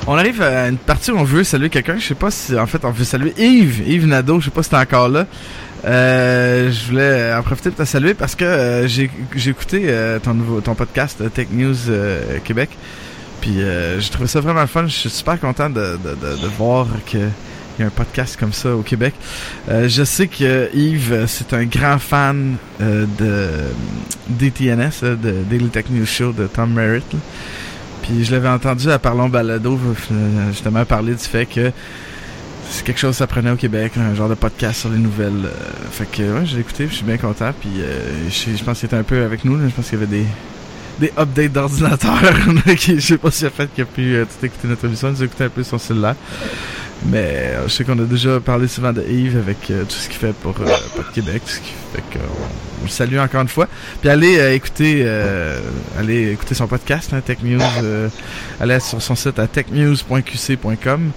On 0.07 0.15
arrive 0.15 0.41
à 0.41 0.67
une 0.67 0.77
partie 0.77 1.11
où 1.11 1.17
on 1.17 1.23
veut 1.23 1.43
saluer 1.43 1.69
quelqu'un. 1.69 1.97
Je 1.97 2.07
sais 2.07 2.15
pas 2.15 2.31
si, 2.31 2.57
en 2.57 2.65
fait, 2.65 2.83
on 2.85 2.91
veut 2.91 3.03
saluer 3.03 3.33
Yves. 3.37 3.87
Yves 3.87 4.07
Nadeau. 4.07 4.39
Je 4.39 4.45
sais 4.45 4.51
pas 4.51 4.63
si 4.63 4.69
t'es 4.69 4.77
encore 4.77 5.09
là. 5.09 5.27
Euh, 5.85 6.71
je 6.71 6.87
voulais 6.87 7.33
en 7.33 7.41
profiter 7.43 7.69
pour 7.69 7.85
te 7.85 7.89
saluer 7.89 8.13
parce 8.13 8.35
que 8.35 8.45
euh, 8.45 8.87
j'ai 8.87 9.09
écouté 9.47 9.85
euh, 9.87 10.19
ton 10.19 10.35
nouveau 10.35 10.61
ton 10.61 10.75
podcast 10.75 11.23
Tech 11.33 11.47
News 11.51 11.75
Québec. 12.43 12.69
Puis 13.41 13.57
j'ai 13.99 14.09
trouvé 14.09 14.27
ça 14.27 14.39
vraiment 14.39 14.65
fun. 14.67 14.85
Je 14.87 14.95
suis 14.95 15.09
super 15.09 15.39
content 15.39 15.69
de, 15.69 15.97
de, 16.03 16.09
de, 16.15 16.41
de 16.41 16.47
voir 16.57 16.87
que 17.11 17.17
il 17.17 17.81
y 17.81 17.83
a 17.83 17.87
un 17.87 17.89
podcast 17.89 18.37
comme 18.39 18.53
ça 18.53 18.75
au 18.75 18.81
Québec. 18.81 19.15
Je 19.67 20.03
sais 20.03 20.27
que 20.27 20.69
Yves, 20.75 21.25
c'est 21.27 21.53
un 21.53 21.63
grand 21.65 21.97
fan 21.97 22.57
de 22.79 23.47
DTNS, 24.27 25.01
de 25.01 25.43
Daily 25.49 25.69
Tech 25.69 25.85
News 25.89 26.05
Show 26.05 26.33
de 26.33 26.45
Tom 26.47 26.73
Merritt. 26.73 27.15
Puis 28.01 28.25
je 28.25 28.31
l'avais 28.31 28.49
entendu 28.49 28.89
à 28.89 28.99
Parlons 28.99 29.29
Balado, 29.29 29.79
euh, 30.11 30.51
justement 30.51 30.85
parler 30.85 31.13
du 31.13 31.23
fait 31.23 31.45
que 31.45 31.71
c'est 32.71 32.85
quelque 32.85 32.99
chose 32.99 33.11
que 33.11 33.17
ça 33.17 33.27
prenait 33.27 33.51
au 33.51 33.57
Québec, 33.57 33.93
un 33.97 34.15
genre 34.15 34.29
de 34.29 34.33
podcast 34.33 34.79
sur 34.79 34.89
les 34.89 34.97
nouvelles. 34.97 35.45
euh, 35.45 35.51
fait 35.91 36.09
que 36.09 36.21
ouais, 36.21 36.45
je 36.45 36.55
l'ai 36.55 36.61
écouté, 36.61 36.87
je 36.89 36.95
suis 36.95 37.03
bien 37.05 37.17
content. 37.17 37.51
Puis 37.59 37.69
euh, 37.79 38.29
je, 38.29 38.63
pense 38.63 38.79
qu'il 38.79 38.87
était 38.87 38.95
un 38.95 39.03
peu 39.03 39.23
avec 39.23 39.43
nous. 39.45 39.59
Je 39.59 39.73
pense 39.73 39.89
qu'il 39.89 39.99
y 39.99 40.03
avait 40.03 40.17
des 40.17 40.25
des 40.99 41.11
updates 41.17 41.51
d'ordinateur. 41.51 42.17
je 42.65 42.99
sais 42.99 43.17
pas 43.17 43.31
s'il 43.31 43.47
a 43.47 43.49
fait 43.49 43.69
qu'il 43.73 43.83
a 43.83 43.85
pu 43.85 44.15
euh, 44.15 44.25
tout 44.25 44.45
écouter 44.45 44.67
notre 44.67 44.85
émission. 44.85 45.11
Nous 45.11 45.21
a 45.21 45.25
écouté 45.25 45.43
un 45.43 45.49
peu 45.49 45.63
son 45.63 45.77
cellulaire. 45.77 46.15
Mais 47.05 47.53
euh, 47.55 47.67
je 47.67 47.73
sais 47.73 47.83
qu'on 47.83 47.97
a 47.97 48.03
déjà 48.05 48.39
parlé 48.39 48.67
souvent 48.67 48.93
de 48.93 49.01
Yves 49.01 49.37
avec 49.37 49.71
euh, 49.71 49.83
tout 49.85 49.95
ce 49.95 50.07
qu'il 50.07 50.17
fait 50.19 50.33
pour 50.33 50.55
euh, 50.61 50.65
Pod 50.95 51.11
Québec. 51.13 51.41
Ce 51.45 51.55
fait 51.55 52.01
qu'on 52.13 52.23
on 52.81 52.83
le 52.83 52.89
salue 52.89 53.17
encore 53.17 53.41
une 53.41 53.47
fois. 53.47 53.67
Puis 54.01 54.09
allez 54.09 54.37
euh, 54.39 54.53
écouter 54.53 55.01
euh, 55.05 55.59
allez 55.97 56.31
écouter 56.31 56.53
son 56.55 56.67
podcast, 56.67 57.11
hein, 57.13 57.21
Tech 57.21 57.37
News. 57.43 57.61
allez 58.59 58.79
sur 58.79 59.01
son 59.01 59.15
site 59.15 59.39
à 59.39 59.47
technews.qc.com. 59.47 61.11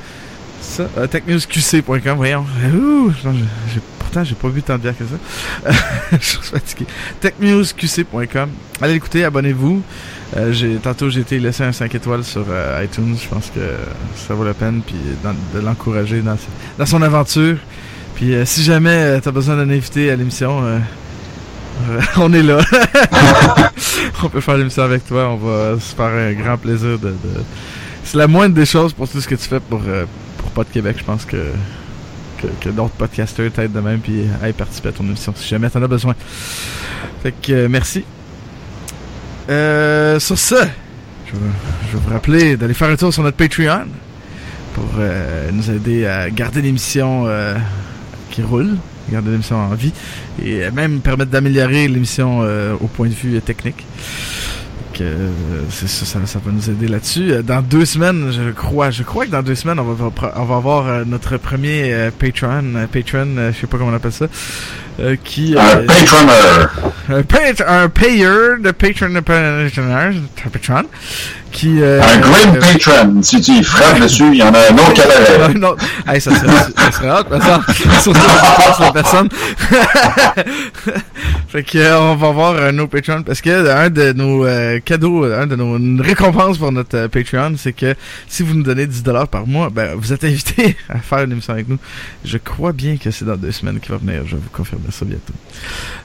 Ça, 0.62 0.85
technewsqc.com, 1.11 2.16
voyons. 2.16 2.47
Ouh, 2.74 3.12
j'ai- 3.22 3.80
pourtant, 3.99 4.24
j'ai 4.24 4.35
pas 4.35 4.49
bu 4.49 4.62
tant 4.62 4.76
de 4.76 4.78
bière 4.82 4.95
que 4.97 5.05
ça. 5.05 5.70
je 6.18 6.24
suis 6.24 6.39
fatigué. 6.39 6.87
technewsqc.com. 7.20 8.49
Allez 8.80 8.95
l'écouter, 8.95 9.24
abonnez-vous. 9.24 9.82
Euh, 10.37 10.78
tantôt, 10.82 11.11
j'ai 11.11 11.20
été 11.20 11.39
laissé 11.39 11.62
un 11.62 11.72
5 11.72 11.95
étoiles 11.95 12.24
sur 12.24 12.45
euh, 12.49 12.85
iTunes. 12.85 13.16
Je 13.20 13.28
pense 13.28 13.51
que 13.55 13.61
ça 14.16 14.35
vaut 14.35 14.45
la 14.45 14.55
peine 14.55 14.82
puis 14.85 14.97
de 15.55 15.61
l'encourager 15.61 16.20
dans, 16.22 16.37
dans 16.78 16.87
son 16.87 17.03
aventure. 17.03 17.57
Puis 18.14 18.35
euh, 18.35 18.45
si 18.45 18.62
jamais 18.62 19.20
tu 19.20 19.28
as 19.28 19.32
besoin 19.32 19.57
d'un 19.57 19.70
invité 19.70 20.11
à 20.11 20.16
l'émission, 20.16 20.62
on 22.16 22.32
est 22.32 22.43
là. 22.43 22.59
on 24.24 24.28
peut 24.28 24.41
faire 24.41 24.57
l'émission 24.57 24.82
avec 24.82 25.07
toi. 25.07 25.30
On 25.30 25.37
va 25.37 25.78
se 25.78 25.95
faire 25.95 26.07
un 26.07 26.32
grand 26.32 26.57
plaisir 26.57 26.99
de... 26.99 27.14
C'est 28.03 28.18
la 28.18 28.26
moindre 28.26 28.55
des 28.55 28.66
choses 28.66 28.93
pour 28.93 29.09
tout 29.09 29.20
ce 29.20 29.28
que 29.28 29.35
tu 29.37 29.49
fais 29.49 29.61
pour, 29.61 29.80
pour 30.39 30.51
Pod 30.51 30.66
Québec. 30.70 30.97
Je 30.99 31.05
pense 31.05 31.24
que, 31.24 31.53
que, 32.61 32.68
d'autres 32.70 32.95
podcasters 32.95 33.51
t'aident 33.53 33.72
de 33.72 33.80
même 33.80 34.01
puis 34.01 34.24
aillent 34.43 34.53
participer 34.53 34.89
à 34.89 34.93
ton 34.93 35.05
émission 35.05 35.32
si 35.37 35.49
jamais 35.49 35.70
t'en 35.70 35.82
as 35.82 35.89
besoin. 35.89 36.14
Fait 37.22 37.32
que 37.32 37.66
merci. 37.68 38.05
Euh, 39.51 40.18
sur 40.18 40.38
ce, 40.38 40.55
je 40.55 41.32
vais, 41.32 41.38
je 41.88 41.97
vais 41.97 42.03
vous 42.03 42.11
rappeler 42.12 42.57
d'aller 42.57 42.74
faire 42.74 42.88
un 42.88 42.97
tour 42.97 43.12
sur 43.12 43.22
notre 43.22 43.36
Patreon 43.36 43.86
pour 44.74 44.88
euh, 44.99 45.51
nous 45.53 45.70
aider 45.70 46.07
à 46.07 46.30
garder 46.30 46.62
l'émission 46.62 47.24
euh, 47.26 47.57
qui 48.30 48.42
roule, 48.42 48.76
garder 49.11 49.30
l'émission 49.30 49.57
en 49.57 49.74
vie 49.74 49.92
et 50.42 50.70
même 50.70 51.01
permettre 51.01 51.30
d'améliorer 51.30 51.88
l'émission 51.88 52.40
euh, 52.42 52.74
au 52.80 52.86
point 52.86 53.09
de 53.09 53.14
vue 53.14 53.40
technique. 53.40 53.86
Euh, 55.01 55.28
ça, 55.70 55.86
ça, 55.86 56.18
ça 56.26 56.38
va 56.45 56.51
nous 56.53 56.70
aider 56.70 56.88
là-dessus. 56.88 57.32
Euh, 57.32 57.42
Dans 57.42 57.62
deux 57.62 57.84
semaines, 57.84 58.30
je 58.32 58.51
crois, 58.51 58.90
je 58.90 59.03
crois 59.03 59.26
que 59.26 59.30
dans 59.30 59.42
deux 59.42 59.55
semaines, 59.55 59.78
on 59.78 59.84
va, 59.92 60.11
on 60.36 60.45
va 60.45 60.57
avoir 60.57 60.88
euh, 60.88 61.05
notre 61.07 61.36
premier 61.36 62.09
Patreon, 62.18 62.86
Patreon, 62.92 63.28
je 63.53 63.61
sais 63.61 63.66
pas 63.66 63.78
comment 63.78 63.90
on 63.90 63.95
appelle 63.95 64.12
ça, 64.12 64.26
euh, 65.01 65.16
qui 65.22 65.57
Un 65.59 65.84
patroner. 65.84 66.66
un, 67.09 67.22
pat- 67.22 67.64
un 67.66 67.88
payer 67.88 68.26
de 68.61 68.70
Patreon, 68.70 69.11
de 69.11 69.20
Patreon, 69.20 70.82
qui 71.55 71.80
euh, 71.80 72.00
Un 72.02 72.18
green 72.18 72.57
euh, 72.57 72.61
patron. 72.61 73.22
Si 73.22 73.40
tu 73.40 73.62
frappes 73.62 74.00
dessus, 74.00 74.24
il 74.32 74.38
y 74.38 74.42
en 74.42 74.52
a 74.52 74.59
un 74.59 74.74
autre 74.74 74.92
qui 74.92 75.00
a 75.00 75.07
la 75.07 75.46
un 75.55 75.62
autre. 75.62 75.82
Hey, 76.07 76.20
ça 76.20 76.34
serait, 76.34 76.48
ça 76.76 76.92
serait 76.92 77.11
hot, 77.11 77.24
mais 77.30 77.40
ça, 77.46 77.61
surtout 78.02 78.20
que 78.20 78.82
la 78.82 78.92
personne. 78.92 79.28
fait 81.48 81.62
que, 81.62 81.78
euh, 81.78 82.00
on 82.00 82.16
va 82.16 82.30
voir 82.32 82.57
un 82.62 82.76
autre 82.78 82.90
Patreon 82.90 83.22
parce 83.22 83.40
que 83.40 83.50
euh, 83.50 83.84
un 83.86 83.90
de 83.90 84.12
nos 84.12 84.44
euh, 84.44 84.80
cadeaux, 84.84 85.24
un 85.24 85.46
de 85.46 85.57
nos 85.57 85.76
une 85.78 86.00
récompense 86.00 86.59
pour 86.59 86.72
notre 86.72 86.96
euh, 86.96 87.09
Patreon, 87.09 87.55
c'est 87.57 87.72
que 87.72 87.94
si 88.28 88.42
vous 88.42 88.55
nous 88.55 88.62
donnez 88.62 88.86
10 88.86 89.02
dollars 89.02 89.28
par 89.28 89.46
mois, 89.46 89.70
ben, 89.70 89.94
vous 89.96 90.12
êtes 90.12 90.24
invité 90.24 90.76
à 90.88 90.98
faire 90.98 91.20
une 91.22 91.32
émission 91.32 91.52
avec 91.52 91.68
nous. 91.68 91.78
Je 92.24 92.38
crois 92.38 92.72
bien 92.72 92.96
que 92.96 93.11
c'est 93.11 93.24
dans 93.24 93.36
deux 93.36 93.52
semaines 93.52 93.80
qu'il 93.80 93.92
va 93.92 93.98
venir. 93.98 94.22
Je 94.26 94.36
vais 94.36 94.42
vous 94.42 94.50
confirmer 94.52 94.84
ça 94.90 95.05
bientôt. 95.05 95.32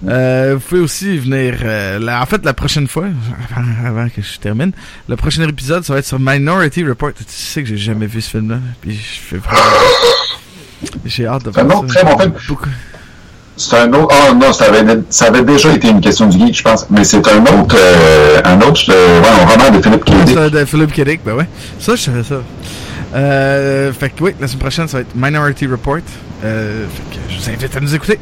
Euh, 0.07 0.55
vous 0.55 0.59
pouvez 0.61 0.81
aussi 0.81 1.17
venir, 1.17 1.55
euh, 1.63 1.99
la- 1.99 2.21
en 2.21 2.25
fait, 2.25 2.43
la 2.45 2.53
prochaine 2.53 2.87
fois, 2.87 3.05
avant, 3.55 3.67
avant 3.87 4.09
que 4.09 4.21
je 4.21 4.37
termine, 4.37 4.71
le 5.07 5.15
prochain 5.39 5.49
épisode, 5.49 5.83
ça 5.83 5.93
va 5.93 5.99
être 5.99 6.05
sur 6.05 6.19
Minority 6.19 6.83
Report. 6.83 7.13
Tu 7.13 7.23
sais 7.27 7.63
que 7.63 7.69
j'ai 7.69 7.77
jamais 7.77 8.07
vu 8.07 8.21
ce 8.21 8.29
film-là, 8.31 8.57
puis 8.81 8.93
je 8.93 9.19
fais 9.19 9.37
vraiment... 9.37 9.61
J'ai 11.05 11.27
hâte 11.27 11.43
de 11.43 11.51
C'est 11.51 11.59
un 11.59 11.63
voir 11.65 11.79
autre 11.79 11.93
très 11.93 12.03
bon 12.05 12.17
film. 12.17 12.33
C'est 13.57 13.75
un 13.75 13.91
autre. 13.91 14.15
Ah 14.17 14.33
non, 14.33 14.53
ça 14.53 14.67
avait, 14.67 14.99
ça 15.09 15.25
avait 15.25 15.41
déjà 15.41 15.73
été 15.73 15.89
une 15.89 15.99
question 15.99 16.27
du 16.27 16.39
geek, 16.39 16.55
je 16.55 16.63
pense. 16.63 16.89
Mais 16.89 17.03
c'est 17.03 17.27
un 17.27 17.41
autre, 17.41 17.75
euh, 17.77 18.41
un 18.45 18.61
autre, 18.61 18.81
euh, 18.89 19.21
ouais, 19.21 19.27
un 19.27 19.45
roman 19.45 19.77
de 19.77 19.83
Philippe 19.83 20.05
K. 20.05 20.23
Dick. 20.23 20.35
Ça, 20.37 20.49
de 20.49 20.63
Philippe 20.63 20.93
Kedick, 20.93 21.21
ben 21.25 21.33
ouais. 21.33 21.49
Ça, 21.81 21.97
je 21.97 22.01
savais 22.03 22.23
ça. 22.23 22.35
Euh, 23.13 23.91
fait 23.91 24.11
que 24.11 24.23
oui, 24.23 24.31
la 24.39 24.47
semaine 24.47 24.59
prochaine, 24.59 24.87
ça 24.87 24.97
va 24.97 25.01
être 25.01 25.13
Minority 25.13 25.67
Report. 25.67 25.97
Euh, 26.45 26.85
fait 26.87 27.17
que 27.17 27.21
je 27.29 27.37
vous 27.37 27.49
invite 27.49 27.75
à 27.75 27.79
nous 27.81 27.93
écouter. 27.93 28.19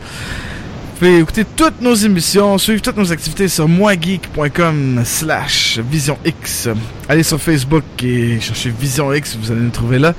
Vous 0.99 1.05
pouvez 1.05 1.19
écouter 1.19 1.45
toutes 1.55 1.79
nos 1.79 1.93
émissions, 1.93 2.57
suivre 2.57 2.81
toutes 2.81 2.97
nos 2.97 3.11
activités 3.11 3.47
sur 3.47 3.67
moigeek.com 3.67 5.01
slash 5.05 5.77
Vision 5.77 6.17
X. 6.25 6.69
Allez 7.07 7.21
sur 7.21 7.39
Facebook 7.39 7.83
et 8.01 8.39
cherchez 8.39 8.71
Vision 8.71 9.13
X, 9.13 9.37
vous 9.39 9.51
allez 9.51 9.61
nous 9.61 9.69
trouver 9.69 9.99
là. 9.99 10.15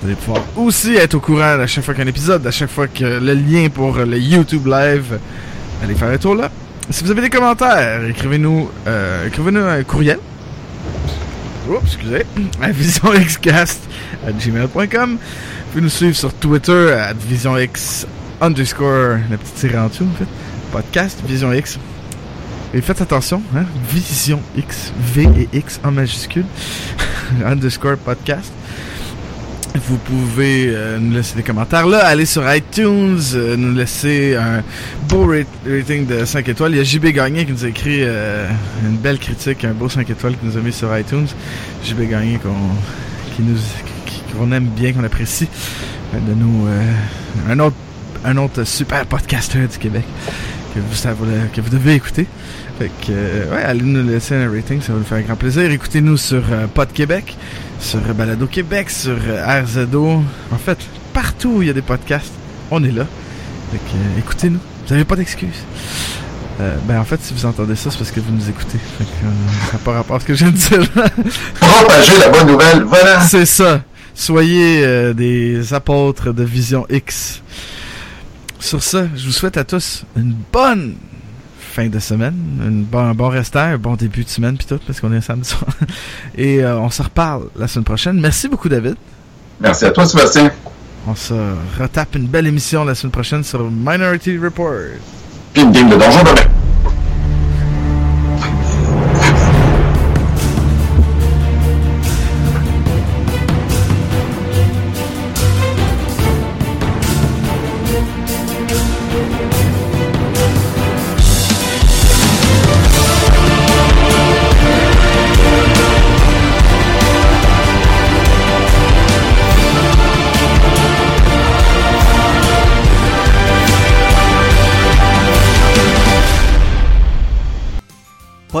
Vous 0.00 0.06
allez 0.06 0.14
pouvoir 0.14 0.44
aussi 0.54 0.94
être 0.94 1.14
au 1.14 1.20
courant 1.20 1.58
à 1.58 1.66
chaque 1.66 1.82
fois 1.82 1.94
qu'un 1.94 2.06
épisode, 2.06 2.46
à 2.46 2.52
chaque 2.52 2.70
fois 2.70 2.86
que 2.86 3.02
le 3.02 3.34
lien 3.34 3.70
pour 3.70 3.96
le 3.96 4.16
YouTube 4.20 4.68
Live. 4.68 5.18
Allez 5.82 5.96
faire 5.96 6.10
un 6.10 6.18
tour 6.18 6.36
là. 6.36 6.48
Si 6.90 7.02
vous 7.02 7.10
avez 7.10 7.22
des 7.22 7.30
commentaires, 7.30 8.04
écrivez-nous 8.04 8.70
euh, 8.86 9.26
écrivez-nous 9.26 9.64
un 9.64 9.82
courriel. 9.82 10.20
Oups, 11.68 11.80
excusez. 11.86 12.24
À 12.62 12.70
visionxcast 12.70 13.80
à 14.24 14.30
gmail.com. 14.30 15.10
Vous 15.10 15.70
pouvez 15.72 15.82
nous 15.82 15.88
suivre 15.88 16.14
sur 16.14 16.32
Twitter 16.34 16.92
à 16.92 17.14
visionx 17.14 18.06
underscore, 18.40 19.18
la 19.30 19.36
petite 19.36 19.54
tirée 19.54 19.78
en 19.78 19.88
dessous 19.88 20.04
en 20.04 20.16
fait. 20.16 20.28
Podcast 20.72 21.20
Vision 21.26 21.52
X. 21.52 21.78
Et 22.72 22.80
faites 22.80 23.00
attention, 23.00 23.42
hein, 23.56 23.64
Vision 23.90 24.40
X, 24.56 24.92
V 25.12 25.28
et 25.36 25.58
X 25.58 25.80
en 25.82 25.90
majuscule, 25.90 26.44
underscore 27.44 27.96
podcast. 27.96 28.52
Vous 29.74 29.98
pouvez 29.98 30.66
euh, 30.68 30.98
nous 30.98 31.12
laisser 31.12 31.36
des 31.36 31.42
commentaires 31.42 31.86
là, 31.86 32.06
aller 32.06 32.26
sur 32.26 32.42
iTunes, 32.52 33.20
euh, 33.34 33.56
nous 33.56 33.74
laisser 33.74 34.36
un 34.36 34.62
beau 35.08 35.32
rating 35.66 36.06
de 36.06 36.24
5 36.24 36.48
étoiles. 36.48 36.72
Il 36.72 36.78
y 36.78 36.80
a 36.80 36.84
JB 36.84 37.06
Gagné 37.06 37.44
qui 37.44 37.52
nous 37.52 37.64
a 37.64 37.68
écrit 37.68 38.00
euh, 38.02 38.48
une 38.84 38.96
belle 38.96 39.18
critique, 39.18 39.64
un 39.64 39.72
beau 39.72 39.88
5 39.88 40.08
étoiles 40.08 40.36
qui 40.36 40.46
nous 40.46 40.56
a 40.56 40.60
mis 40.60 40.72
sur 40.72 40.96
iTunes. 40.96 41.26
JB 41.84 42.08
Gagné 42.08 42.38
qu'on 42.38 42.54
qui 43.36 43.42
nous 43.42 43.58
qu'on 44.36 44.52
aime 44.52 44.66
bien, 44.66 44.92
qu'on 44.92 45.04
apprécie. 45.04 45.48
De 46.12 46.34
nous 46.34 46.66
un 47.48 47.58
autre 47.60 47.76
un 48.24 48.36
autre 48.36 48.64
super 48.64 49.06
podcaster 49.06 49.66
du 49.66 49.78
Québec 49.78 50.04
que 50.74 50.80
vous, 50.80 50.94
ça, 50.94 51.14
que 51.52 51.60
vous 51.60 51.70
devez 51.70 51.94
écouter. 51.94 52.26
Fait 52.78 52.90
que, 53.00 53.10
euh, 53.10 53.54
ouais, 53.54 53.62
allez 53.62 53.82
nous 53.82 54.06
laisser 54.08 54.34
un 54.34 54.50
rating, 54.50 54.80
ça 54.80 54.92
va 54.92 54.98
nous 54.98 55.04
faire 55.04 55.18
un 55.18 55.22
grand 55.22 55.36
plaisir. 55.36 55.70
Écoutez-nous 55.70 56.16
sur 56.16 56.42
euh, 56.50 56.66
Pod 56.66 56.92
Québec, 56.92 57.36
sur 57.80 58.00
Balado 58.14 58.46
Québec, 58.46 58.88
sur 58.88 59.16
euh, 59.28 59.62
RZO. 59.62 60.22
En 60.52 60.58
fait, 60.58 60.78
partout 61.12 61.56
où 61.56 61.62
il 61.62 61.68
y 61.68 61.70
a 61.70 61.74
des 61.74 61.82
podcasts, 61.82 62.32
on 62.70 62.82
est 62.84 62.92
là. 62.92 63.06
Fait 63.70 63.78
que, 63.78 63.82
euh, 63.82 64.18
écoutez-nous. 64.18 64.60
Vous 64.86 64.94
n'avez 64.94 65.04
pas 65.04 65.16
d'excuses. 65.16 65.64
Euh, 66.60 66.76
ben, 66.84 66.98
en 66.98 67.04
fait, 67.04 67.20
si 67.22 67.32
vous 67.32 67.46
entendez 67.46 67.76
ça, 67.76 67.90
c'est 67.90 67.98
parce 67.98 68.10
que 68.10 68.20
vous 68.20 68.32
nous 68.32 68.48
écoutez. 68.48 68.78
Fait 68.98 69.04
que, 69.04 69.10
ça 69.66 69.72
n'a 69.74 69.78
pas 69.78 69.92
rapport 69.92 70.16
à 70.16 70.20
ce 70.20 70.24
que 70.24 70.34
je 70.34 70.44
viens 70.44 70.52
de 70.52 70.56
dire. 70.56 70.90
Propager 71.60 72.18
la 72.18 72.28
bonne 72.28 72.48
nouvelle, 72.48 72.82
voilà. 72.82 73.20
c'est 73.20 73.46
ça. 73.46 73.82
Soyez 74.14 74.84
euh, 74.84 75.14
des 75.14 75.72
apôtres 75.72 76.32
de 76.32 76.42
Vision 76.42 76.86
X. 76.90 77.42
Sur 78.60 78.82
ça, 78.82 79.04
je 79.16 79.26
vous 79.26 79.32
souhaite 79.32 79.56
à 79.56 79.64
tous 79.64 80.04
une 80.16 80.34
bonne 80.52 80.94
fin 81.58 81.88
de 81.88 81.98
semaine, 81.98 82.34
une 82.62 82.84
bon, 82.84 82.98
un 82.98 83.14
bon 83.14 83.28
restant, 83.28 83.60
un 83.60 83.78
bon 83.78 83.96
début 83.96 84.22
de 84.22 84.28
semaine, 84.28 84.56
puis 84.56 84.66
tout, 84.66 84.78
parce 84.86 85.00
qu'on 85.00 85.12
est 85.12 85.16
un 85.16 85.20
samedi 85.22 85.48
soir. 85.48 85.70
Et 86.36 86.62
euh, 86.62 86.78
on 86.78 86.90
se 86.90 87.02
reparle 87.02 87.48
la 87.56 87.68
semaine 87.68 87.84
prochaine. 87.84 88.20
Merci 88.20 88.48
beaucoup, 88.48 88.68
David. 88.68 88.96
Merci 89.60 89.86
à 89.86 89.90
toi, 89.90 90.04
Sébastien. 90.04 90.50
On 91.06 91.14
se 91.14 91.34
retape 91.78 92.16
une 92.16 92.26
belle 92.26 92.46
émission 92.46 92.84
la 92.84 92.94
semaine 92.94 93.12
prochaine 93.12 93.42
sur 93.42 93.70
Minority 93.70 94.36
Report. 94.38 94.98
Puis 95.54 95.62
une 95.62 95.72
game 95.72 95.88
de 95.88 95.96
donjon 95.96 96.20
demain. 96.20 96.89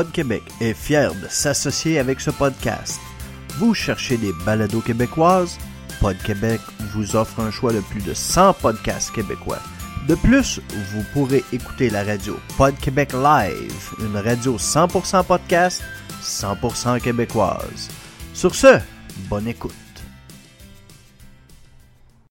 Pod 0.00 0.12
Québec 0.12 0.42
est 0.62 0.72
fier 0.72 1.14
de 1.14 1.28
s'associer 1.28 1.98
avec 1.98 2.22
ce 2.22 2.30
podcast. 2.30 2.98
Vous 3.58 3.74
cherchez 3.74 4.16
des 4.16 4.32
balados 4.46 4.80
québécoises? 4.80 5.58
Pod 6.00 6.16
Québec 6.24 6.58
vous 6.94 7.16
offre 7.16 7.38
un 7.40 7.50
choix 7.50 7.74
de 7.74 7.80
plus 7.80 8.00
de 8.00 8.14
100 8.14 8.54
podcasts 8.54 9.12
québécois. 9.12 9.58
De 10.08 10.14
plus, 10.14 10.58
vous 10.90 11.04
pourrez 11.12 11.44
écouter 11.52 11.90
la 11.90 12.02
radio 12.02 12.40
Pod 12.56 12.74
Québec 12.78 13.12
Live, 13.12 13.90
une 13.98 14.16
radio 14.16 14.56
100% 14.56 15.22
podcast, 15.22 15.82
100% 16.22 16.98
québécoise. 17.02 17.90
Sur 18.32 18.54
ce, 18.54 18.78
bonne 19.28 19.48
écoute. 19.48 19.89